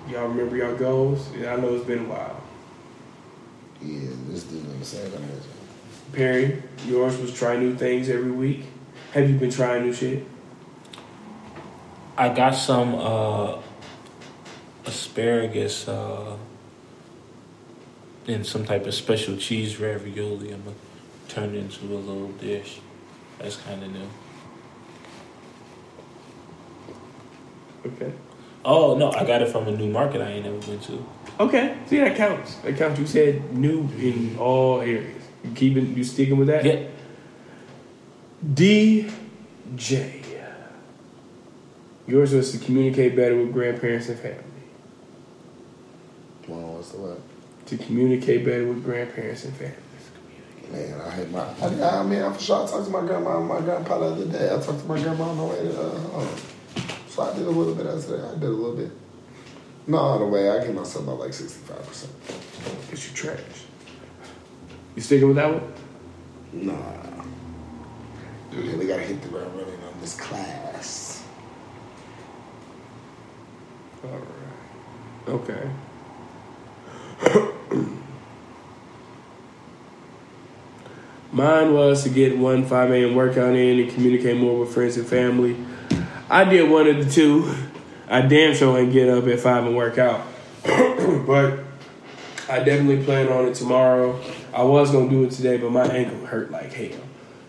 Y'all 0.09 0.27
remember 0.27 0.55
y'all 0.55 0.75
goals? 0.75 1.29
Yeah, 1.37 1.53
I 1.53 1.57
know 1.57 1.75
it's 1.75 1.85
been 1.85 1.99
a 1.99 2.03
while. 2.03 2.41
Yeah, 3.81 4.09
this 4.29 4.43
dude 4.43 4.65
on 4.65 4.79
the 4.79 4.85
same 4.85 5.11
time. 5.11 5.29
Perry, 6.13 6.63
yours 6.85 7.17
was 7.17 7.37
try 7.37 7.57
new 7.57 7.75
things 7.75 8.07
every 8.07 8.31
week. 8.31 8.63
Have 9.11 9.29
you 9.29 9.37
been 9.37 9.51
trying 9.51 9.83
new 9.83 9.93
shit? 9.93 10.25
I 12.17 12.29
got 12.29 12.51
some 12.51 12.95
uh, 12.95 13.61
asparagus 14.85 15.87
uh, 15.87 16.37
in 18.27 18.43
some 18.43 18.65
type 18.65 18.87
of 18.87 18.93
special 18.93 19.35
cheese 19.37 19.77
ravioli. 19.77 20.53
I'm 20.53 20.63
gonna 20.63 20.75
turn 21.27 21.53
it 21.53 21.57
into 21.57 21.85
a 21.85 21.97
little 21.97 22.29
dish. 22.33 22.79
That's 23.39 23.57
kind 23.57 23.83
of 23.83 23.91
new. 23.91 24.07
Okay. 27.93 28.13
Oh 28.65 28.97
no, 28.97 29.11
I 29.11 29.25
got 29.25 29.41
it 29.41 29.49
from 29.49 29.67
a 29.67 29.71
new 29.71 29.89
market 29.89 30.21
I 30.21 30.31
ain't 30.31 30.45
never 30.45 30.59
been 30.59 30.79
to. 30.79 31.05
Okay. 31.39 31.77
See 31.87 31.97
that 31.97 32.17
counts. 32.17 32.55
That 32.55 32.77
counts. 32.77 32.99
You 32.99 33.07
said 33.07 33.53
new 33.53 33.87
in 33.99 34.37
all 34.37 34.81
areas. 34.81 35.23
You 35.43 35.51
keeping 35.51 35.95
you 35.95 36.03
sticking 36.03 36.37
with 36.37 36.47
that? 36.47 36.65
Yeah, 36.65 36.87
DJ. 38.53 39.13
Yours 42.07 42.33
was 42.33 42.51
to 42.53 42.57
communicate 42.57 43.15
better 43.15 43.37
with 43.37 43.51
grandparents 43.51 44.07
and 44.07 44.17
family. 44.17 44.43
Well, 46.47 46.75
what's 46.75 46.89
the 46.89 46.97
what? 46.97 47.19
To 47.67 47.77
communicate 47.77 48.45
better 48.45 48.65
with 48.65 48.83
grandparents 48.83 49.43
and 49.43 49.53
family. 49.55 49.75
Man, 50.71 50.99
I 50.99 51.09
hate 51.11 51.29
my. 51.29 51.41
I, 51.61 51.99
I 51.99 52.03
mean, 52.03 52.21
I'm 52.21 52.33
for 52.33 52.41
sure. 52.41 52.63
I 52.63 52.69
talked 52.69 52.85
to 52.85 52.91
my 52.91 53.01
grandma 53.01 53.39
and 53.39 53.47
my 53.47 53.61
grandpa 53.61 53.99
the 53.99 54.05
other 54.05 54.25
day. 54.25 54.47
I 54.47 54.59
talked 54.59 54.79
to 54.79 54.85
my 54.85 55.01
grandma 55.01 55.29
on 55.29 55.37
the 55.37 55.43
way 55.45 55.55
to 55.55 55.81
uh, 55.81 55.99
home. 55.99 56.27
So 57.17 57.23
I 57.23 57.33
did 57.35 57.47
a 57.47 57.49
little 57.49 57.73
bit 57.73 57.87
yesterday. 57.87 58.23
I 58.23 58.35
did 58.35 58.43
a 58.43 58.49
little 58.49 58.75
bit. 58.75 58.91
No, 59.87 59.97
on 59.97 60.19
the 60.19 60.27
way, 60.27 60.51
I 60.51 60.63
give 60.63 60.75
myself 60.75 61.03
about 61.05 61.17
like 61.17 61.31
65%. 61.31 62.07
Cause 62.91 63.09
you 63.09 63.15
trash. 63.15 63.39
You 64.95 65.01
sticking 65.01 65.27
with 65.27 65.37
that 65.37 65.51
one? 65.51 65.63
Nah. 66.53 66.75
Yeah, 68.51 68.75
we 68.75 68.85
gotta 68.85 69.01
hit 69.01 69.19
the 69.23 69.29
ground 69.29 69.51
running 69.57 69.83
on 69.83 69.99
this 69.99 70.15
class. 70.15 71.25
All 74.03 74.11
right. 74.11 74.21
Okay. 75.27 75.71
Mine 81.31 81.73
was 81.73 82.03
to 82.03 82.09
get 82.09 82.37
one 82.37 82.63
5 82.63 82.91
a.m. 82.91 83.15
workout 83.15 83.55
in 83.55 83.79
and 83.79 83.91
communicate 83.91 84.37
more 84.37 84.59
with 84.59 84.71
friends 84.71 84.97
and 84.97 85.07
family. 85.07 85.57
I 86.29 86.43
did 86.43 86.69
one 86.69 86.87
of 86.87 87.05
the 87.05 87.09
two. 87.09 87.53
I 88.09 88.21
damn 88.21 88.53
sure 88.53 88.77
ain't 88.77 88.91
get 88.91 89.09
up 89.09 89.27
at 89.27 89.39
5 89.39 89.65
and 89.67 89.75
work 89.75 89.97
out. 89.97 90.25
but 90.63 91.59
I 92.49 92.59
definitely 92.59 93.03
plan 93.03 93.29
on 93.29 93.47
it 93.47 93.55
tomorrow. 93.55 94.19
I 94.53 94.63
was 94.63 94.91
to 94.91 95.09
do 95.09 95.23
it 95.23 95.31
today, 95.31 95.57
but 95.57 95.71
my 95.71 95.85
ankle 95.85 96.25
hurt 96.25 96.51
like 96.51 96.73
hell. 96.73 96.99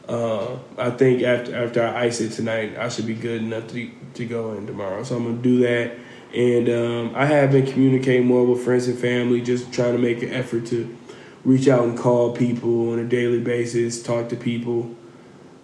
Uh, 0.09 0.59
I 0.79 0.91
think 0.91 1.23
after 1.23 1.55
after 1.55 1.83
I 1.83 2.05
ice 2.05 2.21
it 2.21 2.31
tonight, 2.31 2.79
I 2.79 2.89
should 2.89 3.07
be 3.07 3.15
good 3.15 3.43
enough 3.43 3.69
to 3.69 3.91
to 4.15 4.25
go 4.25 4.53
in 4.55 4.67
tomorrow. 4.67 5.03
So 5.03 5.17
I'm 5.17 5.25
gonna 5.25 5.37
do 5.37 5.59
that. 5.61 5.97
And 6.35 6.69
um, 6.69 7.13
I 7.15 7.27
have 7.27 7.53
been 7.53 7.67
communicating 7.67 8.27
more 8.27 8.45
with 8.45 8.65
friends 8.65 8.87
and 8.89 8.99
family, 8.99 9.41
just 9.41 9.73
trying 9.73 9.93
to 9.93 9.99
make 9.99 10.23
an 10.23 10.31
effort 10.31 10.67
to 10.67 10.97
reach 11.45 11.69
out 11.69 11.85
and 11.85 11.99
call 11.99 12.35
people 12.35 12.93
on 12.93 12.99
a 12.99 13.05
daily 13.05 13.41
basis, 13.41 14.03
talk 14.03 14.29
to 14.29 14.37
people. 14.37 14.95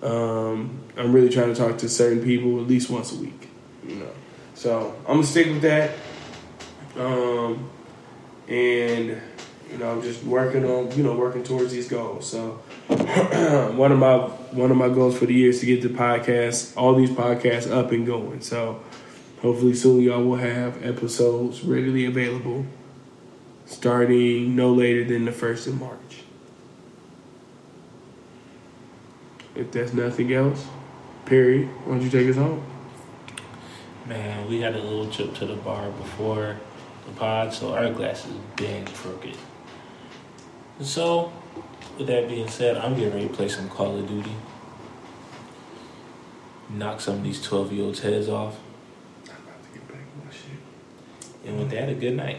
Um, 0.04 0.80
I'm 0.96 1.12
really 1.12 1.30
trying 1.30 1.52
to 1.52 1.54
talk 1.54 1.78
to 1.78 1.88
certain 1.88 2.22
people 2.22 2.60
at 2.60 2.68
least 2.68 2.90
once 2.90 3.12
a 3.12 3.16
week. 3.16 3.48
You 3.86 3.96
know, 3.96 4.10
so 4.54 4.94
I'm 5.08 5.16
gonna 5.16 5.26
stick 5.26 5.46
with 5.46 5.62
that. 5.62 5.92
Um, 6.96 7.70
and 8.48 9.20
you 9.70 9.78
know, 9.78 9.90
I'm 9.90 10.02
just 10.02 10.22
working 10.24 10.64
on 10.64 10.92
you 10.92 11.02
know 11.02 11.16
working 11.16 11.42
towards 11.42 11.72
these 11.72 11.88
goals. 11.88 12.28
So 12.28 12.62
one 12.88 13.92
of 13.92 13.98
my 13.98 14.18
one 14.52 14.70
of 14.70 14.76
my 14.76 14.88
goals 14.88 15.18
for 15.18 15.26
the 15.26 15.34
year 15.34 15.50
is 15.50 15.60
to 15.60 15.66
get 15.66 15.82
the 15.82 15.88
podcast, 15.88 16.76
all 16.76 16.94
these 16.94 17.10
podcasts 17.10 17.70
up 17.70 17.90
and 17.90 18.06
going. 18.06 18.40
So 18.42 18.82
hopefully 19.40 19.74
soon 19.74 20.00
y'all 20.02 20.22
will 20.22 20.36
have 20.36 20.84
episodes 20.84 21.62
readily 21.62 22.04
available, 22.04 22.66
starting 23.66 24.54
no 24.54 24.72
later 24.72 25.04
than 25.04 25.24
the 25.24 25.32
first 25.32 25.66
of 25.66 25.80
March. 25.80 25.98
If 29.54 29.70
that's 29.72 29.92
nothing 29.92 30.32
else, 30.32 30.66
Perry, 31.26 31.66
why 31.66 31.94
don't 31.94 32.02
you 32.02 32.10
take 32.10 32.28
us 32.28 32.36
home? 32.36 32.64
man, 34.06 34.48
we 34.48 34.60
had 34.60 34.74
a 34.74 34.82
little 34.82 35.10
trip 35.10 35.34
to 35.34 35.46
the 35.46 35.56
bar 35.56 35.90
before 35.90 36.56
the 37.06 37.12
pod, 37.12 37.52
so 37.52 37.74
our 37.74 37.90
glasses 37.90 38.32
been 38.56 38.84
crooked. 38.86 39.36
And 40.78 40.86
so, 40.86 41.32
with 41.98 42.06
that 42.08 42.28
being 42.28 42.48
said, 42.48 42.76
I'm 42.76 42.94
getting 42.94 43.14
ready 43.14 43.28
to 43.28 43.34
play 43.34 43.48
some 43.48 43.68
Call 43.68 43.98
of 43.98 44.08
Duty. 44.08 44.32
Knock 46.70 47.00
some 47.00 47.16
of 47.16 47.22
these 47.22 47.42
12 47.42 47.72
year 47.72 47.84
olds' 47.84 48.00
heads 48.00 48.28
off. 48.28 48.58
I'm 49.24 49.36
about 49.36 49.62
to 49.62 49.78
get 49.78 49.88
back 49.88 50.00
my 50.24 50.32
shit. 50.32 51.46
And 51.46 51.58
with 51.58 51.70
that, 51.70 51.88
a 51.88 51.94
good 51.94 52.16
night. 52.16 52.38